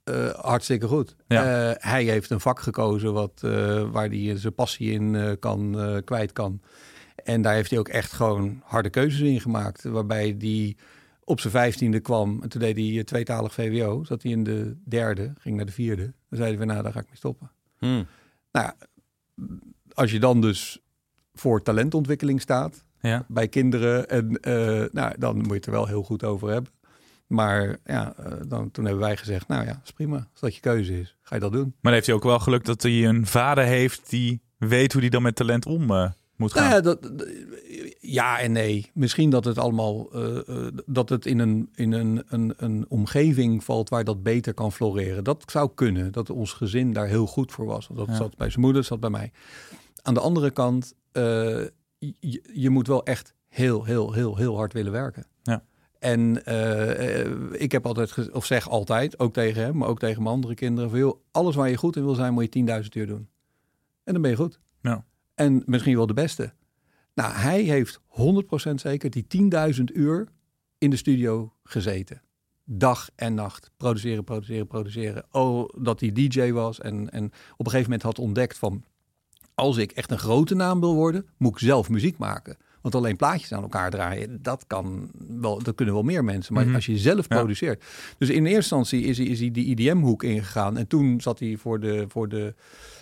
eh, 0.04 0.30
hartstikke 0.30 0.88
goed. 0.88 1.16
Ja. 1.28 1.70
Eh, 1.70 1.90
hij 1.90 2.04
heeft 2.04 2.30
een 2.30 2.40
vak 2.40 2.60
gekozen 2.60 3.14
wat, 3.14 3.40
waar 3.92 4.10
hij 4.10 4.38
zijn 4.38 4.56
passie 4.56 4.92
in 4.92 5.38
kan, 5.40 5.78
kwijt 6.06 6.34
kan. 6.34 6.62
En 7.16 7.42
daar 7.42 7.54
heeft 7.54 7.70
hij 7.70 7.80
ook 7.80 7.88
echt 7.88 8.12
gewoon 8.12 8.62
harde 8.64 8.90
keuzes 8.90 9.20
in 9.20 9.42
gemaakt. 9.42 9.84
Waarbij 9.84 10.36
hij 10.40 10.78
op 11.24 11.40
zijn 11.40 11.54
vijftiende 11.54 12.00
kwam. 12.00 12.40
En 12.42 12.50
toen 12.50 12.62
deed 12.62 12.78
hij 12.78 13.04
tweetalig 13.04 13.54
VWO. 13.54 14.04
Zat 14.04 14.24
hij 14.24 14.32
in 14.32 14.44
de 14.44 14.78
derde, 14.86 15.34
ging 15.40 15.56
naar 15.56 15.66
de 15.66 15.72
vierde. 15.72 16.04
Dan 16.04 16.38
zei 16.38 16.50
hij 16.50 16.58
van, 16.58 16.68
nou, 16.68 16.84
daar 16.84 16.92
ga 16.92 17.00
ik 17.00 17.08
mee 17.08 17.18
stoppen. 17.18 17.52
Hm. 17.78 18.04
Nou, 18.52 18.72
als 19.94 20.12
je 20.12 20.20
dan 20.20 20.42
dus 20.42 20.80
voor 21.34 21.62
talentontwikkeling 21.62 22.42
staat 22.42 22.84
Ja. 23.02 23.26
bij 23.28 23.48
kinderen, 23.48 24.10
en, 24.10 24.40
eh, 24.40 24.84
nou, 24.92 25.14
dan 25.20 25.36
moet 25.38 25.48
je 25.48 25.54
het 25.54 25.66
er 25.66 25.72
wel 25.72 25.88
heel 25.88 26.04
goed 26.04 26.24
over 26.24 26.50
hebben. 26.50 26.72
Maar 27.28 27.78
ja, 27.86 28.14
eh, 28.18 28.32
dan, 28.48 28.72
toen 28.72 28.86
hebben 28.86 29.04
wij 29.04 29.18
gezegd, 29.18 29.48
nou 29.48 29.66
ja, 29.66 29.82
is 29.84 29.92
prima. 29.92 30.16
Als 30.32 30.40
dat 30.40 30.56
je 30.56 30.62
keuze 30.62 31.00
is, 31.00 31.16
ga 31.22 31.36
je 31.36 31.42
dat 31.42 31.52
doen. 31.52 31.74
Maar 31.82 31.94
heeft 31.94 32.06
hij 32.06 32.16
ook 32.16 32.24
wel 32.24 32.40
geluk 32.40 32.66
dat 32.66 32.82
hij 32.82 33.06
een 33.06 33.26
vader 33.26 33.64
heeft 33.64 34.10
die 34.10 34.42
weet 34.58 34.92
hoe 34.92 35.02
hij 35.02 35.10
dan 35.10 35.22
met 35.22 35.36
talent 35.36 35.66
om 35.66 35.92
eh, 35.92 36.10
moet 36.36 36.52
gaan. 36.54 36.64
Nou 36.64 36.76
ja, 36.76 36.82
dat, 36.82 37.12
ja 38.00 38.40
en 38.40 38.52
nee. 38.52 38.92
Misschien 38.94 39.30
dat 39.30 39.46
het 39.46 39.58
allemaal 39.58 40.10
dat 40.86 41.10
het 41.10 41.26
in, 41.26 41.40
een, 41.40 41.70
in 41.76 41.92
een, 41.92 42.24
een, 42.28 42.54
een 42.58 42.86
omgeving 42.88 43.64
valt 43.64 43.90
waar 43.90 44.04
dat 44.04 44.24
beter 44.24 44.54
kan 44.54 44.72
floreren. 44.72 45.24
Dat 45.24 45.44
zou 45.52 45.70
kunnen. 45.76 46.12
Dat 46.12 46.30
ons 46.30 46.54
gezin 46.54 46.94
daar 46.94 47.08
heel 47.08 47.26
goed 47.28 47.52
voor 47.52 47.66
was. 47.66 47.90
Dat 47.94 48.08
Ja. 48.08 48.16
zat 48.16 48.38
bij 48.38 48.50
zijn 48.50 48.62
moeder, 48.62 48.84
zat 48.84 49.00
bij 49.00 49.10
mij. 49.10 49.32
Aan 50.02 50.14
de 50.14 50.20
andere 50.20 50.52
kant, 50.52 50.94
je, 52.00 52.44
je 52.54 52.70
moet 52.70 52.88
wel 52.88 53.06
echt 53.06 53.34
heel, 53.48 53.84
heel, 53.84 54.14
heel, 54.14 54.38
heel 54.38 54.56
hard 54.56 54.74
willen 54.74 54.92
werken. 54.92 55.26
Ja. 55.44 55.64
En 56.00 56.46
eh, 56.46 57.62
ik 57.62 57.72
heb 57.72 57.86
altijd, 57.86 58.32
of 58.32 58.46
zeg 58.46 58.70
altijd, 58.70 59.20
ook 59.20 59.34
tegen 59.34 59.62
hem, 59.62 59.78
maar 59.78 59.88
ook 59.88 60.00
tegen 60.00 60.24
mijn 60.24 60.36
andere 60.36 60.56
kinderen, 60.56 60.90
van, 60.90 61.00
joh, 61.00 61.20
alles 61.32 61.56
waar 61.56 61.70
je 61.70 61.78
goed 61.78 61.96
in 61.96 62.04
wil 62.04 62.16
zijn, 62.16 62.34
moet 62.34 62.54
je 62.54 62.84
10.000 62.84 62.90
uur 62.94 63.08
doen. 63.08 63.30
En 64.04 64.14
dan 64.14 64.22
ben 64.22 64.32
je 64.32 64.38
goed. 64.38 64.60
Ja. 64.82 65.06
En 65.36 65.64
misschien 65.66 65.96
wel 65.96 66.08
de 66.08 66.14
beste. 66.14 66.54
Nou, 67.14 67.34
hij 67.34 67.62
heeft 67.62 68.00
100% 68.70 68.74
zeker 68.76 69.10
die 69.10 69.52
10.000 69.78 69.84
uur 69.94 70.28
in 70.78 70.90
de 70.90 70.96
studio 70.96 71.54
gezeten. 71.64 72.22
Dag 72.64 73.10
en 73.16 73.34
nacht. 73.34 73.72
Produceren, 73.78 74.24
produceren, 74.24 74.68
produceren. 74.68 75.26
Oh, 75.32 75.70
dat 75.78 76.00
hij 76.00 76.12
DJ 76.12 76.52
was. 76.52 76.80
En, 76.80 77.10
en 77.10 77.26
op 77.26 77.66
een 77.66 77.72
gegeven 77.72 77.82
moment 77.82 78.02
had 78.02 78.20
ontdekt 78.20 78.58
van... 78.58 78.84
als 79.60 79.78
ik 79.78 79.92
echt 79.92 80.12
een 80.12 80.18
grote 80.18 80.56
naam 80.56 80.80
wil 80.80 80.96
worden, 80.96 81.26
moet 81.38 81.52
ik 81.52 81.60
zelf 81.60 81.90
muziek 81.90 82.18
maken. 82.18 82.58
Want 82.82 82.96
alleen 82.96 83.16
plaatjes 83.16 83.54
aan 83.54 83.62
elkaar 83.62 83.90
draaien, 83.92 84.42
dat, 84.42 84.64
kan 84.68 85.12
wel, 85.28 85.64
dat 85.64 85.76
kunnen 85.76 85.94
wel 85.94 86.04
meer 86.04 86.24
mensen. 86.24 86.54
Maar 86.54 86.66
Mhm. 86.66 86.76
als 86.76 86.86
je 86.86 86.98
zelf 86.98 87.26
Ja. 87.30 87.36
produceert. 87.38 87.84
Dus 88.18 88.30
in 88.30 88.42
eerste 88.44 88.56
instantie 88.56 89.02
is 89.04 89.18
hij, 89.18 89.28
is 89.28 89.40
hij 89.40 89.52
die 89.52 89.66
IDM-hoek 89.66 90.24
ingegaan. 90.24 90.78
En 90.78 90.88
toen 90.88 91.22
zat 91.22 91.40
hij 91.40 91.58
voor 91.58 91.80
de, 91.80 92.06
voor 92.08 92.30
de, 92.30 92.54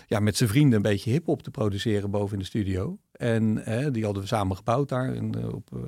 ja, 0.06 0.20
met 0.20 0.36
zijn 0.36 0.48
vrienden 0.48 0.76
een 0.76 0.82
beetje 0.82 1.10
hip-hop 1.10 1.42
te 1.42 1.50
produceren 1.50 2.10
boven 2.10 2.32
in 2.32 2.38
de 2.38 2.44
studio. 2.44 2.98
En 3.12 3.60
hè, 3.64 3.90
die 3.90 4.04
hadden 4.04 4.22
we 4.22 4.28
samen 4.28 4.56
gebouwd 4.56 4.88
daar 4.88 5.14
in, 5.14 5.34
eh, 5.34 5.54
op, 5.54 5.68
eh, 5.72 5.80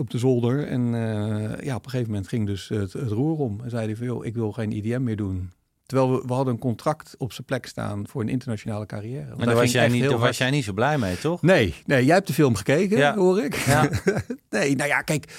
op 0.00 0.10
de 0.10 0.18
zolder. 0.18 0.66
En 0.66 0.94
eh, 0.94 1.64
ja, 1.64 1.74
op 1.76 1.84
een 1.84 1.90
gegeven 1.90 2.10
moment 2.12 2.28
ging 2.28 2.46
dus 2.46 2.68
het, 2.68 2.92
het 2.92 3.10
roer 3.10 3.38
om. 3.38 3.60
En 3.64 3.70
zei 3.70 3.86
hij 3.86 3.96
van, 3.96 4.06
joh, 4.06 4.24
ik 4.24 4.34
wil 4.34 4.52
geen 4.52 4.72
IDM 4.72 5.02
meer 5.02 5.16
doen. 5.16 5.50
Terwijl 5.86 6.12
we, 6.12 6.22
we 6.26 6.32
hadden 6.32 6.54
een 6.54 6.60
contract 6.60 7.14
op 7.18 7.32
zijn 7.32 7.46
plek 7.46 7.66
staan 7.66 8.08
voor 8.08 8.20
een 8.22 8.28
internationale 8.28 8.86
carrière. 8.86 9.28
Want 9.28 9.40
En 9.40 9.46
daar 9.46 9.54
was, 9.56 9.72
jij 9.72 9.88
niet, 9.88 10.08
daar 10.08 10.18
was 10.18 10.38
jij 10.38 10.50
niet 10.50 10.64
zo 10.64 10.72
blij 10.72 10.98
mee, 10.98 11.18
toch? 11.18 11.42
Nee, 11.42 11.74
nee, 11.86 12.04
jij 12.04 12.14
hebt 12.14 12.26
de 12.26 12.32
film 12.32 12.54
gekeken, 12.54 12.96
Ja. 12.98 13.14
hoor 13.16 13.42
ik. 13.44 13.54
Ja. 13.54 13.88
nee, 14.50 14.76
nou 14.76 14.88
ja, 14.88 15.00
kijk. 15.02 15.32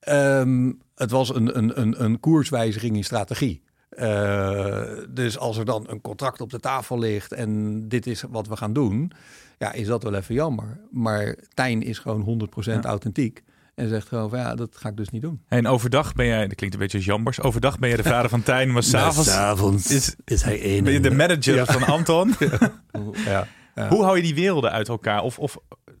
ehm, 0.00 0.72
het 0.94 1.10
was 1.10 1.34
een, 1.34 1.58
een, 1.58 1.80
een, 1.80 2.04
een 2.04 2.20
koerswijziging 2.20 2.96
in 2.96 3.04
strategie. 3.04 3.62
Eh, 3.88 4.82
dus 5.08 5.38
als 5.38 5.56
er 5.56 5.64
dan 5.64 5.84
een 5.88 6.00
contract 6.00 6.40
op 6.40 6.50
de 6.50 6.60
tafel 6.60 6.98
ligt 6.98 7.32
en 7.32 7.80
dit 7.88 8.06
is 8.06 8.24
wat 8.30 8.46
we 8.48 8.56
gaan 8.56 8.72
doen, 8.72 9.12
ja, 9.58 9.72
is 9.72 9.86
dat 9.86 10.02
wel 10.02 10.14
even 10.14 10.34
jammer. 10.34 10.80
Maar 10.90 11.36
Tijn 11.54 11.82
is 11.82 11.98
gewoon 11.98 12.48
100% 12.78 12.84
authentiek 12.84 13.42
en 13.82 13.88
zegt 13.88 14.08
gewoon 14.08 14.30
van 14.30 14.38
ja, 14.38 14.54
dat 14.54 14.76
ga 14.76 14.88
ik 14.88 14.96
dus 14.96 15.08
niet 15.08 15.22
doen. 15.22 15.42
En 15.48 15.66
overdag 15.66 16.12
ben 16.14 16.26
jij, 16.26 16.46
dat 16.46 16.54
klinkt 16.54 16.74
een 16.74 16.80
beetje 16.80 16.96
als 16.96 17.06
jambers, 17.06 17.40
overdag 17.40 17.78
ben 17.78 17.88
je 17.90 17.96
de 17.96 18.02
vader 18.02 18.30
van 18.30 18.42
Tijn, 18.42 18.72
maar 18.72 18.82
s'avonds 18.92 19.28
avonds 19.30 19.90
is, 19.90 20.14
is 20.24 20.42
hij 20.42 20.80
ben 20.84 20.92
je 20.92 21.00
de 21.00 21.10
manager 21.10 21.66
van 21.66 21.82
Anton. 21.84 22.34
Ja, 23.24 23.46
ja. 23.74 23.88
Hoe 23.92 24.02
hou 24.02 24.16
je 24.16 24.22
die 24.22 24.34
werelden 24.34 24.70
uit 24.70 24.88
elkaar? 24.88 25.22
Of, 25.22 25.38
of 25.38 25.56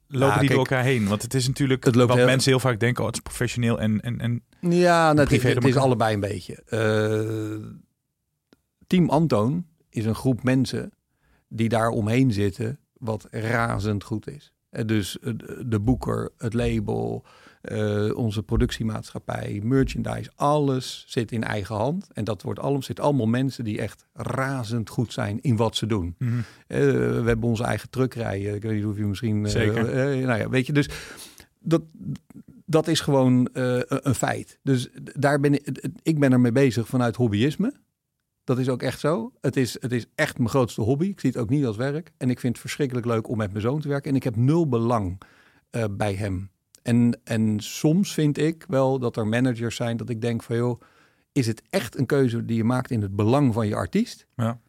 lopen 0.08 0.40
die 0.40 0.48
door 0.48 0.58
elkaar 0.58 0.82
heen? 0.84 1.08
Want 1.08 1.22
het 1.22 1.34
is 1.34 1.46
natuurlijk 1.46 1.84
het 1.84 1.94
loopt 1.94 2.08
wat 2.08 2.16
heel- 2.16 2.26
mensen 2.26 2.50
heel 2.50 2.60
vaak 2.60 2.80
denken, 2.80 3.00
oh, 3.00 3.06
het 3.06 3.16
is 3.16 3.22
professioneel 3.22 3.80
en, 3.80 4.00
en, 4.00 4.20
en 4.20 4.42
Ja, 4.60 5.04
nou, 5.06 5.18
het, 5.18 5.28
privé 5.28 5.48
is, 5.48 5.54
het 5.54 5.76
allebei 5.76 6.14
een 6.14 6.20
beetje. 6.20 6.62
Eh, 6.66 7.68
Team 8.86 9.08
Antoon 9.10 9.66
is 9.90 10.04
een 10.04 10.14
groep 10.14 10.42
mensen 10.42 10.92
die 11.48 11.68
daar 11.68 11.88
omheen 11.88 12.32
zitten 12.32 12.78
wat 12.92 13.26
razend 13.30 14.04
goed 14.04 14.28
is. 14.28 14.52
Eh, 14.70 14.84
dus 14.86 15.18
de- 15.20 15.64
de 15.66 15.80
boeker, 15.80 16.30
het 16.38 16.54
label, 16.54 17.24
eh, 17.62 18.10
onze 18.16 18.42
productiemaatschappij, 18.42 19.60
merchandise, 19.64 20.30
alles 20.34 21.04
zit 21.08 21.32
in 21.32 21.44
eigen 21.44 21.74
hand. 21.76 22.08
En 22.12 22.24
dat 22.24 22.42
wordt 22.42 22.60
allemaal, 22.60 22.82
zit 22.82 23.00
allemaal 23.00 23.26
mensen 23.26 23.64
die 23.64 23.80
echt 23.80 24.06
razend 24.12 24.88
goed 24.88 25.12
zijn 25.12 25.40
in 25.40 25.56
wat 25.56 25.76
ze 25.76 25.86
doen. 25.86 26.14
Mhm. 26.18 26.30
Eh, 26.66 26.78
we 26.86 27.22
hebben 27.26 27.42
onze 27.48 27.64
eigen 27.64 27.90
truckrijden. 27.90 28.54
Ik 28.54 28.62
weet 28.62 28.74
niet 28.74 28.84
of 28.84 28.96
je 28.96 29.04
misschien... 29.06 29.44
eh, 29.44 29.50
Zeker. 29.50 29.84
nou 30.26 30.38
ja, 30.38 30.48
weet 30.48 30.66
je, 30.66 30.72
dus 30.72 30.88
dat, 31.60 31.82
dat 32.66 32.88
is 32.88 33.00
gewoon 33.00 33.48
een- 33.52 34.14
feit. 34.14 34.58
Dus 34.62 34.88
daar 35.02 35.40
ben 35.40 35.54
ik, 35.54 35.88
ik 36.02 36.18
ben 36.18 36.32
ermee 36.32 36.52
bezig 36.52 36.86
vanuit 36.88 37.16
hobbyisme. 37.16 37.72
Dat 38.44 38.58
is 38.58 38.68
ook 38.68 38.82
echt 38.82 39.00
zo. 39.00 39.32
Het 39.40 39.56
is, 39.56 39.76
het 39.80 39.92
is 39.92 40.06
echt 40.14 40.38
mijn 40.38 40.50
grootste 40.50 40.80
hobby. 40.80 41.06
Ik 41.06 41.20
zie 41.20 41.30
het 41.30 41.38
ook 41.38 41.48
niet 41.48 41.64
als 41.64 41.76
werk. 41.76 42.12
En 42.16 42.30
ik 42.30 42.40
vind 42.40 42.52
het 42.52 42.60
verschrikkelijk 42.60 43.06
leuk 43.06 43.28
om 43.28 43.36
met 43.36 43.50
mijn 43.50 43.62
zoon 43.62 43.80
te 43.80 43.88
werken. 43.88 44.10
En 44.10 44.16
ik 44.16 44.22
heb 44.22 44.36
nul 44.36 44.68
belang 44.68 45.20
bij 45.90 46.14
hem. 46.14 46.50
En, 46.82 47.20
en 47.24 47.60
soms 47.60 48.14
vind 48.14 48.38
ik 48.38 48.64
wel 48.68 48.98
dat 48.98 49.16
er 49.16 49.26
managers 49.26 49.76
zijn 49.76 49.96
dat 49.96 50.08
ik 50.08 50.20
denk 50.20 50.42
van 50.42 50.56
joh, 50.56 50.80
is 51.32 51.46
het 51.46 51.62
echt 51.70 51.98
een 51.98 52.06
keuze 52.06 52.44
die 52.44 52.56
je 52.56 52.64
maakt 52.64 52.90
in 52.90 53.02
het 53.02 53.16
belang 53.16 53.54
van 53.54 53.66
je 53.66 53.74
artiest? 53.74 54.26
Ja. 54.36 54.60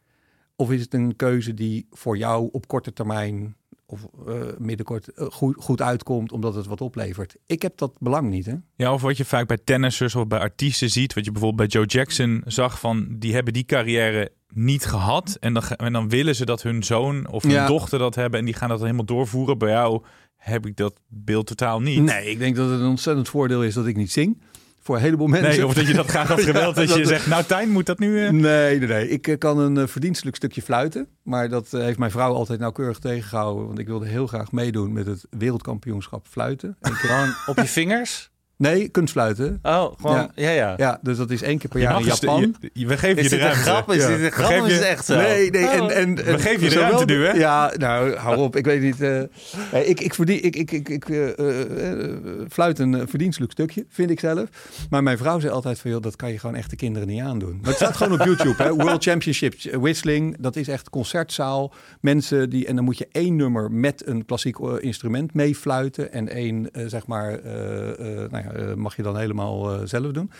Of 0.56 0.71
is 0.71 0.82
het 0.82 0.93
een 0.93 1.15
keuze 1.15 1.54
die 1.54 1.88
voor 1.91 2.17
jou 2.17 2.49
op 2.52 2.67
korte 2.67 2.93
termijn 2.93 3.56
of 3.86 4.08
eh, 4.28 4.36
middenkort 4.58 5.08
eh, 5.08 5.26
goed, 5.26 5.56
goed 5.60 5.82
uitkomt 5.82 6.32
omdat 6.32 6.56
het 6.56 6.65
wat 6.65 6.82
oplevert? 6.82 7.36
Ik 7.45 7.62
heb 7.62 7.78
dat 7.78 7.93
belang 7.99 8.30
niet. 8.30 8.45
Hè? 8.45 8.56
Ja, 8.76 8.93
of 8.93 9.02
wat 9.02 9.17
je 9.17 9.26
vaak 9.26 9.47
bij 9.47 9.60
tennissers 9.63 10.15
of 10.15 10.28
bij 10.28 10.39
artiesten 10.39 10.89
ziet, 10.89 11.13
wat 11.13 11.26
je 11.26 11.32
bijvoorbeeld 11.32 11.69
bij 11.69 11.80
Joe 11.80 11.89
Jackson 11.89 12.41
zag 12.45 12.80
van, 12.80 13.08
die 13.10 13.34
hebben 13.34 13.54
die 13.54 13.65
carrière 13.65 14.32
niet 14.54 14.86
gehad 14.86 15.38
en 15.39 15.54
dan, 15.54 15.63
en 15.68 15.94
dan 15.94 16.10
willen 16.10 16.36
ze 16.36 16.46
dat 16.46 16.62
hun 16.62 16.84
zoon 16.84 17.28
of 17.30 17.44
hun 17.44 17.52
Ja. 17.52 17.68
dochter 17.68 18.00
dat 18.00 18.16
hebben 18.16 18.39
en 18.39 18.46
die 18.46 18.54
gaan 18.54 18.70
dat 18.70 18.78
dan 18.78 18.88
helemaal 18.88 19.08
doorvoeren. 19.16 19.58
Bij 19.58 19.70
jou 19.70 20.04
heb 20.38 20.66
ik 20.66 20.76
dat 20.78 20.94
beeld 21.08 21.48
totaal 21.48 21.82
niet. 21.82 22.02
Nee, 22.02 22.30
ik 22.30 22.39
denk 22.39 22.56
dat 22.56 22.70
het 22.70 22.80
een 22.80 22.86
ontzettend 22.88 23.30
voordeel 23.30 23.63
is 23.63 23.74
dat 23.74 23.86
ik 23.86 23.96
niet 23.96 24.12
zing. 24.12 24.42
Voor 24.82 24.96
een 24.96 25.02
heleboel 25.02 25.28
mensen. 25.28 25.50
Nee, 25.50 25.66
of 25.68 25.74
dat 25.74 25.88
je 25.88 25.94
dat 25.94 26.08
graag 26.08 26.28
had 26.28 26.42
gewild. 26.50 26.76
dat, 26.76 26.94
je 26.96 27.06
zegt, 27.06 27.28
nou 27.28 27.44
Tijn, 27.44 27.70
moet 27.70 27.86
dat 27.86 28.00
nu... 28.00 28.26
eh? 28.26 28.32
Nee, 28.32 28.80
nee, 28.80 28.88
nee. 28.88 29.10
Ik 29.10 29.28
eh, 29.28 29.38
kan 29.38 29.58
een 29.60 29.78
eh, 29.78 29.88
verdienstelijk 29.88 30.36
stukje 30.36 30.62
fluiten. 30.62 31.08
Maar 31.24 31.50
dat 31.50 31.72
heeft 31.72 31.98
mijn 31.98 32.12
vrouw 32.12 32.34
altijd 32.34 32.60
nauwkeurig 32.60 33.00
tegengehouden. 33.00 33.66
Want 33.68 33.80
ik 33.80 33.88
wilde 33.88 34.08
heel 34.08 34.28
graag 34.28 34.52
meedoen 34.52 34.94
met 34.94 35.06
het 35.06 35.26
wereldkampioenschap 35.30 36.28
fluiten. 36.30 36.78
Gewoon 36.82 37.34
op 37.52 37.56
je 37.58 37.66
vingers? 37.68 38.32
Nee, 38.63 38.88
kunstfluiten. 38.89 39.60
Oh, 39.63 39.91
gewoon, 40.02 40.32
ja, 40.36 40.49
ja. 40.49 40.73
Ja, 40.78 40.99
dus 41.02 41.17
dat 41.17 41.32
is 41.32 41.41
één 41.41 41.58
keer 41.58 41.69
per 41.69 41.80
jaar 41.80 41.99
in 41.99 42.06
dus- 42.06 42.19
Japan. 42.19 42.56
je- 42.73 42.88
we 42.88 42.97
geven 42.97 43.17
Is 43.17 43.23
je 43.23 43.30
de 43.30 43.36
dit 43.36 43.45
een 43.45 43.52
ruimte. 43.52 43.69
grap? 43.69 43.91
Is 43.91 44.02
Ja. 44.04 44.08
dit 44.08 44.19
een 44.26 44.32
grap? 44.32 44.49
Of 44.62 44.65
is 44.67 44.67
je- 44.67 44.73
het 44.73 44.84
echt 44.84 45.06
zo? 45.06 45.15
Nee, 45.15 45.52
nee. 45.52 45.67
En, 45.67 45.82
Oh. 45.82 45.95
en, 45.95 46.15
We 46.15 46.21
en 46.23 46.39
geven 46.39 46.63
je 46.63 46.69
de 46.69 46.80
ruimte 46.80 47.06
nu, 47.06 47.26
hè? 47.26 47.32
Ja, 47.32 47.73
nou, 47.78 48.15
hou 48.15 48.38
op. 48.38 48.56
Ik 48.56 48.65
weet 48.65 48.82
niet. 48.82 49.02
eh, 49.02 49.89
ik, 49.89 49.99
ik, 50.02 50.13
verdien, 50.13 50.43
ik, 50.43 50.56
ik, 50.56 50.71
ik, 50.71 50.89
ik 50.89 51.10
eh, 51.10 51.38
eh, 51.39 52.02
eh, 52.02 52.10
fluit 52.49 52.80
een 52.80 53.08
verdienstelijk 53.08 53.52
stukje, 53.52 53.86
vind 53.89 54.10
ik 54.10 54.19
zelf. 54.19 54.43
Maar 54.89 55.04
mijn 55.04 55.17
vrouw 55.17 55.39
zei 55.39 55.54
altijd 55.54 55.80
van, 55.80 55.91
joh, 55.91 56.02
dat 56.02 56.15
kan 56.15 56.32
je 56.32 56.39
gewoon 56.39 56.56
echt 56.56 56.69
de 56.69 56.76
kinderen 56.76 57.08
niet 57.08 57.21
aandoen. 57.21 57.58
Maar 57.62 57.67
het 57.69 57.76
staat 57.76 57.95
gewoon 57.97 58.19
op 58.19 58.26
YouTube, 58.28 58.63
hè. 58.63 58.73
World 58.73 59.04
Championship 59.04 59.54
Whistling. 59.71 60.36
Dat 60.39 60.56
is 60.56 60.67
echt 60.67 60.89
concertzaal. 60.89 61.73
Mensen 62.02 62.49
die, 62.49 62.65
en 62.67 62.76
dan 62.76 62.84
moet 62.84 62.97
je 62.97 63.08
één 63.12 63.36
nummer 63.36 63.71
met 63.71 64.08
een 64.08 64.26
klassiek 64.26 64.58
instrument 64.80 65.34
meefluiten. 65.34 66.12
En 66.13 66.30
één, 66.30 66.69
zeg 66.88 67.08
maar, 67.08 67.39
eh, 67.39 67.89
eh, 67.89 68.32
nou 68.32 68.43
ja, 68.43 68.52
mag 68.76 68.96
je 68.96 69.02
dan 69.04 69.18
helemaal 69.18 69.74
eh, 69.74 69.80
zelf 69.84 70.12
doen. 70.12 70.32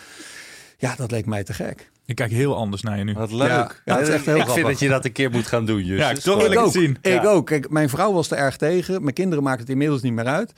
Ja, 0.78 0.94
dat 0.96 1.10
leek 1.10 1.26
mij 1.26 1.44
te 1.44 1.52
gek. 1.52 1.90
Ik 2.06 2.14
kijk 2.14 2.30
heel 2.30 2.56
anders 2.56 2.82
naar 2.82 2.98
je 2.98 3.04
nu. 3.04 3.12
Wat 3.12 3.32
leuk. 3.32 3.82
Ja, 3.84 3.98
is 3.98 4.08
echt 4.08 4.26
heel 4.26 4.34
ik 4.34 4.42
grappig. 4.42 4.52
vind 4.54 4.66
dat 4.66 4.78
je 4.78 4.88
dat 4.88 5.04
een 5.04 5.12
keer 5.12 5.30
moet 5.30 5.46
gaan 5.46 5.66
doen. 5.66 5.84
Ja, 5.84 6.10
ik 6.10 6.16
toch 6.18 6.36
wil 6.36 6.44
Ik 6.44 6.50
het 6.50 6.66
ook. 6.66 6.72
zien. 6.72 6.98
Ik 7.00 7.12
Ja. 7.12 7.24
ook. 7.24 7.46
Kijk, 7.46 7.70
mijn 7.70 7.88
vrouw 7.88 8.12
was 8.12 8.30
er 8.30 8.36
erg 8.36 8.56
tegen. 8.56 9.02
Mijn 9.02 9.14
kinderen 9.14 9.44
maken 9.44 9.60
het 9.60 9.68
inmiddels 9.70 10.02
niet 10.02 10.12
meer 10.12 10.26
uit. 10.26 10.52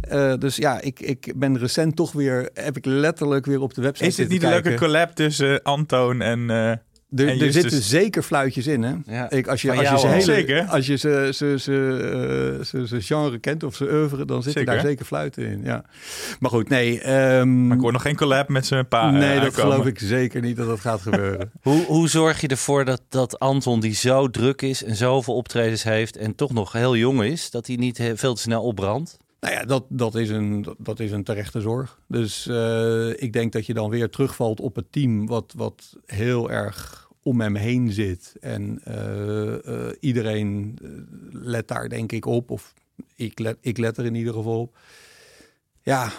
Eh, 0.00 0.34
dus 0.38 0.56
ja, 0.56 0.80
ik, 0.80 1.00
ik 1.00 1.32
ben 1.36 1.58
recent 1.58 1.96
toch 1.96 2.12
weer, 2.12 2.50
heb 2.54 2.76
ik 2.76 2.84
letterlijk 2.84 3.46
weer 3.46 3.60
op 3.60 3.74
de 3.74 3.82
website 3.82 4.08
Is 4.08 4.14
dit 4.16 4.28
niet 4.28 4.42
een 4.42 4.48
leuke 4.50 4.74
collab 4.74 5.10
tussen 5.10 5.52
eh, 5.62 5.72
Antoon 5.72 6.20
en... 6.20 6.50
eh, 6.50 6.72
Er, 7.16 7.42
er 7.42 7.52
zitten 7.52 7.82
zeker 7.82 8.22
fluitjes 8.22 8.66
in, 8.66 8.82
hè? 8.82 8.94
Ja. 9.06 9.30
Ik, 9.30 9.46
als 9.46 9.62
je, 9.62 9.70
als 9.72 9.80
je 9.80 9.98
ze 9.98 10.06
ook. 10.06 10.12
hele, 10.12 10.22
Zeker. 10.22 10.64
als 10.64 10.86
je 10.86 10.96
ze, 10.96 11.30
ze, 11.34 11.54
ze, 11.58 12.56
eh, 12.58 12.64
ze, 12.64 12.86
ze 12.86 13.00
genre 13.00 13.38
kent 13.38 13.62
of 13.62 13.74
ze 13.76 13.84
oeuvre, 13.92 14.24
dan 14.24 14.42
zitten 14.42 14.60
Zeker. 14.62 14.74
daar 14.76 14.86
zeker 14.90 15.04
fluiten 15.06 15.46
in. 15.46 15.60
Ja. 15.64 15.84
Maar 16.40 16.50
goed, 16.50 16.68
nee. 16.68 17.00
ehm, 17.00 17.66
maar 17.66 17.76
ik 17.76 17.82
hoor 17.82 17.92
nog 17.92 18.02
geen 18.02 18.16
collab 18.16 18.48
met 18.48 18.66
zijn 18.66 18.88
pa. 18.88 19.06
eh, 19.12 19.18
nee, 19.18 19.40
dat 19.40 19.54
geloof 19.54 19.86
ik 19.86 19.98
zeker 19.98 20.40
niet 20.40 20.56
dat 20.56 20.66
dat 20.66 20.80
gaat 20.80 21.00
gebeuren. 21.00 21.50
Hoe, 21.62 21.84
hoe 21.84 22.08
zorg 22.08 22.40
je 22.40 22.48
ervoor 22.48 22.84
dat, 22.84 23.02
dat 23.08 23.38
Anton, 23.38 23.80
die 23.80 23.94
zo 23.94 24.30
druk 24.30 24.62
is 24.62 24.84
en 24.84 24.96
zoveel 24.96 25.34
optredens 25.34 25.82
heeft 25.82 26.16
en 26.16 26.34
toch 26.34 26.52
nog 26.52 26.72
heel 26.72 26.96
jong 26.96 27.22
is, 27.22 27.50
dat 27.50 27.66
hij 27.66 27.76
niet 27.76 27.98
he- 27.98 28.16
veel 28.16 28.34
te 28.34 28.40
snel 28.40 28.62
opbrandt? 28.62 29.16
Nou 29.40 29.54
ja, 29.54 29.64
dat, 29.64 29.84
dat, 29.88 30.14
is 30.14 30.28
een, 30.28 30.66
dat 30.78 31.00
is 31.00 31.10
een 31.10 31.24
terechte 31.24 31.60
zorg. 31.60 31.98
Dus 32.08 32.46
eh, 32.46 33.08
ik 33.22 33.32
denk 33.32 33.52
dat 33.52 33.66
je 33.66 33.74
dan 33.74 33.90
weer 33.90 34.08
terugvalt 34.10 34.60
op 34.60 34.74
het 34.76 34.84
team 34.90 35.26
wat, 35.26 35.52
wat 35.56 35.96
heel 36.06 36.50
erg 36.50 37.01
om 37.22 37.40
hem 37.40 37.54
heen 37.54 37.92
zit. 37.92 38.36
En 38.40 38.80
eh, 38.84 39.66
eh, 39.66 39.96
iedereen 40.00 40.78
eh, 40.82 40.90
let 41.30 41.68
daar 41.68 41.88
denk 41.88 42.12
ik 42.12 42.26
op. 42.26 42.50
Of 42.50 42.74
ik 43.14 43.38
let, 43.38 43.56
ik 43.60 43.78
let 43.78 43.96
er 43.96 44.04
in 44.04 44.14
ieder 44.14 44.34
geval 44.34 44.60
op. 44.60 44.78
Ja, 45.82 46.12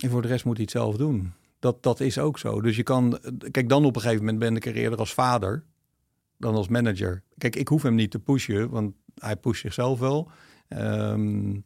en 0.00 0.10
voor 0.10 0.22
de 0.22 0.28
rest 0.28 0.44
moet 0.44 0.56
hij 0.56 0.64
het 0.64 0.72
zelf 0.72 0.96
doen. 0.96 1.32
Dat, 1.58 1.82
dat 1.82 2.00
is 2.00 2.18
ook 2.18 2.38
zo. 2.38 2.60
Dus 2.60 2.76
je 2.76 2.82
kan... 2.82 3.18
Kijk, 3.50 3.68
dan 3.68 3.84
op 3.84 3.96
een 3.96 4.02
gegeven 4.02 4.24
moment 4.24 4.38
ben 4.38 4.56
ik 4.56 4.66
er 4.66 4.74
eerder 4.74 4.98
als 4.98 5.14
vader 5.14 5.64
dan 6.36 6.54
als 6.54 6.68
manager. 6.68 7.22
Kijk, 7.38 7.56
ik 7.56 7.68
hoef 7.68 7.82
hem 7.82 7.94
niet 7.94 8.10
te 8.10 8.18
pushen, 8.18 8.70
want 8.70 8.94
hij 9.14 9.36
pusht 9.36 9.60
zichzelf 9.60 9.98
wel. 9.98 10.30
Ehm, 10.68 11.58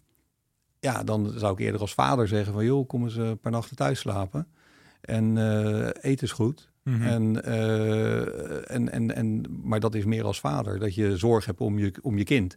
ja, 0.81 1.05
dan 1.05 1.33
zou 1.37 1.53
ik 1.53 1.59
eerder 1.59 1.81
als 1.81 1.95
vader 1.95 2.29
zeggen 2.29 2.53
van... 2.53 2.65
joh, 2.65 2.89
kom 2.89 3.05
eens 3.05 3.17
een 3.17 3.39
paar 3.39 3.53
nachten 3.53 3.77
thuis 3.77 3.99
slapen. 3.99 4.47
En 5.01 5.39
eh 5.39 6.11
eten 6.11 6.27
is 6.27 6.33
goed. 6.33 6.73
Mhm. 6.85 7.03
en, 7.03 7.45
eh, 7.45 8.71
en, 8.75 8.93
en, 8.93 9.15
en, 9.15 9.45
maar 9.63 9.81
dat 9.81 9.95
is 9.95 10.05
meer 10.05 10.25
als 10.25 10.41
vader. 10.41 10.79
Dat 10.79 10.95
je 10.95 11.17
zorg 11.17 11.45
hebt 11.45 11.61
om 11.61 11.79
je, 11.79 11.95
om 12.03 12.19
je 12.19 12.25
kind. 12.25 12.57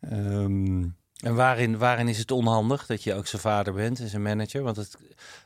Ehm, 0.00 0.82
En 1.18 1.34
waarin, 1.34 1.78
waarin 1.78 2.08
is 2.08 2.18
het 2.18 2.30
onhandig 2.30 2.86
dat 2.86 3.02
je 3.02 3.14
ook 3.14 3.26
zijn 3.26 3.42
vader 3.42 3.72
bent 3.72 4.00
en 4.00 4.08
zijn 4.08 4.22
manager? 4.22 4.62
Want 4.62 4.76
het, 4.76 4.96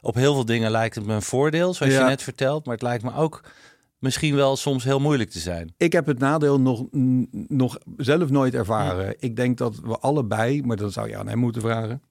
op 0.01 0.15
heel 0.15 0.35
veel 0.35 0.45
dingen 0.45 0.71
lijkt 0.71 0.95
het 0.95 1.07
me 1.07 1.15
een 1.15 1.23
voordeel, 1.23 1.75
zoals 1.75 1.93
je 1.93 1.99
net 2.01 2.23
vertelt. 2.23 2.65
Maar 2.65 2.75
het 2.75 2.83
lijkt 2.83 3.05
me 3.05 3.15
ook 3.15 3.45
misschien 3.99 4.35
wel 4.35 4.57
soms 4.57 4.85
heel 4.85 5.01
moeilijk 5.01 5.31
te 5.31 5.39
zijn. 5.39 5.75
Ik 5.77 5.93
heb 5.93 6.07
het 6.07 6.19
nadeel 6.19 6.61
nog, 6.61 6.87
nog 7.49 7.79
zelf 7.97 8.31
nooit 8.31 8.55
ervaren. 8.55 9.15
Ik 9.19 9.37
denk 9.37 9.59
dat 9.59 9.81
we 9.81 9.99
allebei, 9.99 10.63
maar 10.63 10.77
dat 10.77 10.93
zou 10.93 11.09
je 11.09 11.17
aan 11.17 11.29
hem 11.29 11.39
moeten 11.39 11.63
vragen, 11.63 12.03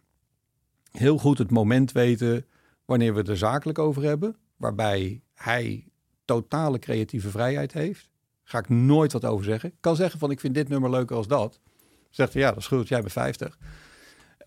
heel 0.91 1.17
goed 1.17 1.37
het 1.37 1.51
moment 1.51 1.91
weten 1.91 2.45
wanneer 2.85 3.13
we 3.13 3.19
het 3.19 3.29
er 3.29 3.37
zakelijk 3.37 3.79
over 3.79 4.03
hebben, 4.03 4.35
waarbij 4.57 5.21
hij 5.33 5.85
totale 6.31 6.79
creatieve 6.79 7.29
vrijheid 7.29 7.73
heeft. 7.73 8.09
Ga 8.43 8.57
ik 8.57 8.69
nooit 8.69 9.11
wat 9.11 9.25
over 9.25 9.45
zeggen. 9.45 9.69
Ik 9.69 9.75
kan 9.79 9.95
zeggen 9.95 10.19
van 10.19 10.31
ik 10.31 10.39
vind 10.39 10.53
dit 10.53 10.69
nummer 10.69 10.89
leuker 10.89 11.15
als 11.15 11.27
dat. 11.27 11.59
Zegt 12.09 12.33
hij 12.33 12.41
ja, 12.41 12.55
is 12.55 12.67
goed, 12.67 12.87
jij 12.87 12.99
bent 12.99 13.11
50. 13.11 13.57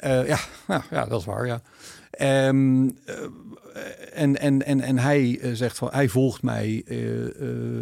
Eh, 0.04 0.26
ja, 0.26 0.38
nou, 0.66 0.82
ja, 0.90 1.04
dat 1.04 1.20
is 1.20 1.26
waar, 1.26 1.46
ja. 1.46 1.62
Ehm, 2.10 2.88
eh, 3.04 4.22
en, 4.22 4.40
en, 4.40 4.62
en, 4.62 4.80
en 4.80 4.98
hij 4.98 5.38
eh, 5.40 5.52
zegt 5.52 5.78
van, 5.78 5.88
hij 5.92 6.08
volgt 6.08 6.42
mij 6.42 6.74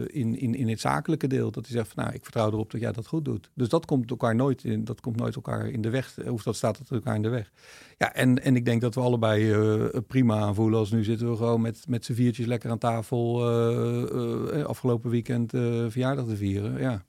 in, 0.06 0.38
in, 0.38 0.54
in 0.54 0.68
het 0.68 0.80
zakelijke 0.80 1.26
deel. 1.26 1.50
Dat 1.50 1.66
hij 1.66 1.76
zegt 1.76 1.92
van, 1.92 2.04
nou, 2.04 2.16
ik 2.16 2.22
vertrouw 2.22 2.46
erop 2.46 2.70
dat 2.70 2.80
jij 2.80 2.92
dat 2.92 3.06
goed 3.06 3.24
doet. 3.24 3.50
Dus 3.54 3.68
dat 3.68 3.84
komt 3.84 4.10
elkaar 4.10 4.34
nooit 4.34 4.64
in, 4.64 4.84
dat 4.84 5.00
komt 5.00 5.16
nooit 5.16 5.34
elkaar 5.34 5.68
in 5.68 5.80
de 5.80 5.90
weg. 5.90 6.18
Of 6.28 6.42
dat 6.42 6.56
staat 6.56 6.80
elkaar 6.90 7.14
in 7.14 7.22
de 7.22 7.28
weg. 7.28 7.52
Ja, 7.98 8.14
en, 8.14 8.42
en 8.42 8.56
ik 8.56 8.64
denk 8.64 8.80
dat 8.80 8.94
we 8.94 9.00
allebei 9.00 9.54
prima 10.06 10.38
aanvoelen. 10.38 10.78
Als 10.78 10.90
nu 10.90 11.04
zitten 11.04 11.30
we 11.30 11.36
gewoon 11.36 11.60
met, 11.60 11.84
met 11.88 12.04
z'n 12.04 12.12
viertjes 12.14 12.46
lekker 12.46 12.70
aan 12.70 12.78
tafel. 12.78 13.46
afgelopen 14.66 15.10
weekend 15.10 15.50
verjaardag 15.88 16.26
te 16.26 16.36
vieren. 16.36 16.78
Ja, 16.78 17.04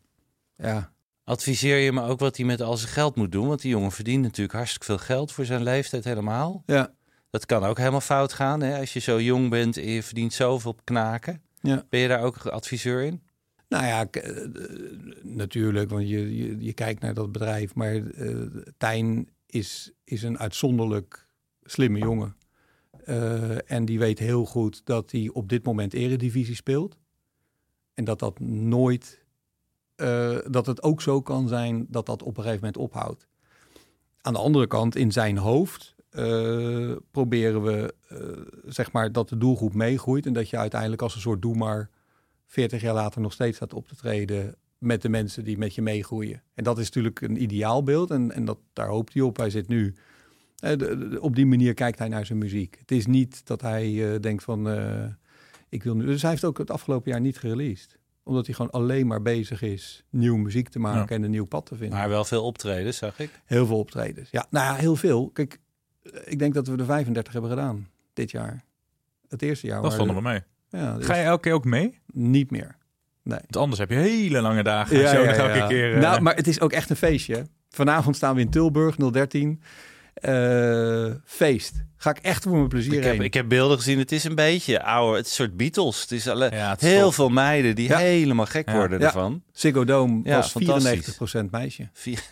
ja. 0.56 0.93
Adviseer 1.24 1.78
je 1.78 1.92
me 1.92 2.02
ook 2.02 2.20
wat 2.20 2.38
hij 2.38 2.46
met 2.46 2.62
al 2.62 2.78
zijn 2.78 2.92
geld 2.92 3.16
moet 3.16 3.32
doen? 3.32 3.48
Want 3.48 3.62
die 3.62 3.72
jongen 3.72 3.92
verdient 3.92 4.24
natuurlijk 4.24 4.58
hartstikke 4.58 4.86
veel 4.86 4.98
geld 4.98 5.32
voor 5.32 5.46
zijn 5.46 5.64
leeftijd 5.64 6.04
helemaal. 6.04 6.64
Ja. 6.66 6.94
Dat 7.30 7.46
kan 7.46 7.64
ook 7.64 7.78
helemaal 7.78 8.02
fout 8.02 8.34
gaan. 8.34 8.62
Hè? 8.62 8.80
Als 8.80 8.94
je 8.94 9.00
zo 9.00 9.22
jong 9.22 9.50
bent 9.50 9.78
en 9.78 9.90
je 9.90 10.04
verdient 10.04 10.34
zoveel 10.34 10.72
op 10.72 10.82
knaken. 10.84 11.42
Ja. 11.62 11.86
Ben 11.90 12.00
je 12.00 12.08
daar 12.08 12.24
ook 12.24 12.46
adviseur 12.46 13.04
in? 13.04 13.22
Nou 13.70 13.86
ja, 13.86 14.08
eh, 14.10 14.48
natuurlijk, 15.22 15.90
want 15.90 16.10
je, 16.10 16.36
je, 16.38 16.64
je 16.64 16.74
kijkt 16.74 17.02
naar 17.02 17.14
dat 17.14 17.32
bedrijf. 17.32 17.76
Maar 17.76 17.96
eh 17.96 18.46
Tijn 18.78 19.30
is, 19.46 19.92
is 20.04 20.24
een 20.24 20.40
uitzonderlijk 20.40 21.28
slimme 21.64 22.00
jongen. 22.00 22.36
Eh, 23.06 23.72
en 23.72 23.86
die 23.86 24.00
weet 24.00 24.20
heel 24.20 24.46
goed 24.46 24.86
dat 24.86 25.12
hij 25.12 25.30
op 25.34 25.50
dit 25.50 25.66
moment 25.66 25.94
eredivisie 25.94 26.56
speelt. 26.56 26.98
En 27.94 28.04
dat 28.04 28.20
dat 28.20 28.40
nooit... 28.40 29.22
eh, 29.96 30.38
dat 30.50 30.66
het 30.66 30.84
ook 30.84 31.02
zo 31.02 31.22
kan 31.22 31.48
zijn 31.48 31.86
dat 31.90 32.06
dat 32.06 32.24
op 32.24 32.38
een 32.38 32.44
gegeven 32.44 32.66
moment 32.66 32.78
ophoudt. 32.78 33.28
Aan 34.22 34.34
de 34.34 34.40
andere 34.40 34.68
kant, 34.68 34.96
in 34.96 35.12
zijn 35.12 35.38
hoofd 35.38 35.96
eh, 36.10 36.92
proberen 37.12 37.64
we 37.64 37.94
eh, 38.08 38.18
zeg 38.66 38.92
maar 38.92 39.12
dat 39.12 39.30
de 39.30 39.38
doelgroep 39.38 39.74
meegroeit. 39.74 40.26
En 40.26 40.34
dat 40.34 40.50
je 40.50 40.58
uiteindelijk 40.58 41.02
als 41.02 41.16
een 41.16 41.22
soort 41.22 41.42
doe 41.42 41.56
maar 41.56 41.90
40 42.46 42.82
jaar 42.82 42.94
later 42.94 43.22
nog 43.22 43.34
steeds 43.34 43.56
staat 43.56 43.74
op 43.74 43.88
te 43.88 43.96
treden 43.96 44.56
met 44.78 45.02
de 45.02 45.10
mensen 45.10 45.44
die 45.44 45.58
met 45.58 45.76
je 45.76 45.82
meegroeien. 45.82 46.44
En 46.54 46.64
dat 46.64 46.78
is 46.78 46.86
natuurlijk 46.86 47.22
een 47.22 47.42
ideaalbeeld 47.42 48.12
en, 48.12 48.32
en 48.32 48.46
dat, 48.46 48.58
daar 48.74 48.88
hoopt 48.88 49.14
hij 49.14 49.22
op. 49.22 49.38
Hij 49.38 49.50
zit 49.50 49.68
nu, 49.68 49.96
op 51.20 51.36
die 51.36 51.46
manier 51.46 51.74
kijkt 51.74 52.00
hij 52.00 52.08
naar 52.08 52.26
zijn 52.26 52.38
muziek. 52.38 52.76
Het 52.80 52.92
is 52.92 53.06
niet 53.06 53.46
dat 53.46 53.62
hij 53.62 54.20
denkt 54.20 54.44
van, 54.44 54.68
ik 55.70 55.84
wil 55.84 55.96
nu... 55.96 56.06
Dus 56.06 56.22
hij 56.22 56.32
heeft 56.32 56.46
ook 56.46 56.58
het 56.58 56.72
afgelopen 56.72 57.12
jaar 57.12 57.22
niet 57.22 57.38
gereleased. 57.38 57.98
Omdat 58.24 58.46
hij 58.46 58.56
gewoon 58.56 58.72
alleen 58.72 59.08
maar 59.08 59.22
bezig 59.22 59.62
is 59.62 60.04
nieuw 60.10 60.36
muziek 60.38 60.70
te 60.70 60.80
maken 60.80 61.00
Ja. 61.10 61.16
en 61.16 61.24
een 61.24 61.32
nieuw 61.32 61.46
pad 61.46 61.66
te 61.66 61.76
vinden. 61.76 61.98
Maar 61.98 62.10
wel 62.10 62.26
veel 62.26 62.44
optreden, 62.44 62.94
zag 62.94 63.20
ik. 63.20 63.30
Heel 63.46 63.66
veel 63.66 63.78
optredens. 63.80 64.30
Ja, 64.32 64.46
nou 64.50 64.66
ja, 64.66 64.80
heel 64.80 64.96
veel. 64.96 65.30
Kijk, 65.30 65.60
eh, 66.04 66.12
ik 66.26 66.40
denk 66.40 66.54
dat 66.54 66.68
we 66.68 66.78
er 66.78 66.86
35 66.86 67.34
hebben 67.34 67.52
gedaan 67.52 67.90
dit 68.14 68.32
jaar. 68.32 68.64
Het 69.28 69.42
eerste 69.42 69.68
jaar. 69.68 69.82
Dat 69.82 69.96
vonden 69.96 70.16
we 70.16 70.22
mee. 70.22 70.40
Ja, 70.70 70.98
Ga 71.00 71.16
je 71.16 71.24
elke 71.24 71.42
keer 71.42 71.54
ook 71.54 71.66
mee? 71.66 72.00
Niet 72.14 72.52
meer. 72.52 72.76
Nee. 73.24 73.40
Want 73.40 73.58
anders 73.58 73.80
heb 73.80 73.90
je 73.90 73.96
hele 73.96 74.42
lange 74.42 74.64
dagen. 74.64 74.98
Ja, 74.98 75.10
zo 75.10 75.22
elke 75.24 75.66
keer. 75.68 75.94
eh, 75.96 76.02
Nou, 76.02 76.22
maar 76.22 76.36
het 76.36 76.48
is 76.48 76.60
ook 76.62 76.72
echt 76.72 76.90
een 76.90 76.96
feestje. 76.96 77.46
Vanavond 77.70 78.16
staan 78.16 78.36
we 78.36 78.42
in 78.42 78.50
Tilburg, 78.50 78.96
013. 78.96 79.62
Eh, 80.14 81.06
feest. 81.26 81.84
Ga 81.98 82.10
ik 82.10 82.18
echt 82.18 82.44
voor 82.44 82.56
mijn 82.56 82.68
plezier 82.68 82.94
Ik 82.94 83.04
heb, 83.04 83.12
heen. 83.14 83.22
ik 83.22 83.34
heb 83.34 83.50
beelden 83.50 83.78
gezien. 83.78 83.98
Het 84.00 84.12
is 84.12 84.24
een 84.24 84.36
beetje 84.36 84.84
ouder. 84.84 85.16
Het 85.18 85.26
is 85.26 85.32
een 85.32 85.46
soort 85.46 85.58
Beatles. 85.58 86.02
Het 86.02 86.12
is 86.12 86.28
alle, 86.28 86.50
Ja, 86.52 86.70
het 86.70 86.82
is 86.84 86.90
heel 86.90 87.04
top. 87.04 87.14
veel 87.14 87.30
meiden 87.30 87.76
die 87.76 87.88
Ja. 87.88 87.98
helemaal 87.98 88.46
gek 88.46 88.68
Ja. 88.70 88.76
worden 88.76 89.00
Ja. 89.00 89.06
ervan. 89.06 89.44
Ziggo 89.52 89.86
Dome 89.86 90.20
Ja, 90.24 90.36
was 90.36 90.52
fantastisch. 90.52 91.18
94% 91.18 91.52
meisje. 91.52 91.90
Vier- 91.94 92.24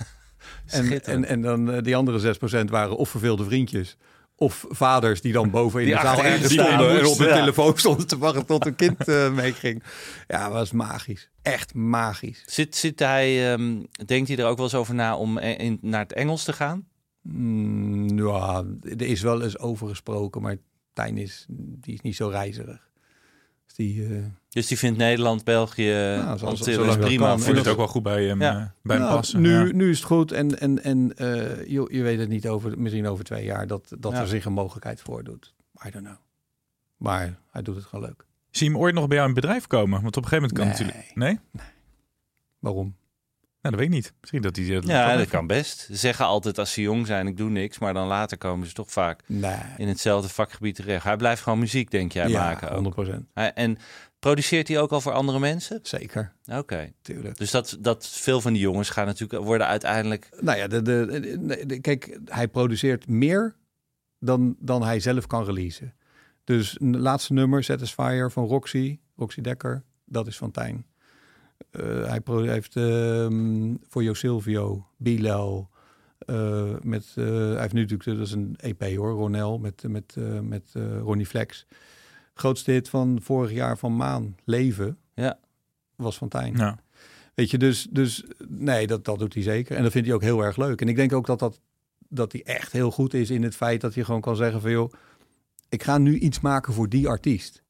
En, 0.67 1.03
en, 1.05 1.25
en 1.25 1.41
dan 1.41 1.71
eh, 1.71 1.81
die 1.83 1.95
andere 1.95 2.19
6% 2.19 2.69
waren 2.69 2.95
of 2.97 3.09
verveelde 3.09 3.43
vriendjes. 3.43 3.97
Of 4.35 4.65
vaders 4.69 5.21
die 5.21 5.33
dan 5.33 5.49
boven 5.49 5.79
in 5.79 5.85
Die 5.85 5.95
de 5.95 6.01
zaal 6.01 6.23
ergens 6.23 6.53
stonden 6.53 6.99
en 6.99 7.05
op 7.05 7.17
hun 7.17 7.27
ja. 7.27 7.35
telefoon 7.35 7.77
stonden 7.77 8.07
te 8.07 8.17
wachten 8.17 8.45
tot 8.45 8.65
een 8.65 8.75
kind 8.75 9.07
eh, 9.07 9.31
meeging. 9.33 9.83
Ja, 10.27 10.51
was 10.51 10.71
magisch. 10.71 11.29
Echt 11.41 11.73
magisch. 11.73 12.43
Zit, 12.45 12.75
zit 12.75 12.99
hij, 12.99 13.51
ehm, 13.53 13.75
denkt 14.05 14.27
hij 14.27 14.37
er 14.37 14.45
ook 14.45 14.55
wel 14.55 14.65
eens 14.65 14.75
over 14.75 14.93
na 14.95 15.15
om 15.17 15.37
e- 15.37 15.51
in, 15.51 15.77
naar 15.81 16.01
het 16.01 16.13
Engels 16.13 16.43
te 16.43 16.53
gaan? 16.53 16.87
Mm, 17.21 18.17
ja, 18.27 18.63
er 18.83 19.01
is 19.01 19.21
wel 19.21 19.41
eens 19.41 19.57
over 19.57 19.87
gesproken, 19.87 20.41
maar 20.41 20.57
Tijn 20.93 21.17
is, 21.17 21.45
die 21.49 21.93
is 21.93 22.01
niet 22.01 22.15
zo 22.15 22.27
reizigerig. 22.27 22.89
Dus 23.65 23.75
die, 23.75 24.05
eh, 24.05 24.23
Dus 24.49 24.67
die 24.67 24.77
vindt 24.77 24.97
Nederland, 24.97 25.43
België, 25.43 25.83
Ja, 25.83 26.37
zo- 26.37 26.45
Antillen 26.45 26.73
zolang 26.73 26.99
is 26.99 27.05
prima. 27.05 27.39
vind 27.39 27.57
het 27.57 27.67
ook 27.67 27.77
wel 27.77 27.87
goed 27.87 28.03
bij 28.03 28.25
hem, 28.25 28.41
Ja. 28.41 28.49
eh, 28.59 28.65
bij 28.83 28.95
hem 28.95 29.05
nou, 29.05 29.15
passen. 29.17 29.41
Nu, 29.41 29.49
ja. 29.51 29.63
nu 29.73 29.89
is 29.89 29.97
het 29.97 30.05
goed 30.07 30.31
en, 30.31 30.59
en, 30.59 30.83
en 30.83 31.15
eh, 31.17 31.65
je, 31.67 31.87
je 31.91 32.01
weet 32.01 32.19
het 32.19 32.29
niet 32.29 32.47
over, 32.47 32.79
misschien 32.79 33.07
over 33.07 33.23
twee 33.25 33.45
jaar, 33.45 33.67
dat, 33.67 33.93
dat 33.99 34.11
Ja. 34.11 34.19
er 34.19 34.27
zich 34.27 34.45
een 34.45 34.53
mogelijkheid 34.53 35.01
voordoet. 35.01 35.53
I 35.87 35.89
don't 35.91 36.05
know. 36.05 36.17
Maar 36.97 37.39
hij 37.51 37.61
doet 37.61 37.75
het 37.75 37.85
gewoon 37.85 38.05
leuk. 38.05 38.25
Zie 38.49 38.65
je 38.67 38.71
hem 38.73 38.81
ooit 38.81 38.93
nog 38.93 39.07
bij 39.07 39.17
jou 39.17 39.29
in 39.29 39.35
het 39.35 39.41
bedrijf 39.43 39.67
komen? 39.67 40.01
Want 40.01 40.17
op 40.17 40.23
een 40.23 40.29
gegeven 40.29 40.55
moment 40.55 40.77
kan 40.77 40.85
Nee. 40.87 40.93
natuurlijk... 40.95 41.15
Nee? 41.15 41.65
Waarom? 42.59 42.95
Nou, 43.61 43.75
dat 43.75 43.83
weet 43.85 43.93
ik 43.93 44.03
niet. 44.03 44.13
Misschien 44.19 44.41
dat 44.41 44.55
hij... 44.55 44.65
eh, 44.65 44.81
Ja, 44.81 45.17
dat 45.17 45.27
kan 45.27 45.47
best. 45.47 45.79
Ze 45.79 45.95
zeggen 45.95 46.25
altijd 46.25 46.57
als 46.57 46.73
ze 46.73 46.81
jong 46.81 47.07
zijn, 47.07 47.27
ik 47.27 47.37
doe 47.37 47.49
niks. 47.49 47.79
Maar 47.79 47.93
dan 47.93 48.07
later 48.07 48.37
komen 48.37 48.67
ze 48.67 48.73
toch 48.73 48.91
vaak 48.91 49.21
Nee. 49.25 49.55
in 49.77 49.87
hetzelfde 49.87 50.29
vakgebied 50.29 50.75
terecht. 50.75 51.03
Hij 51.03 51.15
blijft 51.17 51.41
gewoon 51.41 51.59
muziek, 51.59 51.91
denk 51.91 52.11
jij, 52.11 52.27
ja, 52.27 52.39
maken 52.45 52.71
ook. 52.71 52.83
100%. 52.83 53.27
Hij- 53.33 53.53
En 53.53 53.77
produceert 54.19 54.67
hij 54.67 54.79
ook 54.79 54.91
al 54.91 55.01
voor 55.01 55.11
andere 55.11 55.39
mensen? 55.39 55.79
Zeker, 55.83 56.33
Oké. 56.51 56.91
tuurlijk. 57.01 57.37
Dus 57.37 57.51
dat, 57.51 57.77
dat 57.79 58.07
veel 58.07 58.41
van 58.41 58.53
die 58.53 58.61
jongens 58.61 58.89
gaan 58.89 59.05
natuurlijk 59.05 59.43
worden 59.43 59.67
uiteindelijk... 59.67 60.29
Nou 60.39 60.57
ja, 60.57 60.67
de, 60.67 60.81
de, 60.81 61.19
de- 61.45 61.65
de- 61.65 61.79
kijk, 61.79 62.19
hij 62.25 62.47
produceert 62.47 63.07
meer 63.07 63.55
dan, 64.19 64.55
dan 64.59 64.83
hij 64.83 64.99
zelf 64.99 65.27
kan 65.27 65.45
releasen. 65.45 65.93
Dus 66.43 66.77
laatste 66.79 67.33
nummer, 67.33 67.63
Satisfier 67.63 68.31
van 68.31 68.45
Roxy, 68.47 68.99
Roxy 69.15 69.41
Dekker, 69.41 69.83
dat 70.05 70.27
is 70.27 70.37
van 70.37 70.51
Tijn. 70.51 70.85
Eh, 71.71 71.83
hij 72.05 72.21
heeft 72.25 72.75
ehm, 72.75 73.73
voor 73.87 74.03
Jo 74.03 74.13
Silvio, 74.13 74.87
Bilal, 74.97 75.69
eh, 76.17 76.71
met, 76.81 77.11
eh, 77.15 77.25
hij 77.25 77.59
heeft 77.59 77.73
nu 77.73 77.81
natuurlijk, 77.81 78.17
dat 78.17 78.27
is 78.27 78.33
een 78.33 78.55
EP 78.57 78.95
hoor, 78.95 79.11
Ronel, 79.11 79.57
met, 79.59 79.83
met, 79.87 80.15
eh, 80.17 80.39
met 80.39 80.69
eh, 80.73 80.99
Ronnie 80.99 81.25
Flex. 81.25 81.65
Grootste 82.33 82.71
hit 82.71 82.89
van 82.89 83.19
vorig 83.21 83.51
jaar 83.51 83.77
van 83.77 83.95
Maan, 83.95 84.35
Leven, 84.43 84.97
Ja. 85.13 85.39
was 85.95 86.17
van 86.17 86.27
Tijn. 86.27 86.57
Ja. 86.57 86.79
Weet 87.33 87.51
je, 87.51 87.57
dus, 87.57 87.87
dus 87.89 88.23
nee, 88.47 88.87
dat, 88.87 89.05
dat 89.05 89.19
doet 89.19 89.33
hij 89.33 89.43
zeker. 89.43 89.75
En 89.75 89.83
dat 89.83 89.91
vindt 89.91 90.07
hij 90.07 90.15
ook 90.15 90.21
heel 90.21 90.43
erg 90.43 90.57
leuk. 90.57 90.81
En 90.81 90.87
ik 90.87 90.95
denk 90.95 91.13
ook 91.13 91.25
dat, 91.25 91.39
dat, 91.39 91.59
dat 92.07 92.31
hij 92.31 92.43
echt 92.43 92.71
heel 92.71 92.91
goed 92.91 93.13
is 93.13 93.29
in 93.29 93.43
het 93.43 93.55
feit 93.55 93.81
dat 93.81 93.93
hij 93.95 94.03
gewoon 94.03 94.21
kan 94.21 94.35
zeggen 94.35 94.61
van... 94.61 94.71
joh, 94.71 94.93
ik 95.69 95.83
ga 95.83 95.97
nu 95.97 96.17
iets 96.17 96.39
maken 96.39 96.73
voor 96.73 96.89
die 96.89 97.07
artiest. 97.07 97.63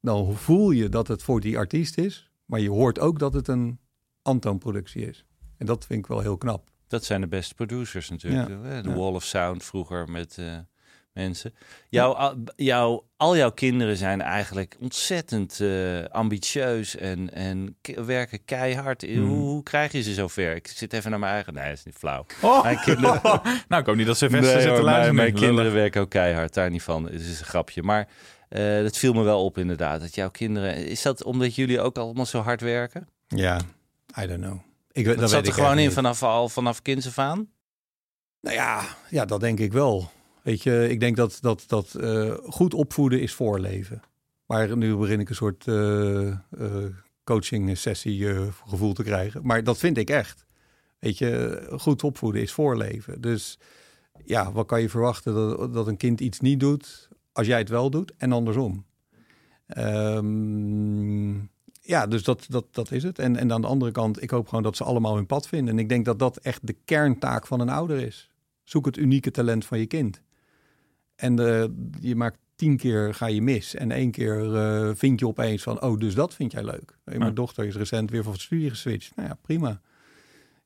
Dan 0.00 0.34
voel 0.36 0.70
je 0.70 0.88
dat 0.88 1.08
het 1.08 1.22
voor 1.22 1.40
die 1.40 1.58
artiest 1.58 1.98
is, 1.98 2.25
maar 2.46 2.60
je 2.60 2.70
hoort 2.70 2.98
ook 2.98 3.18
dat 3.18 3.32
het 3.32 3.48
een 3.48 3.78
Antoon-productie 4.22 5.06
is. 5.08 5.24
En 5.58 5.66
dat 5.66 5.86
vind 5.86 5.98
ik 6.00 6.06
wel 6.06 6.20
heel 6.20 6.36
knap. 6.36 6.70
Dat 6.88 7.04
zijn 7.04 7.20
de 7.20 7.26
beste 7.28 7.54
producers 7.54 8.10
natuurlijk. 8.10 8.48
Ja. 8.48 8.60
hè? 8.60 8.82
De 8.82 8.88
Ja. 8.88 8.94
Wall 8.94 9.12
of 9.12 9.24
Sound 9.24 9.64
vroeger 9.64 10.10
met 10.10 10.36
eh, 10.38 10.54
mensen. 11.12 11.54
Jouw, 11.88 12.12
al, 12.12 12.34
jouw, 12.56 13.06
al 13.16 13.36
jouw 13.36 13.50
kinderen 13.50 13.96
zijn 13.96 14.20
eigenlijk 14.20 14.76
ontzettend 14.80 15.60
eh, 15.60 16.04
ambitieus 16.04 16.96
en, 16.96 17.32
en 17.34 17.76
ke- 17.80 18.04
werken 18.04 18.44
keihard. 18.44 19.02
Hmm. 19.02 19.26
Hoe, 19.28 19.36
hoe 19.38 19.62
krijg 19.62 19.92
je 19.92 20.02
ze 20.02 20.14
zover? 20.14 20.54
Ik 20.54 20.66
zit 20.68 20.92
even 20.92 21.10
naar 21.10 21.18
mijn 21.18 21.32
eigen... 21.32 21.54
Nee, 21.54 21.68
dat 21.68 21.78
is 21.78 21.84
niet 21.84 21.94
flauw. 21.94 22.26
Oh. 22.42 22.62
Mijn 22.62 22.80
kinderen... 22.80 23.20
nou, 23.68 23.80
ik 23.80 23.86
hoop 23.86 23.96
niet 23.96 24.06
dat 24.06 24.18
ze 24.18 24.26
Nee, 24.28 24.42
zitten 24.42 24.62
mijn, 24.70 24.82
luisteren. 24.84 25.14
mijn 25.14 25.34
nu. 25.34 25.40
kinderen 25.40 25.72
werken 25.72 26.00
ook 26.00 26.10
keihard, 26.10 26.54
daar 26.54 26.70
niet 26.70 26.82
van. 26.82 27.04
Het 27.04 27.20
is 27.20 27.38
een 27.40 27.46
grapje. 27.46 27.82
Maar 27.82 28.08
eh 28.56 28.82
dat 28.82 28.96
viel 28.96 29.12
me 29.12 29.22
wel 29.22 29.44
op 29.44 29.58
inderdaad. 29.58 30.00
Dat 30.00 30.14
jouw 30.14 30.30
kinderen... 30.30 30.86
Is 30.86 31.02
dat 31.02 31.24
omdat 31.24 31.54
jullie 31.54 31.80
ook 31.80 31.98
allemaal 31.98 32.26
zo 32.26 32.40
hard 32.40 32.60
werken? 32.60 33.08
Ja, 33.26 33.60
I 34.20 34.26
don't 34.26 34.40
know. 34.40 34.58
Ik, 34.92 35.04
Dat, 35.04 35.18
dat 35.18 35.30
zat 35.30 35.40
weet 35.40 35.48
er 35.48 35.54
gewoon 35.54 35.78
in 35.78 35.84
niet. 35.84 35.92
vanaf, 35.92 36.22
al, 36.22 36.48
vanaf 36.48 36.82
kinds 36.82 37.06
af 37.06 37.18
aan? 37.18 37.48
Nou 38.40 38.56
ja, 38.56 38.96
ja, 39.10 39.24
dat 39.24 39.40
denk 39.40 39.58
ik 39.58 39.72
wel. 39.72 40.10
Weet 40.42 40.62
je, 40.62 40.88
ik 40.88 41.00
denk 41.00 41.16
dat, 41.16 41.38
dat, 41.40 41.64
dat 41.66 41.94
eh, 41.94 42.34
goed 42.44 42.74
opvoeden 42.74 43.20
is 43.20 43.34
voorleven. 43.34 44.02
Maar 44.46 44.76
nu 44.76 44.96
begin 44.96 45.20
ik 45.20 45.28
een 45.28 45.34
soort 45.34 45.66
eh, 45.66 46.32
coaching 47.24 47.78
sessie 47.78 48.26
gevoel 48.66 48.92
te 48.92 49.02
krijgen. 49.02 49.40
Maar 49.46 49.64
dat 49.64 49.78
vind 49.78 49.98
ik 49.98 50.10
echt. 50.10 50.46
Weet 50.98 51.18
je, 51.18 51.62
goed 51.78 52.04
opvoeden 52.04 52.42
is 52.42 52.52
voorleven. 52.52 53.20
Dus 53.20 53.58
ja, 54.24 54.52
wat 54.52 54.66
kan 54.66 54.80
je 54.80 54.88
verwachten 54.88 55.34
dat, 55.34 55.74
dat 55.74 55.86
een 55.86 55.96
kind 55.96 56.20
iets 56.20 56.40
niet 56.40 56.60
doet 56.60 57.08
als 57.36 57.46
jij 57.46 57.58
het 57.58 57.68
wel 57.68 57.90
doet 57.90 58.12
en 58.16 58.32
andersom. 58.32 58.84
Ehm, 59.66 61.34
ja, 61.80 62.06
dus 62.06 62.22
dat, 62.22 62.46
dat, 62.48 62.66
dat 62.70 62.90
is 62.90 63.02
het. 63.02 63.18
En, 63.18 63.36
en 63.36 63.52
aan 63.52 63.60
de 63.60 63.66
andere 63.66 63.90
kant, 63.90 64.22
ik 64.22 64.30
hoop 64.30 64.48
gewoon 64.48 64.62
dat 64.62 64.76
ze 64.76 64.84
allemaal 64.84 65.14
hun 65.14 65.26
pad 65.26 65.48
vinden. 65.48 65.74
En 65.74 65.80
ik 65.80 65.88
denk 65.88 66.04
dat 66.04 66.18
dat 66.18 66.36
echt 66.36 66.66
de 66.66 66.76
kerntaak 66.84 67.46
van 67.46 67.60
een 67.60 67.68
ouder 67.68 67.98
is. 67.98 68.30
Zoek 68.64 68.86
het 68.86 68.96
unieke 68.96 69.30
talent 69.30 69.64
van 69.64 69.78
je 69.78 69.86
kind. 69.86 70.20
En 71.14 71.38
eh, 71.38 71.64
je 72.00 72.16
maakt 72.16 72.38
tien 72.54 72.76
keer 72.76 73.14
ga 73.14 73.26
je 73.26 73.42
mis. 73.42 73.74
En 73.74 73.90
één 73.90 74.10
keer 74.10 74.54
eh, 74.56 74.90
vind 74.94 75.20
je 75.20 75.26
opeens 75.26 75.62
van, 75.62 75.82
oh, 75.82 75.98
dus 75.98 76.14
dat 76.14 76.34
vind 76.34 76.52
jij 76.52 76.64
leuk. 76.64 76.98
Hey, 77.04 77.18
mijn 77.18 77.30
Ja. 77.30 77.34
dochter 77.36 77.64
is 77.66 77.76
recent 77.76 78.10
weer 78.10 78.22
van 78.22 78.36
studie 78.36 78.70
geswitcht. 78.70 79.16
Nou 79.16 79.28
ja, 79.28 79.38
prima. 79.42 79.80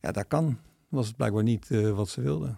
Ja, 0.01 0.12
dat 0.12 0.27
kan. 0.29 0.59
Was 0.89 1.07
het 1.07 1.16
blijkbaar 1.16 1.43
niet 1.43 1.71
eh, 1.71 1.91
wat 1.91 2.09
ze 2.09 2.21
wilde. 2.21 2.57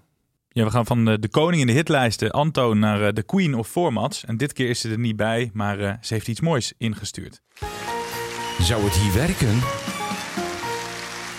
Ja, 0.54 0.64
we 0.64 0.70
gaan 0.70 0.86
van 0.86 1.08
eh, 1.08 1.14
de 1.20 1.28
koning 1.28 1.60
in 1.60 1.66
de 1.66 1.72
hitlijsten, 1.72 2.30
Anto, 2.30 2.74
naar 2.74 3.06
eh, 3.06 3.12
de 3.12 3.22
queen 3.22 3.54
of 3.54 3.68
formats. 3.68 4.24
En 4.24 4.36
dit 4.36 4.52
keer 4.52 4.68
is 4.68 4.80
ze 4.80 4.90
er 4.90 4.98
niet 4.98 5.16
bij, 5.16 5.50
maar 5.52 5.78
eh, 5.80 5.92
ze 6.00 6.14
heeft 6.14 6.28
iets 6.28 6.40
moois 6.40 6.72
ingestuurd. 6.78 7.40
Zou 8.60 8.84
het 8.84 8.94
hier 8.94 9.12
werken? 9.12 9.58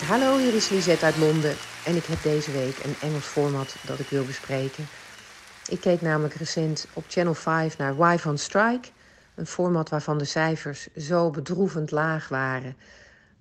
Hallo, 0.08 0.38
hier 0.38 0.54
is 0.54 0.70
Lisette 0.70 1.06
uit 1.06 1.18
Londen 1.18 1.56
en 1.86 1.96
ik 1.96 2.06
heb 2.06 2.24
deze 2.24 2.52
week 2.52 2.78
een 2.84 2.96
Engels 3.02 3.26
format 3.26 3.76
dat 3.86 4.00
ik 4.00 4.08
wil 4.08 4.26
bespreken. 4.26 4.88
Ik 5.68 5.80
keek 5.80 6.02
namelijk 6.02 6.34
recent 6.34 6.88
op 6.94 7.04
Channel 7.08 7.34
5 7.34 7.78
naar 7.78 7.98
Wife 7.98 8.30
on 8.30 8.38
Strike, 8.38 8.88
een 9.36 9.48
format 9.48 9.90
waarvan 9.90 10.18
de 10.18 10.26
cijfers 10.26 10.88
zo 10.98 11.30
bedroevend 11.30 11.92
laag 11.92 12.28
waren 12.28 12.76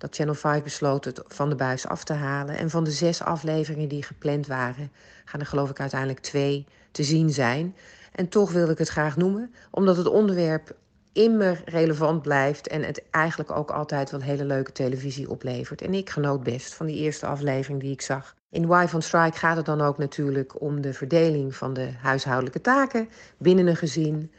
dat 0.03 0.15
Channel 0.15 0.35
5 0.35 0.63
besloot 0.63 1.05
het 1.05 1.21
van 1.27 1.49
de 1.49 1.55
buis 1.55 1.87
af 1.87 2.03
te 2.03 2.13
halen. 2.13 2.57
En 2.57 2.69
van 2.69 2.83
de 2.83 2.91
zes 2.91 3.21
afleveringen 3.21 3.87
die 3.87 4.03
gepland 4.03 4.47
waren, 4.47 4.91
gaan 5.25 5.39
er 5.39 5.45
geloof 5.45 5.69
ik 5.69 5.79
uiteindelijk 5.79 6.19
twee 6.19 6.67
te 6.91 7.03
zien 7.03 7.29
zijn. 7.29 7.75
En 8.11 8.29
toch 8.29 8.51
wil 8.51 8.69
ik 8.69 8.77
het 8.77 8.87
graag 8.87 9.17
noemen, 9.17 9.53
omdat 9.71 9.97
het 9.97 10.07
onderwerp 10.07 10.75
immer 11.13 11.61
relevant 11.65 12.21
blijft 12.21 12.67
en 12.67 12.83
het 12.83 13.03
eigenlijk 13.11 13.51
ook 13.51 13.71
altijd 13.71 14.11
wel 14.11 14.21
hele 14.21 14.45
leuke 14.45 14.71
televisie 14.71 15.29
oplevert. 15.29 15.81
En 15.81 15.93
ik 15.93 16.09
genoot 16.09 16.43
best 16.43 16.73
van 16.73 16.85
die 16.85 16.97
eerste 16.97 17.25
aflevering 17.25 17.81
die 17.81 17.91
ik 17.91 18.01
zag. 18.01 18.35
In 18.49 18.67
Wife 18.67 18.95
on 18.95 19.01
Strike 19.01 19.37
gaat 19.37 19.57
het 19.57 19.65
dan 19.65 19.81
ook 19.81 19.97
natuurlijk 19.97 20.61
om 20.61 20.81
de 20.81 20.93
verdeling 20.93 21.55
van 21.55 21.73
de 21.73 21.89
huishoudelijke 22.01 22.61
taken 22.61 23.09
binnen 23.37 23.67
een 23.67 23.75
gezin. 23.75 24.31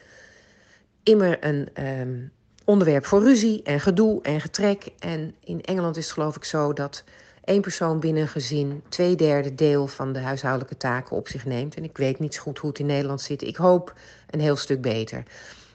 Immer 1.03 1.45
een 1.45 1.69
ehm, 1.73 2.19
onderwerp 2.65 3.07
voor 3.07 3.23
ruzie 3.23 3.63
en 3.63 3.81
gedoe 3.81 4.23
en 4.23 4.41
getrek. 4.41 4.87
En 4.99 5.35
in 5.45 5.63
Engeland 5.63 5.97
is 5.97 6.05
het 6.05 6.15
geloof 6.15 6.37
ik 6.37 6.45
zo 6.45 6.73
dat 6.73 7.05
één 7.45 7.61
persoon 7.61 8.01
binnen 8.01 8.23
een 8.23 8.29
gezin 8.29 8.83
twee 8.89 9.15
derde 9.15 9.55
deel 9.55 9.87
van 9.87 10.13
de 10.13 10.19
huishoudelijke 10.21 10.77
taken 10.77 11.17
op 11.17 11.29
zich 11.29 11.45
neemt. 11.45 11.75
En 11.75 11.85
ik 11.85 11.97
weet 11.97 12.19
niet 12.19 12.35
zo 12.35 12.43
goed 12.43 12.59
hoe 12.59 12.71
het 12.71 12.79
in 12.79 12.87
Nederland 12.87 13.21
zit. 13.21 13.43
Ik 13.43 13.57
hoop 13.57 13.95
een 14.31 14.41
heel 14.41 14.57
stuk 14.57 14.81
beter. 14.81 15.23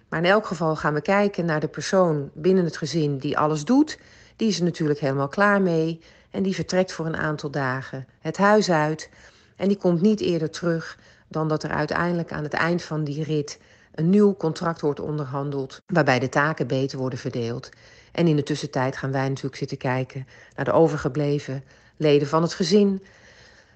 Maar 0.09 0.19
in 0.19 0.29
elk 0.29 0.45
geval 0.45 0.75
gaan 0.75 0.93
we 0.93 1.01
kijken 1.01 1.45
naar 1.45 1.59
de 1.59 1.67
persoon 1.67 2.29
binnen 2.33 2.63
het 2.63 2.77
gezin 2.77 3.17
die 3.17 3.37
alles 3.37 3.65
doet, 3.65 3.97
die 4.35 4.47
is 4.47 4.57
er 4.57 4.63
natuurlijk 4.63 4.99
helemaal 4.99 5.27
klaar 5.27 5.61
mee 5.61 5.99
en 6.31 6.43
die 6.43 6.55
vertrekt 6.55 6.91
voor 6.91 7.05
een 7.05 7.17
aantal 7.17 7.51
dagen 7.51 8.07
het 8.19 8.37
huis 8.37 8.71
uit. 8.71 9.09
En 9.55 9.67
die 9.67 9.77
komt 9.77 10.01
niet 10.01 10.21
eerder 10.21 10.49
terug 10.49 10.97
dan 11.27 11.47
dat 11.47 11.63
er 11.63 11.69
uiteindelijk 11.69 12.31
aan 12.31 12.43
het 12.43 12.53
eind 12.53 12.83
van 12.83 13.03
die 13.03 13.23
rit 13.23 13.59
een 13.91 14.09
nieuw 14.09 14.35
contract 14.35 14.81
wordt 14.81 14.99
onderhandeld, 14.99 15.81
waarbij 15.87 16.19
de 16.19 16.29
taken 16.29 16.67
beter 16.67 16.97
worden 16.97 17.19
verdeeld. 17.19 17.69
En 18.11 18.27
in 18.27 18.35
de 18.35 18.43
tussentijd 18.43 18.97
gaan 18.97 19.11
wij 19.11 19.27
natuurlijk 19.27 19.55
zitten 19.55 19.77
kijken 19.77 20.27
naar 20.55 20.65
de 20.65 20.71
overgebleven 20.71 21.63
leden 21.97 22.27
van 22.27 22.41
het 22.41 22.53
gezin, 22.53 23.03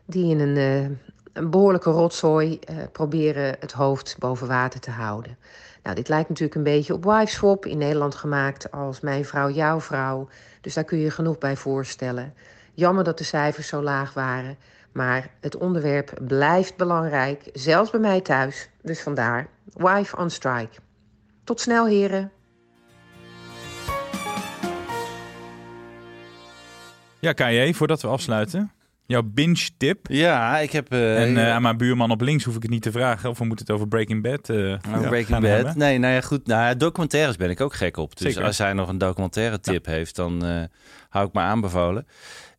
die 0.06 0.36
in 0.36 0.40
een, 0.40 0.98
een 1.34 1.50
behoorlijke 1.50 1.90
rotzooi 1.90 2.60
uh, 2.70 2.78
proberen 2.92 3.56
het 3.60 3.72
hoofd 3.72 4.16
boven 4.20 4.48
water 4.48 4.80
te 4.80 4.92
houden. 4.92 5.38
Nou, 5.84 5.96
dit 5.96 6.10
lijkt 6.10 6.30
natuurlijk 6.30 6.58
een 6.58 6.64
beetje 6.64 6.94
op 6.94 7.04
Wife 7.04 7.32
Swap, 7.32 7.66
in 7.66 7.78
Nederland 7.78 8.16
gemaakt 8.16 8.72
als 8.72 9.00
Mijn 9.00 9.26
vrouw, 9.26 9.50
jouw 9.50 9.82
vrouw. 9.82 10.28
Dus 10.62 10.74
daar 10.74 10.84
kun 10.84 10.98
je 10.98 11.12
genoeg 11.12 11.38
bij 11.38 11.56
voorstellen. 11.56 12.34
Jammer 12.74 13.04
dat 13.04 13.18
de 13.18 13.24
cijfers 13.24 13.68
zo 13.68 13.82
laag 13.82 14.14
waren, 14.14 14.58
maar 14.94 15.30
het 15.42 15.58
onderwerp 15.58 16.14
blijft 16.28 16.78
belangrijk, 16.78 17.50
zelfs 17.54 17.92
bij 17.92 18.00
mij 18.00 18.22
thuis. 18.22 18.70
Dus 18.82 19.02
vandaar, 19.02 19.48
Wife 19.74 20.18
on 20.18 20.30
Strike. 20.30 20.80
Tot 21.44 21.62
snel, 21.62 21.88
heren. 21.88 22.32
Ja, 27.20 27.34
KJ, 27.34 27.74
voordat 27.74 28.02
we 28.02 28.08
afsluiten. 28.08 28.72
Jouw 29.06 29.24
binge-tip. 29.24 30.08
Ja, 30.10 30.58
ik 30.58 30.72
heb... 30.72 30.94
Uh, 30.94 31.22
en 31.22 31.36
uh, 31.36 31.52
aan 31.52 31.62
mijn 31.62 31.78
buurman 31.78 32.12
op 32.12 32.22
links 32.22 32.44
hoef 32.44 32.56
ik 32.56 32.62
het 32.62 32.72
niet 32.72 32.82
te 32.82 32.92
vragen. 32.92 33.30
Of 33.30 33.38
we 33.38 33.46
moeten 33.46 33.66
het 33.66 33.76
over 33.76 33.88
Breaking 33.88 34.22
Bad 34.22 34.50
uh, 34.50 34.70
ja, 34.70 34.80
Breaking 35.08 35.40
Bad. 35.40 35.50
Hebben. 35.50 35.78
Nee, 35.78 35.98
nou 35.98 36.14
ja, 36.14 36.22
goed. 36.22 36.48
Nou, 36.48 36.78
documentaires 36.78 37.36
ben 37.36 37.50
ik 37.50 37.62
ook 37.62 37.74
gek 37.74 37.98
op. 37.98 38.18
Dus 38.18 38.28
Zeker. 38.28 38.48
als 38.48 38.58
hij 38.58 38.74
nog 38.74 38.88
een 38.88 38.98
documentaire 38.98 39.60
tip 39.60 39.86
ja. 39.86 39.92
heeft, 39.92 40.16
dan 40.16 40.44
hou 41.10 41.28
ik 41.28 41.34
me 41.34 41.42
aanbevolen. 41.42 42.08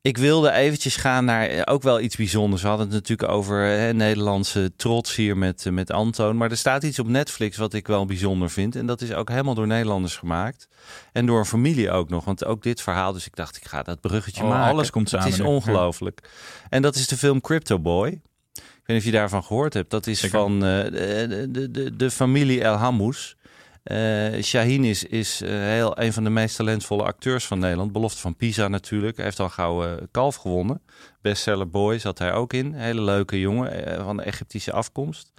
Ik 0.05 0.19
wilde 0.19 0.53
eventjes 0.53 0.97
gaan 0.97 1.25
naar 1.25 1.67
ook 1.67 1.83
wel 1.83 2.01
iets 2.01 2.17
bijzonders. 2.17 2.63
We 2.63 2.69
hadden 2.69 2.87
het 2.87 2.95
natuurlijk 2.95 3.31
over 3.31 3.61
hè, 3.61 3.93
Nederlandse 3.93 4.73
trots 4.77 5.17
hier 5.17 5.37
met, 5.37 5.67
met 5.71 5.91
Antoon. 5.91 6.37
Maar 6.37 6.51
er 6.51 6.57
staat 6.57 6.83
iets 6.83 6.99
op 6.99 7.09
Netflix 7.09 7.57
wat 7.57 7.73
ik 7.73 7.87
wel 7.87 8.07
bijzonder 8.07 8.51
vind. 8.51 8.77
En 8.77 8.87
dat 8.87 9.01
is 9.01 9.13
ook 9.13 9.29
helemaal 9.29 9.55
door 9.55 9.67
Nederlanders 9.67 10.17
gemaakt. 10.17 10.69
En 11.13 11.27
door 11.27 11.39
een 11.39 11.45
familie 11.45 11.91
ook 11.91 12.09
nog. 12.09 12.25
Want 12.25 12.45
ook 12.45 12.63
dit 12.63 12.81
verhaal, 12.81 13.13
dus 13.13 13.27
ik 13.27 13.37
dacht 13.37 13.57
ik 13.57 13.65
ga 13.65 13.83
dat 13.83 14.01
bruggetje 14.01 14.43
oh, 14.43 14.49
maken. 14.49 14.73
Alles 14.73 14.91
komt 14.91 15.09
samen 15.09 15.27
Het 15.27 15.35
is 15.35 15.41
ongelooflijk. 15.41 16.21
Ja. 16.23 16.29
En 16.71 16.83
dat 16.83 16.95
is 16.95 17.07
de 17.07 17.17
film 17.17 17.41
Crypto 17.41 17.79
Boy. 17.79 18.09
Ik 18.09 18.21
weet 18.55 18.87
niet 18.87 18.99
of 18.99 19.05
je 19.05 19.11
daarvan 19.11 19.45
gehoord 19.45 19.75
hebt. 19.75 19.91
Dat 19.91 20.07
is 20.07 20.21
Zeker. 20.21 20.39
van 20.39 20.55
uh, 20.55 20.61
de, 20.61 21.49
de, 21.51 21.71
de, 21.71 21.97
de 21.97 22.11
familie 22.11 22.63
El 22.63 22.75
Hammous. 22.75 23.37
Uh, 23.85 24.43
Shaheen 24.43 24.85
is, 24.85 25.05
is 25.05 25.43
uh, 25.43 25.49
heel 25.51 26.01
een 26.01 26.13
van 26.13 26.25
de 26.25 26.31
meest 26.31 26.57
talentvolle 26.57 27.03
acteurs 27.03 27.45
van 27.47 27.59
Nederland. 27.59 27.93
Belofte 27.93 28.21
van 28.21 28.37
Pisa 28.37 28.69
natuurlijk. 28.69 29.17
Hij 29.17 29.25
heeft 29.25 29.41
al 29.41 29.49
gauw 29.49 29.87
uh, 29.87 29.93
kalf 30.11 30.37
gewonnen. 30.37 30.83
Bestseller 31.23 31.71
Boy 31.71 31.99
zat 31.99 32.19
hij 32.19 32.33
ook 32.33 32.53
in. 32.53 32.73
Hele 32.75 33.03
leuke 33.03 33.41
jongen 33.41 34.03
van 34.05 34.17
de 34.17 34.23
Egyptische 34.23 34.73
afkomst. 34.73 35.33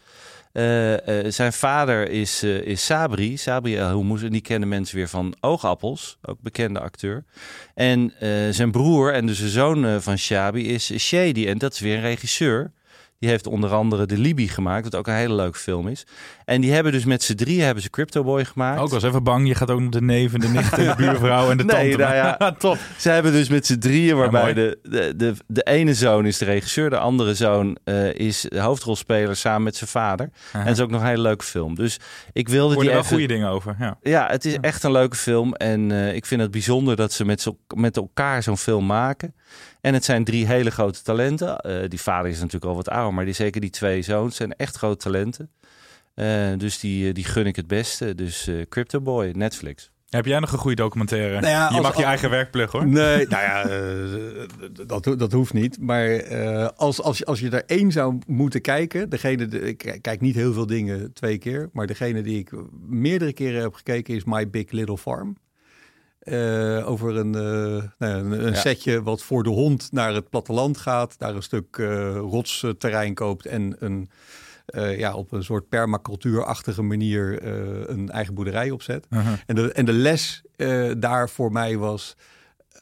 zijn 1.27 1.53
vader 1.53 2.09
is, 2.09 2.45
Sabri, 2.73 3.37
Sabri 3.37 3.77
El 3.77 3.87
Houmous. 3.87 4.21
En 4.21 4.31
die 4.31 4.41
kennen 4.41 4.69
mensen 4.69 4.95
weer 4.95 5.09
van 5.09 5.35
Oogappels, 5.39 6.17
ook 6.21 6.41
bekende 6.41 6.79
acteur. 6.79 7.23
En 7.73 8.13
zijn 8.53 8.71
broer 8.71 9.13
en 9.13 9.25
dus 9.25 9.39
de 9.39 9.49
zoon 9.49 10.01
van 10.01 10.17
Shabi 10.17 10.67
is 10.73 10.97
Shady. 10.97 11.47
En 11.47 11.57
dat 11.57 11.73
is 11.73 11.79
weer 11.79 11.95
een 11.95 12.01
regisseur. 12.01 12.71
Die 13.19 13.29
heeft 13.29 13.47
onder 13.47 13.73
andere 13.73 14.05
de 14.05 14.17
Libi 14.17 14.47
gemaakt, 14.47 14.83
wat 14.83 14.95
ook 14.95 15.07
een 15.07 15.13
hele 15.13 15.33
leuke 15.33 15.57
film 15.57 15.87
is. 15.87 16.05
En 16.45 16.61
die 16.61 16.71
hebben 16.73 16.91
dus 16.91 17.05
met 17.05 17.23
z'n 17.23 17.35
drieën 17.35 17.63
hebben 17.63 17.83
ze 17.83 17.89
Crypto 17.89 18.23
Boy 18.23 18.45
gemaakt. 18.45 18.79
Ook 18.79 18.89
was 18.89 19.03
even 19.03 19.23
bang, 19.23 19.47
je 19.47 19.55
gaat 19.55 19.71
ook 19.71 19.91
de 19.91 20.01
neven, 20.01 20.39
de 20.39 20.47
nicht, 20.47 20.75
de 20.75 20.93
buurvrouw 20.97 21.51
en 21.51 21.57
de 21.57 21.63
nee, 21.63 21.89
tante. 21.89 22.03
Nou 22.03 22.15
ja, 22.15 22.51
top. 22.57 22.77
Ze 22.97 23.09
hebben 23.09 23.31
dus 23.31 23.49
met 23.49 23.65
z'n 23.65 23.77
drieën, 23.77 24.17
waarbij 24.17 24.47
ja, 24.47 24.53
de, 24.53 24.79
de, 24.83 25.13
de, 25.15 25.33
de 25.47 25.63
ene 25.63 25.93
zoon 25.93 26.25
is 26.25 26.37
de 26.37 26.45
regisseur, 26.45 26.89
de 26.89 26.97
andere 26.97 27.35
zoon 27.35 27.77
uh, 27.85 28.13
is 28.13 28.41
de 28.41 28.59
hoofdrolspeler 28.59 29.35
samen 29.35 29.63
met 29.63 29.75
zijn 29.75 29.89
vader. 29.89 30.29
Uh-huh. 30.45 30.61
En 30.61 30.67
het 30.67 30.77
is 30.77 30.83
ook 30.83 30.89
nog 30.89 31.01
een 31.01 31.07
hele 31.07 31.21
leuke 31.21 31.45
film. 31.45 31.75
Dus 31.75 31.99
ik 32.33 32.49
wilde 32.49 32.73
Hoor 32.73 32.83
die 32.83 32.91
wel 32.91 33.01
even... 33.01 33.11
goede 33.11 33.33
dingen 33.33 33.49
over. 33.49 33.75
Ja, 33.79 33.97
ja 34.01 34.27
het 34.29 34.45
is 34.45 34.53
ja. 34.53 34.59
echt 34.61 34.83
een 34.83 34.91
leuke 34.91 35.15
film. 35.15 35.53
En 35.53 35.89
uh, 35.89 36.15
ik 36.15 36.25
vind 36.25 36.41
het 36.41 36.51
bijzonder 36.51 36.95
dat 36.95 37.13
ze 37.13 37.25
met, 37.25 37.41
zo, 37.41 37.57
met 37.75 37.97
elkaar 37.97 38.43
zo'n 38.43 38.57
film 38.57 38.85
maken. 38.85 39.33
En 39.85 39.93
het 39.93 40.05
zijn 40.05 40.23
drie 40.23 40.45
hele 40.45 40.71
grote 40.71 41.01
talenten. 41.01 41.67
Uh, 41.67 41.89
die 41.89 42.01
vader 42.01 42.31
is 42.31 42.37
natuurlijk 42.37 42.65
al 42.65 42.75
wat 42.75 42.89
ouder, 42.89 43.13
maar 43.13 43.25
die, 43.25 43.33
zeker 43.33 43.61
die 43.61 43.69
twee 43.69 44.01
zoons 44.01 44.35
zijn 44.35 44.55
echt 44.55 44.75
grote 44.75 45.03
talenten. 45.03 45.49
Uh, 46.15 46.57
dus 46.57 46.79
die, 46.79 47.13
die 47.13 47.23
gun 47.23 47.45
ik 47.45 47.55
het 47.55 47.67
beste. 47.67 48.15
Dus 48.15 48.47
uh, 48.47 48.61
Crypto 48.69 49.01
Boy, 49.01 49.31
Netflix. 49.35 49.91
Heb 50.09 50.25
jij 50.25 50.39
nog 50.39 50.51
een 50.51 50.57
goede 50.57 50.75
documentaire? 50.75 51.39
Nou 51.39 51.53
ja, 51.53 51.69
je 51.69 51.75
als, 51.75 51.81
mag 51.81 51.97
je 51.97 52.03
eigen 52.03 52.29
werk 52.29 52.51
pluggen 52.51 52.79
hoor. 52.79 52.87
Nee, 52.87 53.27
nou 53.27 53.43
ja, 53.43 53.63
dat, 54.85 55.19
dat 55.19 55.31
hoeft 55.31 55.53
niet. 55.53 55.79
Maar 55.79 56.23
als, 56.73 57.01
als, 57.01 57.25
als 57.25 57.39
je 57.39 57.49
er 57.49 57.63
één 57.65 57.91
zou 57.91 58.19
moeten 58.27 58.61
kijken, 58.61 59.09
degene, 59.09 59.45
de, 59.45 59.59
ik 59.59 59.97
kijk 60.01 60.21
niet 60.21 60.35
heel 60.35 60.53
veel 60.53 60.67
dingen 60.67 61.13
twee 61.13 61.37
keer, 61.37 61.69
maar 61.73 61.87
degene 61.87 62.21
die 62.21 62.39
ik 62.39 62.51
meerdere 62.87 63.33
keren 63.33 63.61
heb 63.61 63.73
gekeken 63.73 64.15
is 64.15 64.23
My 64.23 64.49
Big 64.49 64.71
Little 64.71 64.97
Farm. 64.97 65.37
Uh, 66.25 66.89
over 66.89 67.15
een, 67.15 67.35
uh, 67.35 67.83
nou, 67.97 68.13
een, 68.13 68.45
een 68.45 68.53
ja. 68.53 68.59
setje 68.59 69.03
wat 69.03 69.21
voor 69.21 69.43
de 69.43 69.49
hond 69.49 69.91
naar 69.91 70.13
het 70.13 70.29
platteland 70.29 70.77
gaat, 70.77 71.19
daar 71.19 71.35
een 71.35 71.43
stuk 71.43 71.77
uh, 71.77 72.15
rotsterrein 72.17 73.13
koopt 73.13 73.45
en 73.45 73.75
een, 73.79 74.09
ja, 74.97 75.13
op 75.13 75.31
een 75.31 75.43
soort 75.43 75.69
permacultuurachtige 75.69 76.81
manier 76.81 77.45
een 77.89 78.09
eigen 78.09 78.33
boerderij 78.33 78.71
opzet. 78.71 79.07
Uh-huh. 79.09 79.33
En, 79.45 79.55
de, 79.55 79.71
en 79.71 79.85
de 79.85 79.93
les 79.93 80.43
daar 80.97 81.29
voor 81.29 81.51
mij 81.51 81.77
was, 81.77 82.15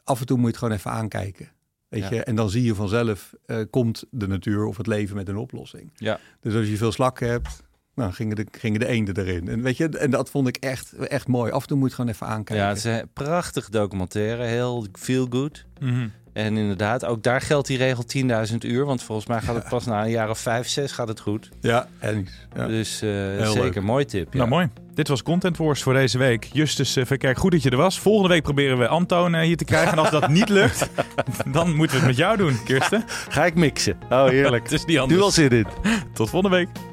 af 0.03 0.19
en 0.19 0.25
toe 0.25 0.37
moet 0.37 0.45
je 0.45 0.51
het 0.51 0.59
gewoon 0.59 0.77
even 0.77 0.91
aankijken. 0.91 1.51
Weet 1.87 2.07
je? 2.07 2.15
Ja. 2.15 2.23
En 2.23 2.35
dan 2.35 2.49
zie 2.49 2.63
je 2.63 2.75
vanzelf, 2.75 3.33
komt 3.69 4.03
de 4.11 4.27
natuur 4.27 4.65
of 4.65 4.77
het 4.77 4.87
leven 4.87 5.15
met 5.15 5.27
een 5.27 5.37
oplossing. 5.37 5.91
Ja. 5.95 6.19
Dus 6.39 6.55
als 6.55 6.67
je 6.67 6.77
veel 6.77 6.91
slakken 6.91 7.29
hebt, 7.29 7.63
nou, 7.95 8.11
gingen 8.11 8.35
de, 8.35 8.45
gingen 8.51 8.79
de 8.79 8.87
eenden 8.87 9.17
erin. 9.17 9.47
En, 9.47 9.61
weet 9.61 9.77
je, 9.77 9.89
en 9.89 10.11
dat 10.11 10.29
vond 10.29 10.47
ik 10.47 10.57
echt, 10.57 10.93
echt 10.93 11.27
mooi. 11.27 11.51
Af 11.51 11.61
en 11.61 11.67
toe 11.67 11.77
moet 11.77 11.91
je 11.91 11.95
het 11.95 12.01
gewoon 12.03 12.15
even 12.15 12.27
aankijken. 12.27 12.65
Ja, 12.65 12.69
het 12.69 12.77
is 12.77 12.83
een 12.83 13.09
prachtig 13.13 13.69
documentaire. 13.69 14.43
Heel 14.43 14.85
feel 14.93 15.27
good. 15.29 15.65
Mhm. 15.79 16.07
En 16.33 16.57
inderdaad, 16.57 17.05
ook 17.05 17.23
daar 17.23 17.41
geldt 17.41 17.67
die 17.67 17.77
regel 17.77 18.03
10.000 18.51 18.57
uur. 18.65 18.85
Want 18.85 19.03
volgens 19.03 19.27
mij 19.27 19.41
gaat 19.41 19.55
het 19.55 19.69
pas 19.69 19.85
na 19.85 20.03
een 20.03 20.09
jaar 20.09 20.29
of 20.29 20.39
vijf, 20.39 20.67
zes 20.67 20.91
gaat 20.91 21.07
het 21.07 21.19
goed. 21.19 21.49
Ja, 21.61 21.87
en 21.99 22.27
ja. 22.55 22.67
Dus 22.67 23.03
uh, 23.03 23.11
Heel 23.11 23.45
zeker 23.45 23.63
leuk. 23.63 23.75
een 23.75 23.83
mooi 23.83 24.05
tip. 24.05 24.33
Ja. 24.33 24.37
Nou, 24.37 24.49
mooi. 24.49 24.69
Dit 24.93 25.07
was 25.07 25.23
Content 25.23 25.57
Wars 25.57 25.83
voor 25.83 25.93
deze 25.93 26.17
week. 26.17 26.43
Justus 26.53 26.97
uh, 26.97 27.05
Verkerk, 27.05 27.37
goed 27.37 27.51
dat 27.51 27.63
je 27.63 27.69
er 27.69 27.77
was. 27.77 27.99
Volgende 27.99 28.29
week 28.29 28.43
proberen 28.43 28.77
we 28.77 28.87
Antoon 28.87 29.33
uh, 29.33 29.41
hier 29.41 29.57
te 29.57 29.65
krijgen. 29.65 29.91
En 29.91 29.97
als 29.97 30.09
dat 30.09 30.27
niet 30.27 30.49
lukt, 30.49 30.89
dan 31.53 31.75
moeten 31.75 31.95
we 31.95 32.01
het 32.01 32.05
met 32.05 32.17
jou 32.17 32.37
doen, 32.37 32.63
Kirsten. 32.63 33.03
Ga 33.07 33.45
ik 33.45 33.55
mixen. 33.55 33.97
Oh, 34.09 34.27
heerlijk. 34.27 34.63
het 34.69 34.71
is 34.71 34.85
niet 34.85 34.97
anders. 34.97 35.19
Nu 35.19 35.25
al 35.25 35.31
zin 35.31 35.49
in. 35.49 35.67
Tot 36.13 36.29
volgende 36.29 36.55
week. 36.55 36.92